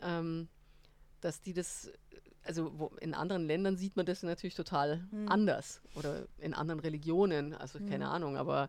ähm, 0.00 0.48
dass 1.20 1.40
die 1.40 1.52
das, 1.52 1.90
also 2.42 2.78
wo, 2.78 2.86
in 3.00 3.14
anderen 3.14 3.46
Ländern 3.46 3.76
sieht 3.76 3.96
man 3.96 4.06
das 4.06 4.22
natürlich 4.22 4.54
total 4.54 4.98
Mhm. 5.10 5.28
anders 5.28 5.80
oder 5.94 6.26
in 6.38 6.54
anderen 6.54 6.80
Religionen, 6.80 7.54
also 7.54 7.78
keine 7.78 8.06
Mhm. 8.06 8.10
Ahnung, 8.12 8.36
aber 8.36 8.68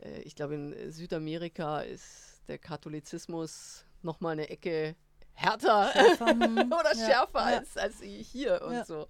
äh, 0.00 0.20
ich 0.22 0.34
glaube 0.34 0.54
in 0.54 0.92
Südamerika 0.92 1.80
ist 1.80 2.42
der 2.48 2.58
Katholizismus 2.58 3.84
noch 4.02 4.20
mal 4.20 4.30
eine 4.30 4.48
Ecke 4.48 4.96
härter 5.34 5.90
Schärfer, 5.92 6.30
hm, 6.30 6.72
oder 6.72 6.94
ja, 6.94 7.06
schärfer 7.06 7.38
ja. 7.50 7.58
als, 7.58 7.76
als 7.76 8.00
hier 8.02 8.62
und 8.62 8.74
Ja. 8.74 8.84
so. 8.84 9.06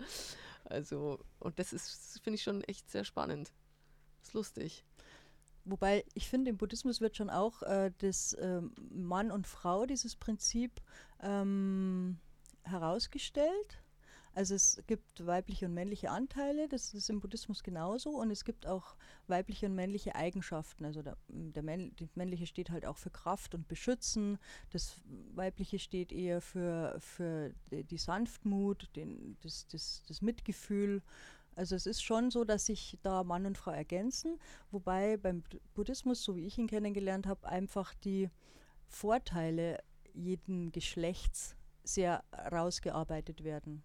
Also, 0.65 1.19
und 1.39 1.59
das 1.59 1.73
ist, 1.73 2.21
finde 2.23 2.35
ich 2.37 2.43
schon 2.43 2.63
echt 2.65 2.91
sehr 2.91 3.05
spannend. 3.05 3.53
Ist 4.23 4.35
lustig. 4.35 4.85
Wobei 5.65 6.05
ich 6.15 6.29
finde, 6.29 6.51
im 6.51 6.57
Buddhismus 6.59 7.01
wird 7.01 7.17
schon 7.17 7.31
auch 7.31 7.63
äh, 7.63 7.91
das 7.99 8.37
ähm, 8.41 8.75
Mann 8.91 9.31
und 9.31 9.47
Frau, 9.47 9.87
dieses 9.87 10.17
Prinzip, 10.17 10.81
ähm, 11.21 12.19
herausgestellt. 12.71 13.83
Also 14.35 14.55
es 14.55 14.81
gibt 14.87 15.27
weibliche 15.27 15.67
und 15.67 15.75
männliche 15.75 16.11
Anteile, 16.11 16.69
das 16.69 16.95
ist 16.95 17.11
im 17.11 17.19
Buddhismus 17.19 17.65
genauso. 17.65 18.11
Und 18.11 18.31
es 18.31 18.45
gibt 18.45 18.67
auch 18.67 18.95
weibliche 19.27 19.67
und 19.67 19.75
männliche 19.75 20.15
Eigenschaften. 20.15 20.85
Also 20.85 21.03
der, 21.03 21.17
der 21.29 21.63
Männ 21.65 21.97
die 21.97 22.09
männliche 22.15 22.47
steht 22.47 22.71
halt 22.71 22.87
auch 22.87 22.99
für 22.99 23.11
Kraft 23.11 23.57
und 23.57 23.67
Beschützen. 23.67 24.39
Das 24.71 25.01
weibliche 25.35 25.81
steht 25.81 26.13
eher 26.13 26.41
für, 26.41 26.97
für 27.01 27.53
die, 27.73 27.83
die 27.83 27.99
Sanftmut, 27.99 28.89
den, 28.95 29.37
das, 29.41 29.67
das, 29.67 30.05
das 30.07 30.23
Mitgefühl. 30.23 31.03
Also 31.57 31.75
es 31.75 31.87
ist 31.87 32.05
schon 32.05 32.31
so, 32.31 32.45
dass 32.45 32.67
sich 32.67 32.97
da 33.03 33.25
Mann 33.25 33.45
und 33.45 33.59
Frau 33.59 33.73
ergänzen, 33.73 34.39
wobei 34.71 35.17
beim 35.17 35.43
Bud- 35.43 35.61
Buddhismus, 35.75 36.23
so 36.23 36.37
wie 36.37 36.47
ich 36.47 36.57
ihn 36.59 36.69
kennengelernt 36.69 37.27
habe, 37.27 37.49
einfach 37.49 37.93
die 37.95 38.31
Vorteile 38.87 39.83
jeden 40.15 40.71
Geschlechts 40.71 41.57
sehr 41.89 42.23
rausgearbeitet 42.53 43.45
werden. 43.45 43.83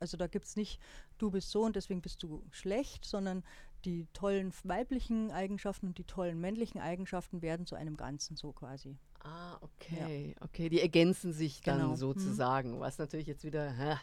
Also 0.00 0.16
da 0.16 0.28
gibt 0.28 0.46
es 0.46 0.54
nicht, 0.56 0.80
du 1.18 1.30
bist 1.30 1.50
so 1.50 1.62
und 1.64 1.74
deswegen 1.74 2.00
bist 2.02 2.22
du 2.22 2.44
schlecht, 2.50 3.04
sondern 3.04 3.42
die 3.84 4.06
tollen 4.12 4.52
weiblichen 4.64 5.30
Eigenschaften 5.32 5.88
und 5.88 5.98
die 5.98 6.04
tollen 6.04 6.40
männlichen 6.40 6.80
Eigenschaften 6.80 7.42
werden 7.42 7.66
zu 7.66 7.74
einem 7.74 7.96
Ganzen 7.96 8.36
so 8.36 8.52
quasi. 8.52 8.96
Ah, 9.20 9.56
okay. 9.60 10.34
Okay, 10.40 10.68
die 10.68 10.80
ergänzen 10.80 11.32
sich 11.32 11.60
dann 11.62 11.78
Genau. 11.78 11.90
Mhm. 11.90 11.96
sozusagen. 11.96 12.80
Was 12.80 12.98
natürlich 12.98 13.26
jetzt 13.26 13.42
wieder, 13.44 13.70
hä, 13.70 13.96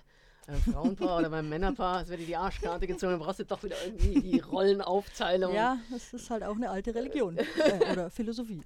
beim 0.47 0.61
Frauenpaar 0.61 1.19
oder 1.19 1.29
beim 1.29 1.47
Männerpaar, 1.47 2.01
es 2.01 2.09
wird 2.09 2.19
dir 2.19 2.25
die 2.25 2.35
Arschkarte 2.35 2.85
gezogen, 2.87 3.13
dann 3.13 3.21
brauchst 3.21 3.39
du 3.39 3.45
doch 3.45 3.63
wieder 3.63 3.77
irgendwie 3.85 4.21
die 4.21 4.39
Rollenaufteilung. 4.51 5.53
Ja, 5.53 5.77
das 5.89 6.11
ist 6.13 6.29
halt 6.29 6.43
auch 6.43 6.55
eine 6.55 6.69
alte 6.69 6.93
Religion 6.93 7.37
äh, 7.57 7.91
oder 7.91 8.09
Philosophie. 8.09 8.61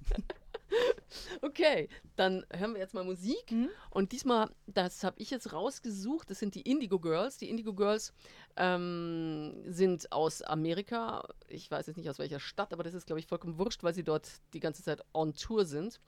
Okay, 1.42 1.88
dann 2.16 2.44
hören 2.52 2.74
wir 2.74 2.80
jetzt 2.80 2.94
mal 2.94 3.04
Musik. 3.04 3.50
Mhm. 3.50 3.68
Und 3.90 4.12
diesmal, 4.12 4.50
das 4.66 5.04
habe 5.04 5.18
ich 5.18 5.30
jetzt 5.30 5.52
rausgesucht, 5.52 6.30
das 6.30 6.38
sind 6.38 6.54
die 6.54 6.62
Indigo 6.62 6.98
Girls. 6.98 7.38
Die 7.38 7.50
Indigo 7.50 7.74
Girls 7.74 8.12
ähm, 8.56 9.62
sind 9.66 10.12
aus 10.12 10.42
Amerika. 10.42 11.26
Ich 11.48 11.70
weiß 11.70 11.86
jetzt 11.86 11.96
nicht 11.96 12.10
aus 12.10 12.18
welcher 12.18 12.40
Stadt, 12.40 12.72
aber 12.72 12.82
das 12.82 12.94
ist, 12.94 13.06
glaube 13.06 13.20
ich, 13.20 13.26
vollkommen 13.26 13.58
wurscht, 13.58 13.82
weil 13.82 13.94
sie 13.94 14.04
dort 14.04 14.28
die 14.52 14.60
ganze 14.60 14.82
Zeit 14.82 15.02
on 15.14 15.34
Tour 15.34 15.64
sind. 15.64 16.00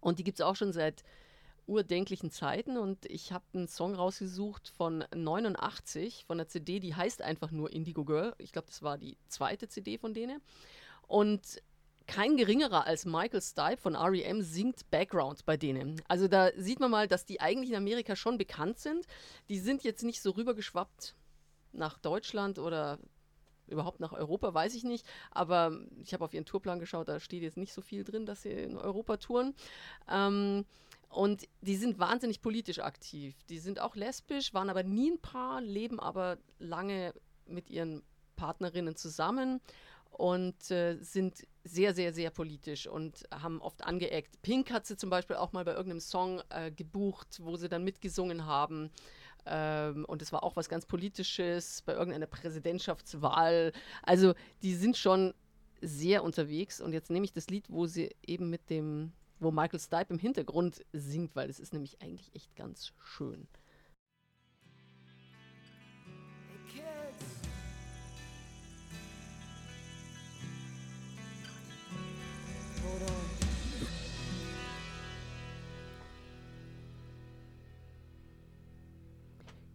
Und 0.00 0.18
die 0.18 0.24
gibt 0.24 0.38
es 0.40 0.44
auch 0.44 0.56
schon 0.56 0.72
seit 0.72 1.04
urdenklichen 1.66 2.30
Zeiten. 2.30 2.76
Und 2.76 3.06
ich 3.06 3.32
habe 3.32 3.44
einen 3.54 3.68
Song 3.68 3.94
rausgesucht 3.94 4.68
von 4.68 5.04
89, 5.14 6.24
von 6.26 6.38
der 6.38 6.48
CD, 6.48 6.80
die 6.80 6.94
heißt 6.94 7.22
einfach 7.22 7.50
nur 7.50 7.72
Indigo 7.72 8.04
Girl. 8.04 8.34
Ich 8.38 8.52
glaube, 8.52 8.66
das 8.68 8.82
war 8.82 8.98
die 8.98 9.16
zweite 9.28 9.68
CD 9.68 9.98
von 9.98 10.14
denen. 10.14 10.40
Und 11.06 11.62
kein 12.06 12.36
geringerer 12.36 12.86
als 12.86 13.06
Michael 13.06 13.40
Stipe 13.40 13.78
von 13.78 13.96
REM 13.96 14.42
singt 14.42 14.90
Background 14.90 15.44
bei 15.46 15.56
denen. 15.56 16.00
Also 16.08 16.28
da 16.28 16.50
sieht 16.56 16.80
man 16.80 16.90
mal, 16.90 17.08
dass 17.08 17.24
die 17.24 17.40
eigentlich 17.40 17.70
in 17.70 17.76
Amerika 17.76 18.16
schon 18.16 18.38
bekannt 18.38 18.78
sind. 18.78 19.06
Die 19.48 19.58
sind 19.58 19.84
jetzt 19.84 20.02
nicht 20.02 20.20
so 20.20 20.30
rübergeschwappt 20.30 21.14
nach 21.72 21.98
Deutschland 21.98 22.58
oder 22.58 22.98
überhaupt 23.66 24.00
nach 24.00 24.12
Europa, 24.12 24.52
weiß 24.52 24.74
ich 24.74 24.84
nicht. 24.84 25.06
Aber 25.30 25.72
ich 26.02 26.12
habe 26.12 26.24
auf 26.24 26.34
ihren 26.34 26.44
Tourplan 26.44 26.78
geschaut, 26.78 27.08
da 27.08 27.20
steht 27.20 27.42
jetzt 27.42 27.56
nicht 27.56 27.72
so 27.72 27.80
viel 27.80 28.04
drin, 28.04 28.26
dass 28.26 28.42
sie 28.42 28.50
in 28.50 28.76
Europa 28.76 29.16
touren. 29.16 29.54
Ähm, 30.08 30.66
und 31.08 31.48
die 31.60 31.76
sind 31.76 31.98
wahnsinnig 31.98 32.42
politisch 32.42 32.80
aktiv. 32.80 33.36
Die 33.48 33.58
sind 33.58 33.80
auch 33.80 33.94
lesbisch, 33.94 34.52
waren 34.52 34.68
aber 34.68 34.82
nie 34.82 35.12
ein 35.12 35.20
Paar, 35.20 35.60
leben 35.60 36.00
aber 36.00 36.38
lange 36.58 37.14
mit 37.46 37.70
ihren 37.70 38.02
Partnerinnen 38.36 38.96
zusammen 38.96 39.60
und 40.16 40.70
äh, 40.70 40.96
sind 41.00 41.46
sehr, 41.64 41.94
sehr, 41.94 42.12
sehr 42.12 42.30
politisch 42.30 42.86
und 42.86 43.24
haben 43.30 43.60
oft 43.60 43.84
angeeckt. 43.84 44.40
Pink 44.42 44.70
hat 44.70 44.86
sie 44.86 44.96
zum 44.96 45.10
Beispiel 45.10 45.36
auch 45.36 45.52
mal 45.52 45.64
bei 45.64 45.72
irgendeinem 45.72 46.00
Song 46.00 46.42
äh, 46.50 46.70
gebucht, 46.70 47.40
wo 47.42 47.56
sie 47.56 47.68
dann 47.68 47.84
mitgesungen 47.84 48.46
haben. 48.46 48.90
Ähm, 49.46 50.04
und 50.04 50.22
es 50.22 50.32
war 50.32 50.42
auch 50.42 50.56
was 50.56 50.68
ganz 50.68 50.86
Politisches 50.86 51.82
bei 51.82 51.94
irgendeiner 51.94 52.26
Präsidentschaftswahl. 52.26 53.72
Also 54.02 54.34
die 54.62 54.74
sind 54.74 54.96
schon 54.96 55.34
sehr 55.80 56.22
unterwegs. 56.22 56.80
Und 56.80 56.92
jetzt 56.92 57.10
nehme 57.10 57.24
ich 57.24 57.32
das 57.32 57.48
Lied, 57.48 57.66
wo 57.68 57.86
sie 57.86 58.14
eben 58.26 58.50
mit 58.50 58.70
dem, 58.70 59.12
wo 59.40 59.50
Michael 59.50 59.80
Stipe 59.80 60.12
im 60.12 60.18
Hintergrund 60.18 60.84
singt, 60.92 61.34
weil 61.34 61.50
es 61.50 61.60
ist 61.60 61.72
nämlich 61.72 62.00
eigentlich 62.00 62.34
echt 62.34 62.54
ganz 62.56 62.92
schön. 62.98 63.48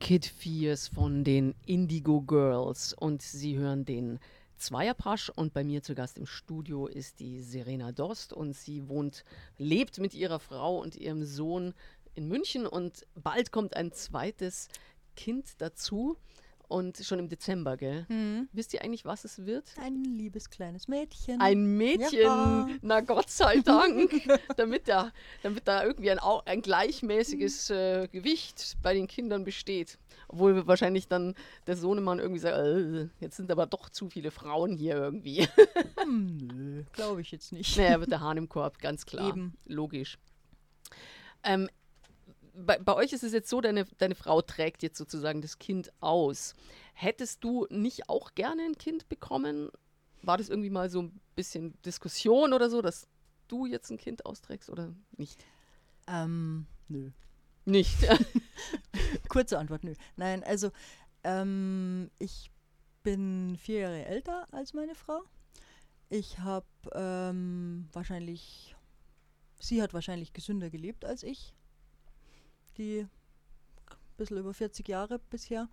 Kid 0.10 0.26
Fierce 0.26 0.88
von 0.88 1.24
den 1.24 1.53
Indigo 1.68 2.22
Girls. 2.22 2.95
Und 2.95 3.22
Sie 3.22 3.60
hören 3.60 3.86
den 3.86 4.20
Zweierpasch. 4.57 5.30
Und 5.30 5.53
bei 5.53 5.64
mir 5.64 5.84
zu 5.84 5.93
Gast 5.93 6.18
im 6.18 6.26
Studio 6.26 6.88
ist 6.88 7.20
die 7.20 7.41
Serena 7.41 7.91
Dost. 7.91 8.34
Und 8.34 8.53
sie 8.53 8.89
wohnt, 8.89 9.24
lebt 9.60 9.99
mit 9.99 10.16
ihrer 10.16 10.39
Frau 10.39 10.80
und 10.80 10.95
ihrem 10.95 11.24
Sohn 11.24 11.76
in 12.16 12.28
München. 12.28 12.66
Und 12.66 13.05
bald 13.14 13.51
kommt 13.51 13.76
ein 13.76 13.91
zweites 13.91 14.70
Kind 15.16 15.45
dazu 15.60 16.18
und 16.70 16.97
schon 17.03 17.20
im 17.20 17.28
Dezember, 17.28 17.76
gell? 17.76 18.05
Mhm. 18.07 18.47
Wisst 18.53 18.74
ihr 18.74 18.82
eigentlich, 18.82 19.03
was 19.03 19.26
es 19.26 19.45
wird? 19.45 19.74
Ein 19.82 20.03
liebes 20.05 20.49
kleines 20.49 20.88
Mädchen. 20.88 21.41
Ein 21.41 21.65
Mädchen, 21.78 22.22
Ja. 22.22 22.70
na 22.82 23.01
Gott 23.01 23.30
sei 23.30 23.57
Dank, 23.59 24.11
damit 24.57 24.88
da, 24.88 25.11
damit 25.43 25.67
da 25.67 25.84
irgendwie 25.84 26.11
ein, 26.11 26.20
ein 26.20 26.61
gleichmäßiges 26.61 27.72
äh, 27.72 28.07
Gewicht 28.09 28.78
bei 28.82 28.93
den 28.93 29.07
Kindern 29.07 29.43
besteht. 29.43 29.97
Obwohl 30.28 30.67
wahrscheinlich 30.67 31.07
dann 31.07 31.34
der 31.67 31.76
Sohnemann 31.76 32.20
irgendwie 32.20 32.39
sagt, 32.39 32.55
äh, 32.57 33.09
jetzt 33.20 33.38
sind 33.38 33.51
aber 33.51 33.65
doch 33.65 33.89
zu 33.89 34.09
viele 34.09 34.32
Frauen 34.32 34.78
hier 34.78 34.95
irgendwie. 34.95 35.47
Hm, 36.01 36.38
nö, 36.53 36.84
glaube 36.93 37.22
ich 37.22 37.32
jetzt 37.32 37.51
nicht. 37.51 37.76
naja, 37.78 37.99
wird 37.99 38.11
der 38.11 38.22
Hahn 38.22 38.38
im 38.38 38.47
Korb, 38.47 38.80
ganz 38.80 39.05
klar. 39.05 39.28
Eben. 39.30 39.53
Logisch. 39.65 40.17
Ähm, 41.43 41.70
bei, 42.66 42.78
bei 42.78 42.95
euch 42.95 43.14
ist 43.14 43.24
es 43.24 43.34
jetzt 43.34 43.49
so, 43.49 43.62
deine, 43.62 43.86
deine 43.97 44.16
Frau 44.16 44.41
trägt 44.41 44.84
jetzt 44.84 44.97
sozusagen 44.97 45.41
das 45.41 45.60
Kind 45.60 45.91
aus. 45.99 46.55
Hättest 46.93 47.43
du 47.43 47.68
nicht 47.70 48.10
auch 48.10 48.36
gerne 48.36 48.64
ein 48.64 48.78
Kind 48.78 49.10
bekommen? 49.10 49.70
War 50.22 50.38
das 50.38 50.49
irgendwie 50.49 50.70
mal 50.70 50.89
so 50.89 51.03
ein 51.03 51.20
bisschen 51.36 51.80
Diskussion 51.84 52.53
oder 52.53 52.70
so, 52.70 52.82
dass 52.82 53.07
du 53.47 53.66
jetzt 53.66 53.89
ein 53.89 53.97
Kind 53.97 54.26
austrägst 54.26 54.70
oder 54.70 54.93
nicht? 55.18 55.43
Ähm, 56.07 56.66
nö. 56.88 57.12
Nicht. 57.66 57.97
Kurze 59.30 59.60
Antwort, 59.60 59.84
nö. 59.84 59.93
Nein, 60.16 60.43
also 60.43 60.72
ähm, 61.24 62.10
ich 62.20 62.51
bin 63.03 63.57
vier 63.57 63.82
Jahre 63.82 64.05
älter 64.05 64.47
als 64.51 64.74
meine 64.74 64.95
Frau. 64.95 65.22
Ich 66.10 66.39
habe 66.39 66.66
ähm, 66.93 67.88
wahrscheinlich, 67.93 68.76
sie 69.60 69.82
hat 69.82 69.93
wahrscheinlich 69.93 70.34
gesünder 70.34 70.70
gelebt 70.70 71.05
als 71.05 71.24
ich. 71.24 71.53
Die 72.80 73.01
ein 73.01 74.17
bisschen 74.17 74.38
über 74.38 74.53
40 74.53 74.88
Jahre 74.88 75.19
bisher. 75.19 75.69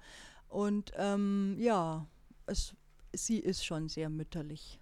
Und 0.49 0.93
ähm, 0.97 1.57
ja, 1.59 2.07
es, 2.47 2.75
sie 3.13 3.39
ist 3.39 3.65
schon 3.65 3.89
sehr 3.89 4.11
mütterlich. 4.11 4.81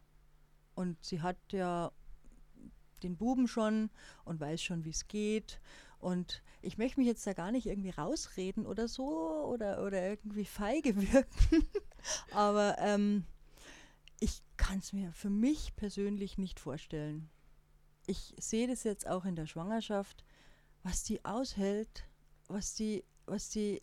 Und 0.75 1.03
sie 1.05 1.23
hat 1.23 1.37
ja 1.53 1.93
den 3.03 3.17
Buben 3.17 3.47
schon 3.47 3.91
und 4.25 4.41
weiß 4.41 4.63
schon, 4.63 4.85
wie 4.85 4.91
es 4.91 5.07
geht. 5.07 5.61
Und 5.99 6.43
ich 6.61 6.77
möchte 6.79 6.99
mich 6.99 7.07
jetzt 7.07 7.27
da 7.27 7.33
gar 7.33 7.53
nicht 7.53 7.67
irgendwie 7.67 7.91
rausreden 7.91 8.67
oder 8.67 8.89
so 8.89 9.07
oder, 9.47 9.85
oder 9.85 10.09
irgendwie 10.09 10.45
feige 10.45 10.97
wirken. 10.97 11.67
Aber 12.33 12.77
ähm, 12.79 13.25
ich 14.21 14.43
kann 14.57 14.79
es 14.79 14.93
mir 14.93 15.13
für 15.13 15.31
mich 15.31 15.77
persönlich 15.77 16.39
nicht 16.39 16.61
vorstellen. 16.61 17.31
Ich 18.07 18.35
sehe 18.39 18.67
das 18.67 18.85
jetzt 18.85 19.07
auch 19.07 19.25
in 19.25 19.37
der 19.37 19.47
Schwangerschaft, 19.47 20.25
was 20.83 21.05
die 21.05 21.25
aushält, 21.25 22.05
was 22.49 22.75
die, 22.75 23.05
was 23.27 23.51
die 23.51 23.81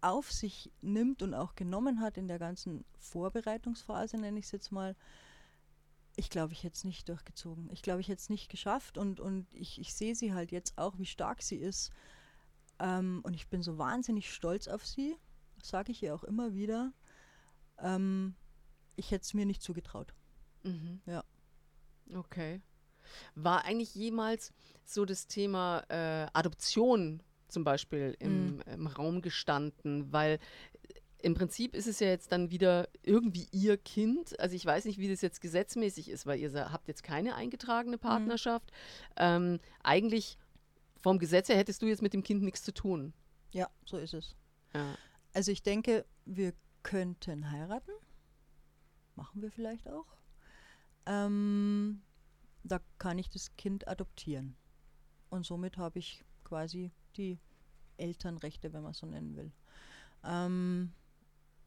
auf 0.00 0.30
sich 0.32 0.72
nimmt 0.80 1.22
und 1.22 1.34
auch 1.34 1.54
genommen 1.54 2.00
hat 2.00 2.16
in 2.16 2.28
der 2.28 2.38
ganzen 2.38 2.84
Vorbereitungsphase, 2.98 4.16
nenne 4.16 4.38
ich 4.38 4.46
es 4.46 4.52
jetzt 4.52 4.72
mal. 4.72 4.96
Ich 6.16 6.30
glaube, 6.30 6.52
ich 6.52 6.64
hätte 6.64 6.74
es 6.74 6.84
nicht 6.84 7.08
durchgezogen. 7.08 7.70
Ich 7.70 7.82
glaube, 7.82 8.00
ich 8.00 8.08
hätte 8.08 8.20
es 8.20 8.30
nicht 8.30 8.48
geschafft 8.50 8.98
und, 8.98 9.20
und 9.20 9.46
ich, 9.54 9.80
ich 9.80 9.94
sehe 9.94 10.14
sie 10.14 10.32
halt 10.34 10.52
jetzt 10.52 10.76
auch, 10.76 10.98
wie 10.98 11.06
stark 11.06 11.42
sie 11.42 11.56
ist. 11.56 11.90
Ähm, 12.78 13.20
und 13.24 13.34
ich 13.34 13.48
bin 13.48 13.62
so 13.62 13.78
wahnsinnig 13.78 14.32
stolz 14.32 14.68
auf 14.68 14.86
sie, 14.86 15.16
sage 15.62 15.92
ich 15.92 16.02
ihr 16.02 16.14
auch 16.14 16.24
immer 16.24 16.54
wieder. 16.54 16.92
Ähm, 17.78 18.34
ich 18.96 19.10
hätte 19.10 19.24
es 19.24 19.34
mir 19.34 19.46
nicht 19.46 19.62
zugetraut. 19.62 20.14
Mhm. 20.62 21.00
Ja. 21.06 21.24
Okay. 22.14 22.60
War 23.34 23.64
eigentlich 23.64 23.94
jemals 23.94 24.52
so 24.84 25.04
das 25.04 25.26
Thema 25.26 25.84
äh, 25.88 26.28
Adoption 26.32 27.22
zum 27.50 27.64
Beispiel 27.64 28.16
im, 28.18 28.62
im 28.66 28.86
Raum 28.86 29.22
gestanden? 29.22 30.12
Weil 30.12 30.38
im 31.22 31.34
Prinzip 31.34 31.74
ist 31.74 31.86
es 31.86 32.00
ja 32.00 32.08
jetzt 32.08 32.32
dann 32.32 32.50
wieder 32.50 32.88
irgendwie 33.02 33.46
ihr 33.52 33.76
Kind. 33.76 34.38
Also 34.40 34.56
ich 34.56 34.64
weiß 34.64 34.84
nicht, 34.86 34.98
wie 34.98 35.08
das 35.08 35.20
jetzt 35.20 35.40
gesetzmäßig 35.40 36.08
ist, 36.08 36.26
weil 36.26 36.38
ihr 36.38 36.72
habt 36.72 36.88
jetzt 36.88 37.02
keine 37.02 37.34
eingetragene 37.34 37.98
Partnerschaft. 37.98 38.70
Ähm, 39.16 39.60
eigentlich 39.82 40.38
vom 40.96 41.18
Gesetz 41.18 41.48
her 41.48 41.56
hättest 41.56 41.82
du 41.82 41.86
jetzt 41.86 42.02
mit 42.02 42.12
dem 42.12 42.22
Kind 42.22 42.42
nichts 42.42 42.62
zu 42.62 42.72
tun. 42.72 43.12
Ja, 43.52 43.68
so 43.84 43.98
ist 43.98 44.14
es. 44.14 44.36
Ja. 44.74 44.96
Also 45.32 45.52
ich 45.52 45.62
denke, 45.62 46.04
wir 46.24 46.52
könnten 46.82 47.50
heiraten. 47.50 47.92
Machen 49.16 49.42
wir 49.42 49.50
vielleicht 49.50 49.88
auch. 49.88 50.06
Ähm, 51.06 52.02
da 52.62 52.80
kann 52.98 53.18
ich 53.18 53.28
das 53.28 53.56
Kind 53.56 53.88
adoptieren. 53.88 54.56
Und 55.28 55.46
somit 55.46 55.76
habe 55.76 55.98
ich 55.98 56.24
quasi 56.44 56.92
die 57.16 57.38
Elternrechte, 57.96 58.72
wenn 58.72 58.82
man 58.82 58.94
so 58.94 59.06
nennen 59.06 59.36
will. 59.36 59.52
Ähm, 60.24 60.92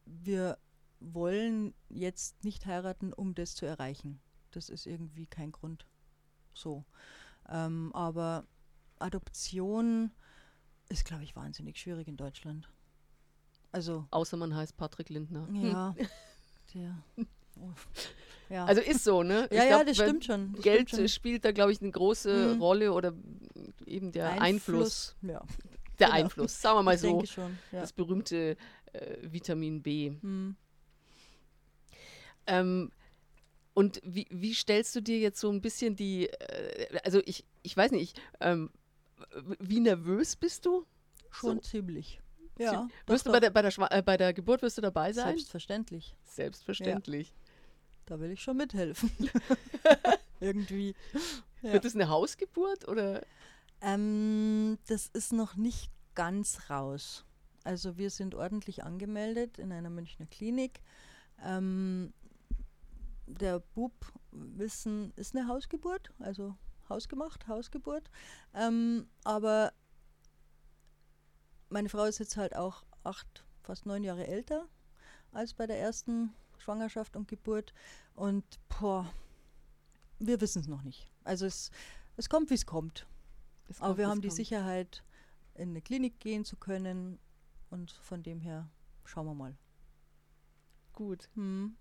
wir 0.06 0.58
wollen 1.00 1.74
jetzt 1.90 2.44
nicht 2.44 2.66
heiraten, 2.66 3.14
um 3.14 3.36
das 3.36 3.56
zu 3.56 3.66
erreichen. 3.66 4.20
Das 4.52 4.70
ist 4.70 4.86
irgendwie 4.86 5.26
kein 5.26 5.52
Grund. 5.52 5.86
So. 6.54 6.86
Ähm, 7.50 7.92
aber 7.94 8.46
Adoption 9.00 10.12
ist, 10.90 11.06
glaube 11.06 11.24
ich, 11.24 11.36
wahnsinnig 11.36 11.78
schwierig 11.78 12.08
in 12.08 12.18
Deutschland. 12.18 12.70
Also, 13.72 14.06
Außer 14.12 14.38
man 14.38 14.56
heißt 14.56 14.78
Patrick 14.78 15.10
Lindner. 15.10 15.48
ja. 15.52 15.96
Der, 16.74 16.98
oh, 17.60 17.70
ja. 18.50 18.66
Also 18.66 18.82
ist 18.82 19.04
so, 19.04 19.24
ne? 19.24 19.48
Ja, 19.52 19.64
ja, 19.64 19.70
glaub, 19.78 19.88
das 19.88 20.00
weil 20.00 20.08
stimmt 20.08 20.26
schon. 20.26 20.54
Das 20.54 20.64
Geld 20.64 20.90
stimmt 20.90 21.04
äh, 21.04 21.08
spielt 21.08 21.46
da, 21.46 21.52
glaube 21.52 21.72
ich, 21.72 21.82
eine 21.82 21.92
große 21.92 22.56
Mhm. 22.56 22.62
Rolle 22.62 22.94
oder 22.94 23.14
eben 23.86 24.12
der 24.12 24.42
Einfluss. 24.42 25.16
Ja, 25.22 25.42
Der 26.00 26.08
genau. 26.08 26.20
Einfluss, 26.20 26.60
sagen 26.62 26.78
wir 26.80 26.84
mal 26.84 26.96
ich 26.96 27.02
so. 27.02 27.26
schon. 27.26 27.58
Ja. 27.72 27.82
Das 27.82 27.94
berühmte 27.94 28.58
äh, 28.94 29.18
Vitamin 29.22 29.82
B. 29.84 30.12
Hm. 30.22 30.56
Ähm, 32.48 32.92
und 33.74 34.02
wie, 34.04 34.28
wie 34.30 34.54
stellst 34.54 34.96
du 34.96 35.02
dir 35.02 35.20
jetzt 35.20 35.40
so 35.40 35.50
ein 35.50 35.62
bisschen 35.62 35.96
die, 35.96 36.30
äh, 36.30 37.00
also 37.04 37.22
ich, 37.26 37.46
ich 37.64 37.76
weiß 37.76 37.92
nicht, 37.92 38.20
ähm, 38.40 38.70
wie 39.60 39.80
nervös 39.80 40.36
bist 40.36 40.66
du? 40.66 40.86
Schon 41.32 41.58
So. 41.58 41.62
ziemlich. 41.62 42.20
Ja, 42.60 42.88
Wirst 43.08 43.26
du 43.26 43.32
bei 43.32 43.40
der, 43.40 43.50
bei, 43.50 43.64
der 43.64 43.92
äh, 43.92 44.02
bei 44.04 44.16
der 44.16 44.32
Geburt 44.34 44.62
wirst 44.62 44.78
du 44.78 44.82
dabei 44.82 45.12
sein? 45.12 45.30
Selbstverständlich. 45.30 46.16
Selbstverständlich. 46.24 47.34
Da 48.06 48.20
will 48.20 48.32
ich 48.32 48.42
schon 48.42 48.58
mithelfen. 48.58 49.12
Irgendwie. 50.40 50.96
Ja. 51.62 51.74
Wird 51.74 51.86
es 51.86 51.96
eine 51.96 52.10
Hausgeburt 52.10 52.88
oder? 52.88 53.22
Ähm, 53.82 54.78
das 54.88 55.08
ist 55.08 55.34
noch 55.34 55.56
nicht 55.56 55.92
ganz 56.16 56.70
raus. 56.70 57.26
Also 57.64 57.98
wir 57.98 58.10
sind 58.10 58.36
ordentlich 58.36 58.84
angemeldet 58.84 59.58
in 59.58 59.72
einer 59.72 59.90
Münchner 59.90 60.26
Klinik. 60.26 60.82
Ähm, 61.44 62.14
der 63.26 63.60
Bub 63.60 63.94
wissen, 64.32 65.14
ist 65.16 65.36
eine 65.36 65.48
Hausgeburt, 65.48 66.12
also 66.20 66.56
hausgemacht, 66.90 67.48
Hausgeburt. 67.48 68.10
Ähm, 68.54 69.08
aber 69.24 69.72
meine 71.70 71.90
Frau 71.90 72.04
ist 72.04 72.20
jetzt 72.20 72.38
halt 72.38 72.56
auch 72.56 72.84
acht, 73.04 73.46
fast 73.64 73.86
neun 73.86 74.04
Jahre 74.04 74.28
älter 74.28 74.68
als 75.32 75.54
bei 75.54 75.66
der 75.66 75.80
ersten 75.80 76.34
Schwangerschaft 76.64 77.16
und 77.16 77.28
Geburt. 77.28 77.74
Und 78.16 78.44
boah, 78.70 79.14
wir 80.20 80.42
wissen 80.42 80.62
es 80.62 80.68
noch 80.68 80.82
nicht. 80.82 81.08
Also 81.24 81.46
es, 81.46 81.70
es 82.18 82.30
kommt, 82.30 82.50
wie 82.50 82.56
es 82.56 82.66
kommt. 82.66 83.06
Aber 83.80 83.98
wir 83.98 84.08
haben 84.08 84.22
die 84.22 84.30
kommt. 84.30 84.38
Sicherheit, 84.38 85.04
in 85.56 85.70
eine 85.70 85.82
Klinik 85.82 86.20
gehen 86.20 86.46
zu 86.46 86.56
können. 86.56 87.20
Und 87.70 87.92
von 87.92 88.24
dem 88.24 88.40
her 88.40 88.70
schauen 89.06 89.26
wir 89.26 89.34
mal. 89.34 89.58
Gut. 90.94 91.30
Hm. 91.36 91.76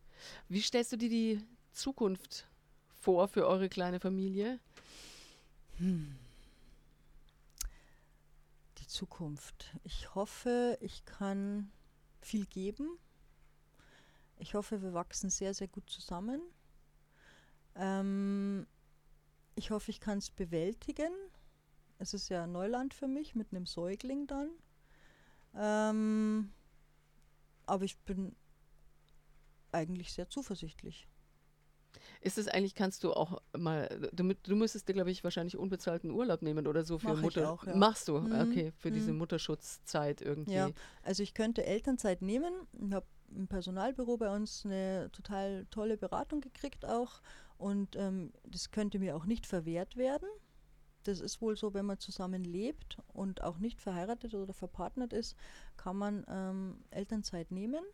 Wie 0.48 0.62
stellst 0.62 0.92
du 0.92 0.96
dir 0.96 1.10
die 1.10 1.44
Zukunft 1.72 2.46
vor 3.00 3.28
für 3.28 3.46
eure 3.46 3.68
kleine 3.68 4.00
Familie? 4.00 4.58
Die 5.78 6.06
Zukunft. 8.86 9.74
Ich 9.84 10.14
hoffe, 10.14 10.78
ich 10.80 11.04
kann 11.04 11.70
viel 12.20 12.46
geben. 12.46 12.98
Ich 14.42 14.54
hoffe, 14.54 14.82
wir 14.82 14.92
wachsen 14.92 15.30
sehr, 15.30 15.54
sehr 15.54 15.68
gut 15.68 15.88
zusammen. 15.88 16.42
Ähm, 17.76 18.66
ich 19.54 19.70
hoffe, 19.70 19.92
ich 19.92 20.00
kann 20.00 20.18
es 20.18 20.30
bewältigen. 20.30 21.12
Es 21.98 22.12
ist 22.12 22.28
ja 22.28 22.48
Neuland 22.48 22.92
für 22.92 23.06
mich 23.06 23.36
mit 23.36 23.52
einem 23.52 23.66
Säugling 23.66 24.26
dann. 24.26 24.50
Ähm, 25.54 26.52
aber 27.66 27.84
ich 27.84 27.96
bin 27.98 28.34
eigentlich 29.70 30.12
sehr 30.12 30.28
zuversichtlich. 30.28 31.06
Ist 32.20 32.36
es 32.36 32.48
eigentlich, 32.48 32.74
kannst 32.74 33.04
du 33.04 33.12
auch 33.12 33.40
mal, 33.56 34.10
du, 34.12 34.34
du 34.34 34.56
müsstest 34.56 34.88
dir, 34.88 34.94
glaube 34.94 35.12
ich, 35.12 35.22
wahrscheinlich 35.22 35.56
unbezahlten 35.56 36.10
Urlaub 36.10 36.42
nehmen 36.42 36.66
oder 36.66 36.82
so 36.82 36.98
für 36.98 37.14
Mach 37.14 37.22
Mutter. 37.22 37.48
auch, 37.48 37.64
ja. 37.64 37.76
Machst 37.76 38.08
du, 38.08 38.18
Mhm, 38.18 38.40
okay, 38.40 38.72
für 38.78 38.90
diese 38.90 39.12
mhm. 39.12 39.18
Mutterschutzzeit 39.18 40.20
irgendwie. 40.20 40.54
Ja, 40.54 40.70
also 41.02 41.22
ich 41.22 41.32
könnte 41.32 41.64
Elternzeit 41.64 42.22
nehmen. 42.22 42.52
Ich 42.72 42.92
habe 42.92 43.06
im 43.36 43.48
Personalbüro 43.48 44.16
bei 44.16 44.34
uns 44.34 44.64
eine 44.64 45.10
total 45.12 45.66
tolle 45.70 45.96
Beratung 45.96 46.40
gekriegt 46.40 46.84
auch. 46.84 47.20
Und 47.58 47.96
ähm, 47.96 48.32
das 48.44 48.70
könnte 48.70 48.98
mir 48.98 49.16
auch 49.16 49.24
nicht 49.24 49.46
verwehrt 49.46 49.96
werden. 49.96 50.28
Das 51.04 51.20
ist 51.20 51.40
wohl 51.40 51.56
so, 51.56 51.74
wenn 51.74 51.86
man 51.86 51.98
zusammen 51.98 52.44
lebt 52.44 52.98
und 53.12 53.42
auch 53.42 53.58
nicht 53.58 53.80
verheiratet 53.80 54.34
oder 54.34 54.52
verpartnert 54.52 55.12
ist, 55.12 55.36
kann 55.76 55.96
man 55.96 56.24
ähm, 56.28 56.84
Elternzeit 56.90 57.50
nehmen. 57.50 57.84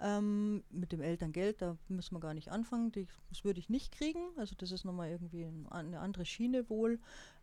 Ähm, 0.00 0.62
mit 0.70 0.92
dem 0.92 1.00
Elterngeld, 1.00 1.60
da 1.60 1.76
müssen 1.88 2.14
wir 2.14 2.20
gar 2.20 2.34
nicht 2.34 2.50
anfangen. 2.50 2.92
Die, 2.92 3.08
das 3.30 3.44
würde 3.44 3.58
ich 3.58 3.68
nicht 3.68 3.92
kriegen. 3.92 4.20
Also 4.36 4.54
das 4.56 4.70
ist 4.70 4.84
nochmal 4.84 5.10
irgendwie 5.10 5.42
ein, 5.44 5.66
eine 5.70 6.00
andere 6.00 6.24
Schiene 6.24 6.68
wohl. 6.70 7.00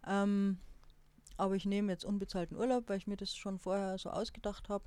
Ähm, 0.08 0.60
aber 1.38 1.56
ich 1.56 1.66
nehme 1.66 1.92
jetzt 1.92 2.06
unbezahlten 2.06 2.58
Urlaub, 2.58 2.88
weil 2.88 2.98
ich 2.98 3.08
mir 3.08 3.18
das 3.18 3.36
schon 3.36 3.60
vorher 3.60 3.98
so 3.98 4.10
ausgedacht 4.10 4.70
habe. 4.70 4.86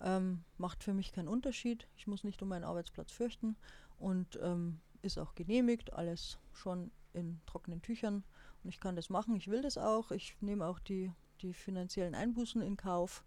Ähm, 0.00 0.44
macht 0.58 0.84
für 0.84 0.92
mich 0.92 1.12
keinen 1.12 1.28
Unterschied. 1.28 1.88
Ich 1.96 2.06
muss 2.06 2.24
nicht 2.24 2.42
um 2.42 2.48
meinen 2.48 2.64
Arbeitsplatz 2.64 3.12
fürchten 3.12 3.56
und 3.98 4.38
ähm, 4.42 4.80
ist 5.02 5.18
auch 5.18 5.34
genehmigt, 5.34 5.92
alles 5.92 6.38
schon 6.52 6.90
in 7.12 7.40
trockenen 7.46 7.82
Tüchern. 7.82 8.24
Und 8.62 8.68
ich 8.68 8.80
kann 8.80 8.96
das 8.96 9.08
machen, 9.08 9.34
ich 9.36 9.48
will 9.48 9.62
das 9.62 9.78
auch. 9.78 10.10
Ich 10.10 10.36
nehme 10.40 10.66
auch 10.66 10.78
die, 10.78 11.12
die 11.40 11.54
finanziellen 11.54 12.14
Einbußen 12.14 12.60
in 12.60 12.76
Kauf. 12.76 13.24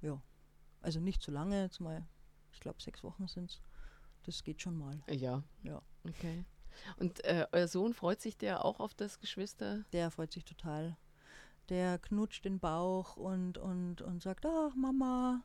Ja, 0.00 0.22
also 0.80 1.00
nicht 1.00 1.22
zu 1.22 1.30
lange, 1.30 1.62
jetzt 1.62 1.80
mal, 1.80 2.06
ich 2.52 2.60
glaube 2.60 2.80
sechs 2.80 3.04
Wochen 3.04 3.28
sind 3.28 3.50
es. 3.50 3.60
Das 4.24 4.44
geht 4.44 4.62
schon 4.62 4.76
mal. 4.76 5.02
Ja. 5.08 5.42
Ja. 5.62 5.82
Okay. 6.08 6.44
Und 6.96 7.24
äh, 7.24 7.46
euer 7.52 7.68
Sohn 7.68 7.94
freut 7.94 8.20
sich 8.20 8.36
der 8.36 8.64
auch 8.64 8.80
auf 8.80 8.94
das 8.94 9.18
Geschwister? 9.18 9.84
Der 9.92 10.10
freut 10.10 10.32
sich 10.32 10.44
total. 10.44 10.96
Der 11.70 11.98
knutscht 11.98 12.44
den 12.44 12.58
Bauch 12.58 13.16
und, 13.16 13.56
und, 13.56 14.02
und 14.02 14.22
sagt, 14.22 14.44
ach 14.44 14.74
Mama, 14.74 15.42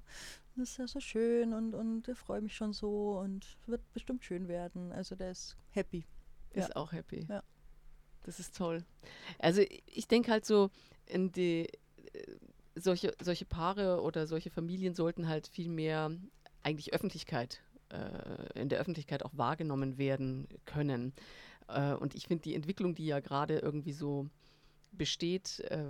das 0.56 0.72
ist 0.72 0.78
ja 0.78 0.88
so 0.88 1.00
schön 1.00 1.54
und, 1.54 1.74
und 1.76 2.08
ich 2.08 2.18
freue 2.18 2.42
mich 2.42 2.56
schon 2.56 2.74
so 2.74 3.20
und 3.20 3.58
wird 3.68 3.82
bestimmt 3.94 4.26
schön 4.26 4.48
werden. 4.48 4.92
Also 4.92 5.16
der 5.16 5.32
ist 5.32 5.56
happy. 5.70 6.06
Ist 6.52 6.70
Ja. 6.70 6.76
auch 6.76 6.92
happy. 6.92 7.26
Ja. 7.30 7.44
Das 8.24 8.40
ist 8.40 8.58
toll. 8.58 8.84
Also 9.38 9.62
ich 9.86 10.08
denke 10.08 10.32
halt 10.32 10.46
so, 10.46 10.72
in 11.06 11.32
die 11.32 11.70
äh, 12.14 12.36
solche, 12.76 13.14
solche 13.22 13.46
Paare 13.46 14.02
oder 14.02 14.26
solche 14.26 14.50
Familien 14.50 14.96
sollten 14.96 15.28
halt 15.28 15.48
viel 15.48 15.70
mehr 15.70 16.12
eigentlich 16.64 16.94
Öffentlichkeit, 16.94 17.62
äh, 17.90 18.60
in 18.60 18.70
der 18.70 18.80
Öffentlichkeit 18.80 19.24
auch 19.24 19.38
wahrgenommen 19.38 20.00
werden 20.00 20.48
können. 20.66 21.14
Äh, 21.68 21.94
und 21.94 22.16
ich 22.16 22.28
finde 22.28 22.42
die 22.42 22.56
Entwicklung, 22.56 22.96
die 22.96 23.06
ja 23.06 23.20
gerade 23.20 23.60
irgendwie 23.60 23.94
so 23.94 24.28
besteht, 24.98 25.60
äh, 25.70 25.84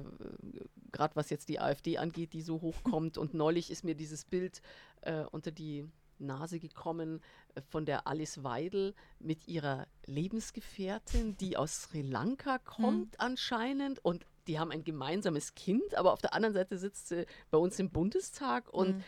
gerade 0.92 1.16
was 1.16 1.30
jetzt 1.30 1.50
die 1.50 1.60
AfD 1.60 1.98
angeht, 1.98 2.34
die 2.34 2.42
so 2.42 2.62
hochkommt. 2.62 3.18
Und 3.18 3.34
neulich 3.34 3.72
ist 3.72 3.84
mir 3.84 3.96
dieses 3.96 4.26
Bild 4.26 4.62
äh, 5.02 5.24
unter 5.32 5.52
die 5.52 5.86
Nase 6.18 6.60
gekommen 6.60 7.22
äh, 7.56 7.62
von 7.62 7.86
der 7.86 8.08
Alice 8.08 8.44
Weidel 8.44 8.94
mit 9.20 9.48
ihrer 9.48 9.88
Lebensgefährtin, 10.06 11.38
die 11.38 11.58
aus 11.58 11.84
Sri 11.84 12.02
Lanka 12.02 12.60
kommt 12.60 13.20
anscheinend. 13.20 14.04
Und 14.04 14.26
die 14.48 14.60
haben 14.60 14.72
ein 14.72 14.84
gemeinsames 14.84 15.56
Kind, 15.56 15.96
aber 15.96 16.14
auf 16.14 16.22
der 16.22 16.34
anderen 16.34 16.54
Seite 16.54 16.78
sitzt 16.78 17.10
sie 17.10 17.26
bei 17.52 17.58
uns 17.58 17.80
im 17.80 17.90
Bundestag 17.90 18.74
und 18.74 18.98
Mhm. 18.98 19.04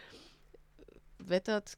wettert 1.19 1.77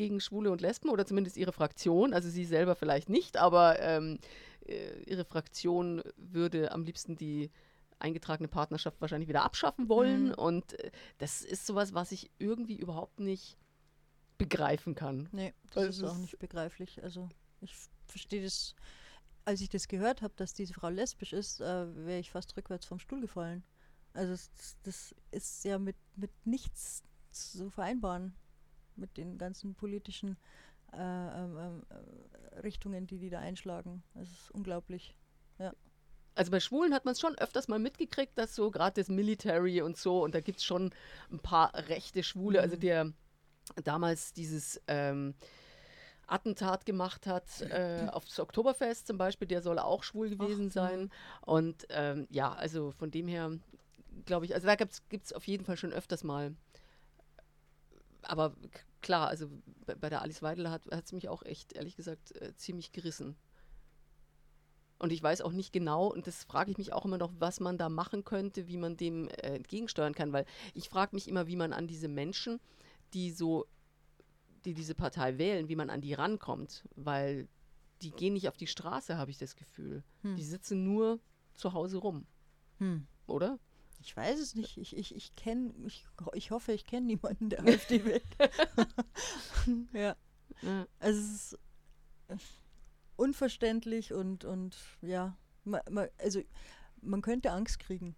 gegen 0.00 0.18
Schwule 0.20 0.50
und 0.50 0.62
Lesben 0.62 0.88
oder 0.88 1.04
zumindest 1.04 1.36
ihre 1.36 1.52
Fraktion, 1.52 2.14
also 2.14 2.30
sie 2.30 2.46
selber 2.46 2.74
vielleicht 2.74 3.10
nicht, 3.10 3.36
aber 3.36 3.78
ähm, 3.80 4.18
äh, 4.66 5.02
ihre 5.02 5.26
Fraktion 5.26 6.02
würde 6.16 6.72
am 6.72 6.84
liebsten 6.84 7.16
die 7.16 7.50
eingetragene 7.98 8.48
Partnerschaft 8.48 8.98
wahrscheinlich 9.02 9.28
wieder 9.28 9.42
abschaffen 9.44 9.90
wollen 9.90 10.28
Mhm. 10.28 10.34
und 10.34 10.72
äh, 10.80 10.90
das 11.18 11.42
ist 11.42 11.66
sowas, 11.66 11.92
was 11.92 12.12
ich 12.12 12.30
irgendwie 12.38 12.76
überhaupt 12.76 13.20
nicht 13.20 13.58
begreifen 14.38 14.94
kann. 14.94 15.28
Nee, 15.32 15.52
das 15.74 15.84
ist 15.84 15.96
es 15.98 16.04
auch 16.04 16.14
ist- 16.14 16.20
nicht 16.22 16.38
begreiflich. 16.38 17.02
Also 17.02 17.28
ich 17.60 17.74
verstehe 18.06 18.42
das, 18.42 18.74
als 19.44 19.60
ich 19.60 19.68
das 19.68 19.86
gehört 19.86 20.22
habe, 20.22 20.32
dass 20.36 20.54
diese 20.54 20.72
Frau 20.72 20.88
lesbisch 20.88 21.34
ist, 21.34 21.60
äh, 21.60 21.94
wäre 22.06 22.20
ich 22.20 22.30
fast 22.30 22.56
rückwärts 22.56 22.86
vom 22.86 22.98
Stuhl 22.98 23.20
gefallen. 23.20 23.62
Also 24.14 24.32
das, 24.32 24.76
das 24.82 25.14
ist 25.30 25.62
ja 25.64 25.78
mit, 25.78 25.96
mit 26.16 26.30
nichts 26.46 27.02
zu 27.32 27.68
vereinbaren, 27.70 28.34
mit 29.00 29.16
den 29.16 29.38
ganzen 29.38 29.74
politischen 29.74 30.36
äh, 30.92 30.96
ähm, 30.96 31.56
ähm, 31.58 31.86
äh, 31.88 32.58
Richtungen, 32.60 33.06
die 33.06 33.18
die 33.18 33.30
da 33.30 33.38
einschlagen. 33.38 34.02
Das 34.14 34.28
ist 34.28 34.50
unglaublich. 34.50 35.14
Also 36.34 36.50
bei 36.50 36.60
Schwulen 36.60 36.94
hat 36.94 37.04
man 37.04 37.12
es 37.12 37.20
schon 37.20 37.36
öfters 37.36 37.68
mal 37.68 37.78
mitgekriegt, 37.78 38.38
dass 38.38 38.54
so 38.54 38.70
gerade 38.70 39.00
das 39.00 39.08
Military 39.08 39.82
und 39.82 39.96
so, 39.96 40.22
und 40.22 40.34
da 40.34 40.40
gibt 40.40 40.58
es 40.58 40.64
schon 40.64 40.90
ein 41.30 41.40
paar 41.40 41.74
rechte 41.74 42.22
Schwule, 42.22 42.60
also 42.60 42.76
Mhm. 42.76 42.80
der 42.80 43.12
damals 43.84 44.32
dieses 44.32 44.80
ähm, 44.86 45.34
Attentat 46.26 46.86
gemacht 46.86 47.26
hat 47.26 47.60
äh, 47.60 48.06
aufs 48.10 48.38
Oktoberfest 48.38 49.06
zum 49.06 49.18
Beispiel, 49.18 49.48
der 49.48 49.62
soll 49.62 49.78
auch 49.78 50.02
schwul 50.02 50.30
gewesen 50.30 50.66
mhm. 50.66 50.70
sein. 50.70 51.10
Und 51.42 51.86
ähm, 51.90 52.26
ja, 52.30 52.52
also 52.52 52.92
von 52.92 53.10
dem 53.10 53.26
her 53.28 53.58
glaube 54.24 54.46
ich, 54.46 54.54
also 54.54 54.66
da 54.66 54.76
gibt 54.76 55.02
es 55.12 55.32
auf 55.32 55.46
jeden 55.46 55.64
Fall 55.64 55.76
schon 55.76 55.92
öfters 55.92 56.24
mal. 56.24 56.54
Aber 58.22 58.54
klar, 59.00 59.28
also 59.28 59.48
bei, 59.86 59.94
bei 59.94 60.08
der 60.08 60.22
Alice 60.22 60.42
Weidel 60.42 60.70
hat 60.70 60.86
es 60.90 61.12
mich 61.12 61.28
auch 61.28 61.42
echt, 61.42 61.72
ehrlich 61.72 61.96
gesagt, 61.96 62.36
äh, 62.36 62.54
ziemlich 62.56 62.92
gerissen. 62.92 63.36
Und 64.98 65.12
ich 65.12 65.22
weiß 65.22 65.40
auch 65.40 65.52
nicht 65.52 65.72
genau, 65.72 66.08
und 66.08 66.26
das 66.26 66.44
frage 66.44 66.70
ich 66.70 66.76
mich 66.76 66.92
auch 66.92 67.06
immer 67.06 67.16
noch, 67.16 67.32
was 67.38 67.58
man 67.58 67.78
da 67.78 67.88
machen 67.88 68.22
könnte, 68.22 68.68
wie 68.68 68.76
man 68.76 68.98
dem 68.98 69.28
äh, 69.28 69.56
entgegensteuern 69.56 70.14
kann, 70.14 70.32
weil 70.32 70.44
ich 70.74 70.90
frage 70.90 71.16
mich 71.16 71.26
immer, 71.26 71.46
wie 71.46 71.56
man 71.56 71.72
an 71.72 71.86
diese 71.86 72.08
Menschen, 72.08 72.60
die 73.14 73.30
so, 73.30 73.66
die 74.66 74.74
diese 74.74 74.94
Partei 74.94 75.38
wählen, 75.38 75.68
wie 75.68 75.76
man 75.76 75.88
an 75.88 76.02
die 76.02 76.12
rankommt, 76.12 76.84
weil 76.96 77.48
die 78.02 78.10
gehen 78.10 78.34
nicht 78.34 78.48
auf 78.48 78.58
die 78.58 78.66
Straße, 78.66 79.16
habe 79.16 79.30
ich 79.30 79.38
das 79.38 79.56
Gefühl. 79.56 80.04
Hm. 80.20 80.36
Die 80.36 80.44
sitzen 80.44 80.84
nur 80.84 81.18
zu 81.54 81.72
Hause 81.72 81.96
rum, 81.96 82.26
Hm. 82.78 83.06
oder? 83.26 83.58
Ich 84.02 84.16
weiß 84.16 84.38
es 84.40 84.54
nicht. 84.54 84.78
Ich, 84.78 84.96
ich, 84.96 85.14
ich 85.14 85.36
kenne, 85.36 85.74
ich, 85.86 86.06
ich 86.32 86.50
hoffe, 86.50 86.72
ich 86.72 86.86
kenne 86.86 87.06
niemanden, 87.06 87.50
der 87.50 87.60
AfD 87.66 88.04
wählt. 88.04 88.24
ja. 89.92 90.16
Ja. 90.62 90.86
Also 90.98 91.20
es 91.20 91.52
ist 91.52 91.58
unverständlich 93.16 94.12
und, 94.12 94.44
und 94.44 94.76
ja, 95.02 95.36
ma, 95.64 95.80
ma, 95.90 96.06
also 96.18 96.40
man 97.02 97.22
könnte 97.22 97.50
Angst 97.50 97.78
kriegen. 97.78 98.16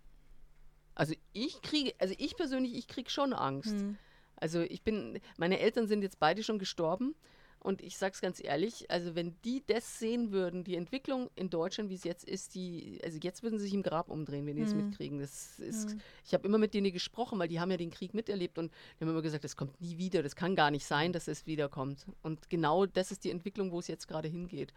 Also 0.94 1.14
ich 1.32 1.60
kriege, 1.62 1.94
also 1.98 2.14
ich 2.18 2.36
persönlich, 2.36 2.74
ich 2.74 2.86
kriege 2.86 3.10
schon 3.10 3.32
Angst. 3.32 3.72
Hm. 3.72 3.96
Also 4.36 4.60
ich 4.60 4.82
bin, 4.82 5.20
meine 5.36 5.58
Eltern 5.60 5.88
sind 5.88 6.02
jetzt 6.02 6.18
beide 6.18 6.42
schon 6.42 6.58
gestorben 6.58 7.14
Und 7.62 7.80
ich 7.80 7.96
sage 7.96 8.12
es 8.14 8.20
ganz 8.20 8.42
ehrlich, 8.42 8.90
also 8.90 9.14
wenn 9.14 9.36
die 9.44 9.62
das 9.66 10.00
sehen 10.00 10.32
würden, 10.32 10.64
die 10.64 10.74
Entwicklung 10.74 11.30
in 11.36 11.48
Deutschland, 11.48 11.90
wie 11.90 11.94
es 11.94 12.02
jetzt 12.02 12.24
ist, 12.24 12.56
die, 12.56 13.00
also 13.04 13.18
jetzt 13.22 13.44
würden 13.44 13.58
sie 13.60 13.66
sich 13.66 13.74
im 13.74 13.84
Grab 13.84 14.10
umdrehen, 14.10 14.44
wenn 14.46 14.56
die 14.56 14.62
es 14.62 14.74
Mhm. 14.74 14.80
mitkriegen. 14.80 15.18
Das 15.20 15.60
ist, 15.60 15.96
Ich 16.24 16.34
habe 16.34 16.44
immer 16.46 16.58
mit 16.58 16.74
denen 16.74 16.92
gesprochen, 16.92 17.38
weil 17.38 17.46
die 17.46 17.60
haben 17.60 17.70
ja 17.70 17.76
den 17.76 17.90
Krieg 17.90 18.14
miterlebt 18.14 18.58
und 18.58 18.72
die 18.72 19.04
haben 19.04 19.10
immer 19.10 19.22
gesagt, 19.22 19.44
das 19.44 19.56
kommt 19.56 19.80
nie 19.80 19.96
wieder, 19.96 20.24
das 20.24 20.34
kann 20.34 20.56
gar 20.56 20.72
nicht 20.72 20.84
sein, 20.84 21.12
dass 21.12 21.28
es 21.28 21.46
wiederkommt. 21.46 22.06
Und 22.22 22.50
genau 22.50 22.84
das 22.86 23.12
ist 23.12 23.22
die 23.22 23.30
Entwicklung, 23.30 23.70
wo 23.70 23.78
es 23.78 23.86
jetzt 23.86 24.08
gerade 24.08 24.26
hingeht. 24.26 24.72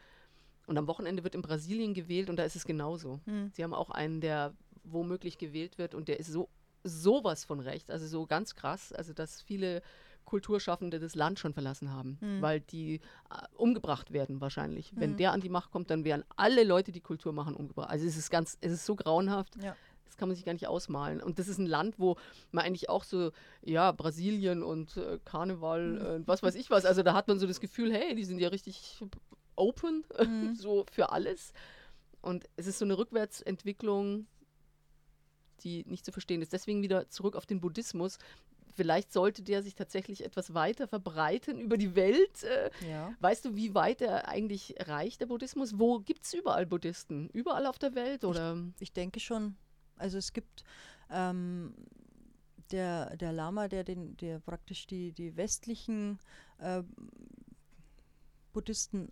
Und 0.68 0.78
am 0.78 0.88
Wochenende 0.88 1.24
wird 1.24 1.34
in 1.34 1.42
Brasilien 1.42 1.96
gewählt 1.96 2.30
und 2.30 2.38
da 2.38 2.44
ist 2.44 2.56
es 2.56 2.66
genauso. 2.66 3.20
Hm. 3.26 3.52
Sie 3.54 3.64
haben 3.64 3.74
auch 3.74 3.90
einen, 3.90 4.22
der 4.22 4.54
womöglich 4.84 5.40
gewählt 5.40 5.80
wird 5.80 5.96
und 5.96 6.08
der 6.08 6.20
ist 6.20 6.32
so 6.32 6.50
sowas 6.84 7.46
von 7.46 7.60
recht, 7.60 7.90
also 7.90 8.06
so 8.06 8.28
ganz 8.28 8.54
krass, 8.54 8.94
also 8.94 9.12
dass 9.12 9.42
viele 9.42 9.82
Kulturschaffende 10.26 11.00
das 11.00 11.16
Land 11.16 11.40
schon 11.40 11.54
verlassen 11.54 11.92
haben, 11.94 12.18
Hm. 12.20 12.42
weil 12.42 12.60
die 12.60 12.96
äh, 12.96 13.00
umgebracht 13.56 14.12
werden 14.12 14.42
wahrscheinlich. 14.42 14.92
Wenn 14.96 15.12
Hm. 15.12 15.18
der 15.18 15.32
an 15.32 15.42
die 15.42 15.50
Macht 15.50 15.72
kommt, 15.72 15.90
dann 15.90 16.04
werden 16.04 16.24
alle 16.36 16.64
Leute, 16.64 16.92
die 16.92 17.02
Kultur 17.02 17.32
machen, 17.34 17.56
umgebracht. 17.56 17.90
Also 17.90 18.06
es 18.06 18.18
ist 18.18 18.30
ganz, 18.30 18.58
es 18.62 18.72
ist 18.72 18.86
so 18.86 18.96
grauenhaft. 18.96 19.56
Ja. 19.64 19.76
Das 20.06 20.18
kann 20.18 20.30
man 20.30 20.36
sich 20.36 20.46
gar 20.46 20.54
nicht 20.54 20.68
ausmalen. 20.68 21.22
Und 21.22 21.40
das 21.40 21.48
ist 21.48 21.58
ein 21.58 21.66
Land, 21.66 22.00
wo 22.00 22.16
man 22.52 22.64
eigentlich 22.66 22.90
auch 22.90 23.04
so, 23.04 23.32
ja, 23.64 23.92
Brasilien 23.92 24.64
und 24.64 24.96
äh, 24.98 25.20
Karneval 25.26 26.16
und 26.18 26.28
was 26.28 26.42
weiß 26.44 26.56
ich 26.56 26.70
was. 26.70 26.86
Also 26.86 27.04
da 27.04 27.14
hat 27.14 27.28
man 27.28 27.40
so 27.40 27.48
das 27.48 27.60
Gefühl, 27.60 27.92
hey, 27.94 28.16
die 28.16 28.24
sind 28.24 28.40
ja 28.40 28.50
richtig 28.50 29.02
open, 29.56 30.04
Mhm. 30.26 30.56
so 30.56 30.86
für 30.92 31.12
alles. 31.12 31.54
Und 32.22 32.46
es 32.56 32.66
ist 32.68 32.80
so 32.80 32.86
eine 32.86 32.98
Rückwärtsentwicklung, 32.98 34.26
die 35.64 35.84
nicht 35.88 36.06
zu 36.06 36.12
verstehen 36.12 36.42
ist. 36.42 36.54
Deswegen 36.54 36.82
wieder 36.82 37.10
zurück 37.10 37.36
auf 37.36 37.46
den 37.46 37.60
Buddhismus. 37.62 38.18
Vielleicht 38.76 39.14
sollte 39.14 39.42
der 39.42 39.64
sich 39.64 39.74
tatsächlich 39.76 40.24
etwas 40.26 40.54
weiter 40.54 40.88
verbreiten 40.88 41.60
über 41.60 41.78
die 41.78 41.96
Welt. 41.96 42.44
Äh, 42.44 42.70
Ja. 42.88 43.14
weißt 43.22 43.46
du, 43.46 43.56
wie 43.56 43.74
weit 43.74 44.02
er 44.02 44.28
eigentlich 44.28 44.76
reicht, 44.80 45.22
der 45.22 45.28
Buddhismus? 45.28 45.80
Wo 45.80 46.00
gibt 46.00 46.26
es 46.26 46.34
überall 46.34 46.66
Buddhisten? 46.66 47.30
Überall 47.30 47.66
auf 47.66 47.80
der 47.80 47.96
Welt? 47.96 48.24
Oder? 48.26 48.58
Ich 48.80 48.92
denke 48.94 49.20
schon. 49.20 49.56
Also 49.98 50.18
es 50.18 50.34
gibt 50.34 50.64
ähm, 51.10 51.74
der, 52.72 53.16
der 53.16 53.32
Lama, 53.32 53.68
der 53.68 53.84
den, 53.84 54.18
der 54.18 54.40
praktisch 54.40 54.88
die, 54.88 55.14
die 55.14 55.38
westlichen 55.38 56.20
äh, 56.60 56.84
Buddhisten 58.54 59.12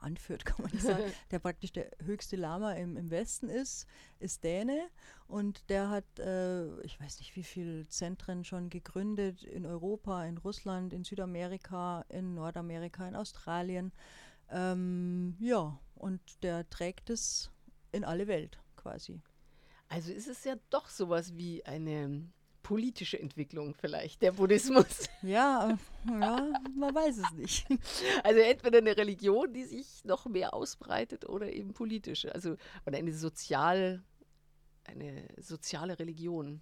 anführt, 0.00 0.44
kann 0.46 0.62
man 0.62 0.70
nicht 0.72 0.82
sagen, 0.82 1.12
der 1.30 1.38
praktisch 1.38 1.72
der 1.72 1.90
höchste 2.02 2.36
Lama 2.36 2.72
im, 2.72 2.96
im 2.96 3.10
Westen 3.10 3.48
ist, 3.48 3.86
ist 4.18 4.44
Däne 4.44 4.88
und 5.26 5.68
der 5.70 5.90
hat, 5.90 6.18
äh, 6.18 6.80
ich 6.82 7.00
weiß 7.00 7.18
nicht 7.20 7.36
wie 7.36 7.42
viele 7.42 7.86
Zentren 7.88 8.44
schon 8.44 8.70
gegründet 8.70 9.42
in 9.42 9.66
Europa, 9.66 10.24
in 10.24 10.38
Russland, 10.38 10.92
in 10.92 11.04
Südamerika, 11.04 12.04
in 12.08 12.34
Nordamerika, 12.34 13.06
in 13.06 13.16
Australien. 13.16 13.92
Ähm, 14.50 15.36
ja, 15.38 15.78
und 15.94 16.20
der 16.42 16.68
trägt 16.70 17.10
es 17.10 17.50
in 17.92 18.04
alle 18.04 18.26
Welt 18.26 18.58
quasi. 18.76 19.20
Also 19.88 20.12
ist 20.12 20.28
es 20.28 20.44
ja 20.44 20.56
doch 20.70 20.88
sowas 20.88 21.36
wie 21.36 21.64
eine 21.64 22.24
politische 22.62 23.18
Entwicklung 23.18 23.74
vielleicht, 23.74 24.22
der 24.22 24.32
Buddhismus. 24.32 25.08
Ja, 25.22 25.76
ja, 26.08 26.52
man 26.76 26.94
weiß 26.94 27.18
es 27.18 27.30
nicht. 27.32 27.66
Also 28.24 28.40
entweder 28.40 28.78
eine 28.78 28.96
Religion, 28.96 29.52
die 29.52 29.64
sich 29.64 30.04
noch 30.04 30.26
mehr 30.26 30.54
ausbreitet 30.54 31.28
oder 31.28 31.52
eben 31.52 31.74
politische. 31.74 32.34
Also 32.34 32.56
oder 32.86 32.96
eine 32.98 33.12
sozial, 33.12 34.02
eine 34.84 35.28
soziale 35.38 35.98
Religion. 35.98 36.60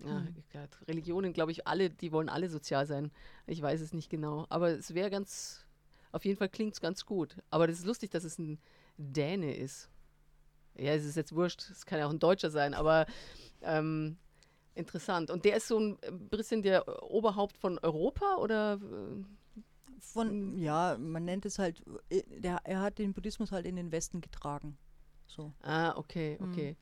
Ja, 0.00 0.20
Hm. 0.20 0.34
glaub, 0.50 0.68
Religionen, 0.88 1.32
glaube 1.32 1.52
ich, 1.52 1.66
alle, 1.66 1.88
die 1.90 2.10
wollen 2.12 2.28
alle 2.28 2.48
sozial 2.48 2.86
sein. 2.86 3.10
Ich 3.46 3.62
weiß 3.62 3.80
es 3.80 3.92
nicht 3.92 4.10
genau. 4.10 4.46
Aber 4.48 4.70
es 4.70 4.94
wäre 4.94 5.08
ganz, 5.10 5.64
auf 6.10 6.24
jeden 6.24 6.36
Fall 6.38 6.48
klingt 6.48 6.74
es 6.74 6.80
ganz 6.80 7.06
gut. 7.06 7.36
Aber 7.50 7.66
das 7.66 7.78
ist 7.78 7.86
lustig, 7.86 8.10
dass 8.10 8.24
es 8.24 8.38
ein 8.38 8.58
Däne 8.96 9.54
ist. 9.56 9.88
Ja, 10.76 10.92
es 10.94 11.04
ist 11.04 11.16
jetzt 11.16 11.34
wurscht, 11.34 11.70
es 11.70 11.86
kann 11.86 11.98
ja 12.00 12.06
auch 12.06 12.10
ein 12.10 12.18
Deutscher 12.18 12.50
sein, 12.50 12.74
aber 12.74 13.06
ähm, 13.62 14.16
interessant. 14.74 15.30
Und 15.30 15.44
der 15.44 15.56
ist 15.56 15.68
so 15.68 15.78
ein 15.78 15.98
bisschen 16.30 16.62
der 16.62 17.02
Oberhaupt 17.10 17.56
von 17.56 17.78
Europa 17.78 18.36
oder 18.36 18.74
äh, 18.74 19.24
Von, 20.00 20.58
ja, 20.58 20.96
man 20.98 21.24
nennt 21.24 21.46
es 21.46 21.58
halt, 21.58 21.82
äh, 22.10 22.22
der, 22.40 22.60
er 22.64 22.80
hat 22.82 22.98
den 22.98 23.14
Buddhismus 23.14 23.52
halt 23.52 23.64
in 23.66 23.76
den 23.76 23.90
Westen 23.92 24.20
getragen. 24.20 24.76
So. 25.26 25.52
Ah, 25.62 25.96
okay, 25.96 26.36
Mhm. 26.40 26.52
okay. 26.52 26.76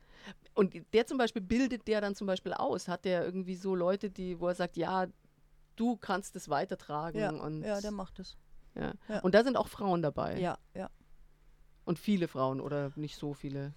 Und 0.54 0.74
der 0.92 1.06
zum 1.06 1.18
Beispiel 1.18 1.40
bildet 1.42 1.86
der 1.86 2.00
dann 2.00 2.14
zum 2.14 2.26
Beispiel 2.26 2.52
aus? 2.52 2.88
Hat 2.88 3.04
der 3.04 3.24
irgendwie 3.24 3.54
so 3.54 3.74
Leute, 3.74 4.10
die, 4.10 4.40
wo 4.40 4.48
er 4.48 4.54
sagt, 4.54 4.76
ja, 4.76 5.06
du 5.76 5.96
kannst 5.96 6.34
es 6.36 6.48
weitertragen 6.48 7.18
Ja, 7.20 7.30
und 7.30 7.62
ja, 7.62 7.80
der 7.80 7.92
macht 7.92 8.18
es. 8.18 8.36
ja. 8.74 8.92
ja. 9.08 9.20
Und 9.20 9.34
da 9.34 9.44
sind 9.44 9.56
auch 9.56 9.68
Frauen 9.68 10.02
dabei. 10.02 10.38
Ja, 10.40 10.58
ja. 10.74 10.90
Und 11.84 11.98
viele 11.98 12.28
Frauen 12.28 12.60
oder 12.60 12.92
nicht 12.96 13.16
so 13.16 13.32
viele. 13.34 13.72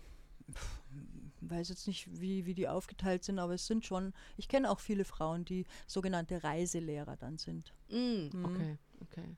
Weiß 1.49 1.69
jetzt 1.69 1.87
nicht, 1.87 2.19
wie, 2.19 2.45
wie 2.45 2.53
die 2.53 2.67
aufgeteilt 2.67 3.23
sind, 3.23 3.39
aber 3.39 3.53
es 3.53 3.67
sind 3.67 3.85
schon, 3.85 4.13
ich 4.37 4.47
kenne 4.47 4.69
auch 4.69 4.79
viele 4.79 5.05
Frauen, 5.05 5.45
die 5.45 5.65
sogenannte 5.87 6.43
Reiselehrer 6.43 7.15
dann 7.17 7.37
sind. 7.37 7.73
Mm, 7.89 8.29
Mhm. 8.33 8.45
Okay, 8.45 8.77
okay. 9.01 9.37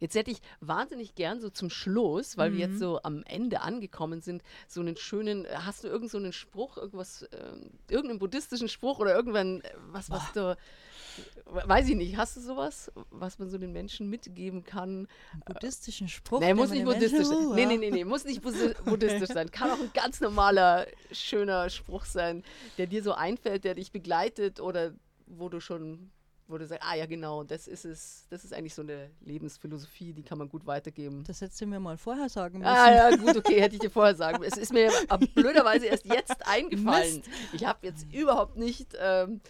Jetzt 0.00 0.14
hätte 0.14 0.30
ich 0.30 0.38
wahnsinnig 0.60 1.14
gern 1.14 1.40
so 1.40 1.50
zum 1.50 1.70
Schluss, 1.70 2.36
weil 2.36 2.52
wir 2.52 2.60
jetzt 2.60 2.74
Mhm. 2.74 2.78
so 2.78 3.00
am 3.02 3.22
Ende 3.24 3.60
angekommen 3.60 4.20
sind, 4.20 4.42
so 4.66 4.80
einen 4.80 4.96
schönen, 4.96 5.46
hast 5.50 5.84
du 5.84 5.88
irgend 5.88 6.10
so 6.10 6.18
einen 6.18 6.32
Spruch, 6.32 6.76
irgendwas, 6.76 7.28
ähm, 7.32 7.70
irgendeinen 7.90 8.18
buddhistischen 8.18 8.68
Spruch 8.68 8.98
oder 9.00 9.14
irgendwann 9.14 9.60
äh, 9.62 9.70
was, 9.90 10.10
was 10.10 10.32
du, 10.32 10.56
weiß 11.46 11.88
ich 11.88 11.96
nicht, 11.96 12.16
hast 12.16 12.36
du 12.36 12.40
sowas, 12.40 12.92
was 13.10 13.38
man 13.38 13.50
so 13.50 13.58
den 13.58 13.72
Menschen 13.72 14.08
mitgeben 14.08 14.62
kann? 14.64 15.08
Einen 15.32 15.42
buddhistischen 15.46 16.08
Spruch. 16.08 16.40
Nee, 16.40 16.54
muss 16.54 16.70
nicht 16.70 16.84
buddhistisch 16.84 17.26
sein. 17.26 17.54
Nee, 17.54 17.66
nee, 17.66 17.76
nee, 17.76 17.90
nee, 17.90 18.04
muss 18.04 18.24
nicht 18.24 18.40
buddhistisch 18.40 19.28
sein. 19.30 19.50
Kann 19.50 19.70
auch 19.70 19.80
ein 19.80 19.90
ganz 19.94 20.20
normaler, 20.20 20.86
schöner 21.10 21.70
Spruch 21.70 22.04
sein, 22.04 22.44
der 22.76 22.86
dir 22.86 23.02
so 23.02 23.12
einfällt, 23.14 23.64
der 23.64 23.74
dich 23.74 23.90
begleitet 23.92 24.60
oder 24.60 24.92
wo 25.26 25.48
du 25.48 25.60
schon, 25.60 26.10
wo 26.48 26.56
du 26.58 26.66
sagst, 26.66 26.82
ah 26.84 26.94
ja, 26.94 27.06
genau, 27.06 27.44
das 27.44 27.68
ist 27.68 27.84
es, 27.84 28.26
das 28.30 28.42
ist 28.44 28.52
eigentlich 28.54 28.74
so 28.74 28.82
eine 28.82 29.10
Lebensphilosophie, 29.20 30.12
die 30.14 30.22
kann 30.22 30.38
man 30.38 30.48
gut 30.48 30.66
weitergeben. 30.66 31.22
Das 31.24 31.40
hättest 31.42 31.60
du 31.60 31.66
mir 31.66 31.78
mal 31.78 31.98
vorher 31.98 32.28
sagen 32.28 32.58
müssen. 32.58 32.68
Ah 32.70 32.90
ja, 33.10 33.16
gut, 33.16 33.36
okay, 33.36 33.60
hätte 33.60 33.74
ich 33.76 33.80
dir 33.80 33.90
vorher 33.90 34.14
sagen. 34.16 34.42
Es 34.42 34.56
ist 34.56 34.72
mir 34.72 34.90
blöderweise 35.34 35.86
erst 35.86 36.06
jetzt 36.06 36.46
eingefallen. 36.46 37.22
Ich 37.52 37.64
habe 37.66 37.86
jetzt 37.86 38.06
überhaupt 38.12 38.56
nicht 38.56 38.96
ähm, 38.98 39.40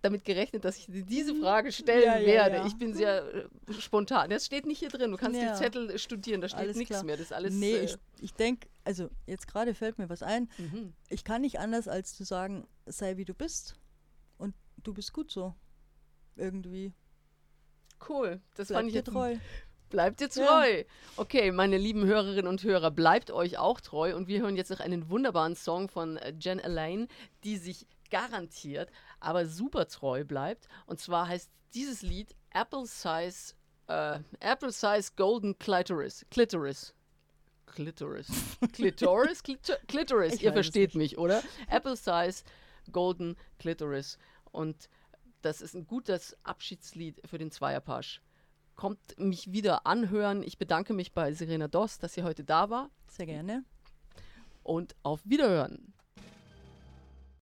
damit 0.00 0.24
gerechnet, 0.24 0.64
dass 0.64 0.76
ich 0.78 0.86
dir 0.86 1.02
diese 1.02 1.34
Frage 1.34 1.72
stellen 1.72 2.04
Ja, 2.04 2.18
ja, 2.18 2.26
werde. 2.26 2.56
ja. 2.58 2.66
Ich 2.66 2.76
bin 2.78 2.94
sehr 2.94 3.24
äh, 3.34 3.72
spontan. 3.80 4.30
Das 4.30 4.46
steht 4.46 4.64
nicht 4.64 4.78
hier 4.78 4.90
drin. 4.90 5.10
Du 5.10 5.16
kannst 5.16 5.40
Ja. 5.40 5.48
den 5.48 5.56
Zettel 5.56 5.98
studieren, 5.98 6.40
da 6.40 6.48
steht 6.48 6.76
nichts 6.76 7.02
mehr. 7.02 7.16
Das 7.16 7.26
ist 7.26 7.32
alles. 7.32 7.52
nee, 7.54 7.74
äh, 7.74 7.84
ich, 7.84 7.96
ich 8.20 8.32
denke, 8.32 8.68
also 8.84 9.10
jetzt 9.26 9.48
gerade 9.48 9.74
fällt 9.74 9.98
mir 9.98 10.08
was 10.08 10.22
ein. 10.22 10.48
mhm. 10.56 10.92
Ich 11.08 11.24
kann 11.24 11.40
nicht 11.40 11.58
anders, 11.58 11.88
als 11.88 12.14
zu 12.14 12.22
sagen, 12.22 12.64
sei 12.86 13.16
wie 13.16 13.24
du 13.24 13.34
bist. 13.34 13.74
Und 14.36 14.54
du 14.84 14.94
bist 14.94 15.12
gut 15.12 15.32
so. 15.32 15.56
Irgendwie. 16.38 16.92
Cool. 18.08 18.40
Das 18.56 18.68
Bleib 18.68 18.78
fand 18.78 18.88
ich 18.88 18.94
dir 18.94 19.04
treu. 19.04 19.36
Bleibt 19.90 20.20
ihr 20.20 20.28
Ja. 20.28 20.46
treu. 20.46 20.84
Okay, 21.16 21.50
meine 21.50 21.78
lieben 21.78 22.04
Hörerinnen 22.04 22.46
und 22.46 22.62
Hörer, 22.62 22.90
bleibt 22.90 23.30
euch 23.30 23.58
auch 23.58 23.80
treu. 23.80 24.14
Und 24.14 24.28
wir 24.28 24.40
hören 24.40 24.56
jetzt 24.56 24.70
noch 24.70 24.80
einen 24.80 25.08
wunderbaren 25.10 25.56
Song 25.56 25.88
von 25.88 26.16
äh, 26.18 26.34
Jen 26.38 26.58
Elaine, 26.58 27.08
die 27.44 27.56
sich 27.56 27.86
garantiert, 28.10 28.90
aber 29.20 29.46
super 29.46 29.88
treu 29.88 30.24
bleibt. 30.24 30.68
Und 30.86 31.00
zwar 31.00 31.28
heißt 31.28 31.50
dieses 31.74 32.02
Lied 32.02 32.34
Apple 32.50 32.86
Size, 32.86 33.54
äh, 33.88 34.20
Apple 34.40 34.72
Size 34.72 35.10
Golden 35.16 35.58
Clitoris. 35.58 36.24
Clitoris. 36.30 36.94
Clitoris. 37.66 38.28
Clitoris? 38.72 39.42
Clito- 39.42 39.76
Clitoris. 39.86 40.34
Ich 40.34 40.42
Ihr 40.42 40.52
versteht 40.52 40.94
mich, 40.94 41.18
oder? 41.18 41.42
Apple 41.70 41.96
Size 41.96 42.44
Golden 42.92 43.36
Clitoris. 43.58 44.18
Und 44.52 44.88
das 45.48 45.62
ist 45.62 45.74
ein 45.74 45.86
gutes 45.86 46.36
Abschiedslied 46.42 47.22
für 47.24 47.38
den 47.38 47.50
Zweierpasch. 47.50 48.20
Kommt 48.74 49.18
mich 49.18 49.50
wieder 49.50 49.86
anhören. 49.86 50.42
Ich 50.42 50.58
bedanke 50.58 50.92
mich 50.92 51.12
bei 51.14 51.32
Serena 51.32 51.68
Doss, 51.68 51.98
dass 51.98 52.12
sie 52.12 52.22
heute 52.22 52.44
da 52.44 52.68
war. 52.68 52.90
Sehr 53.08 53.24
gerne. 53.24 53.64
Und 54.62 54.94
auf 55.02 55.20
Wiederhören. 55.24 55.94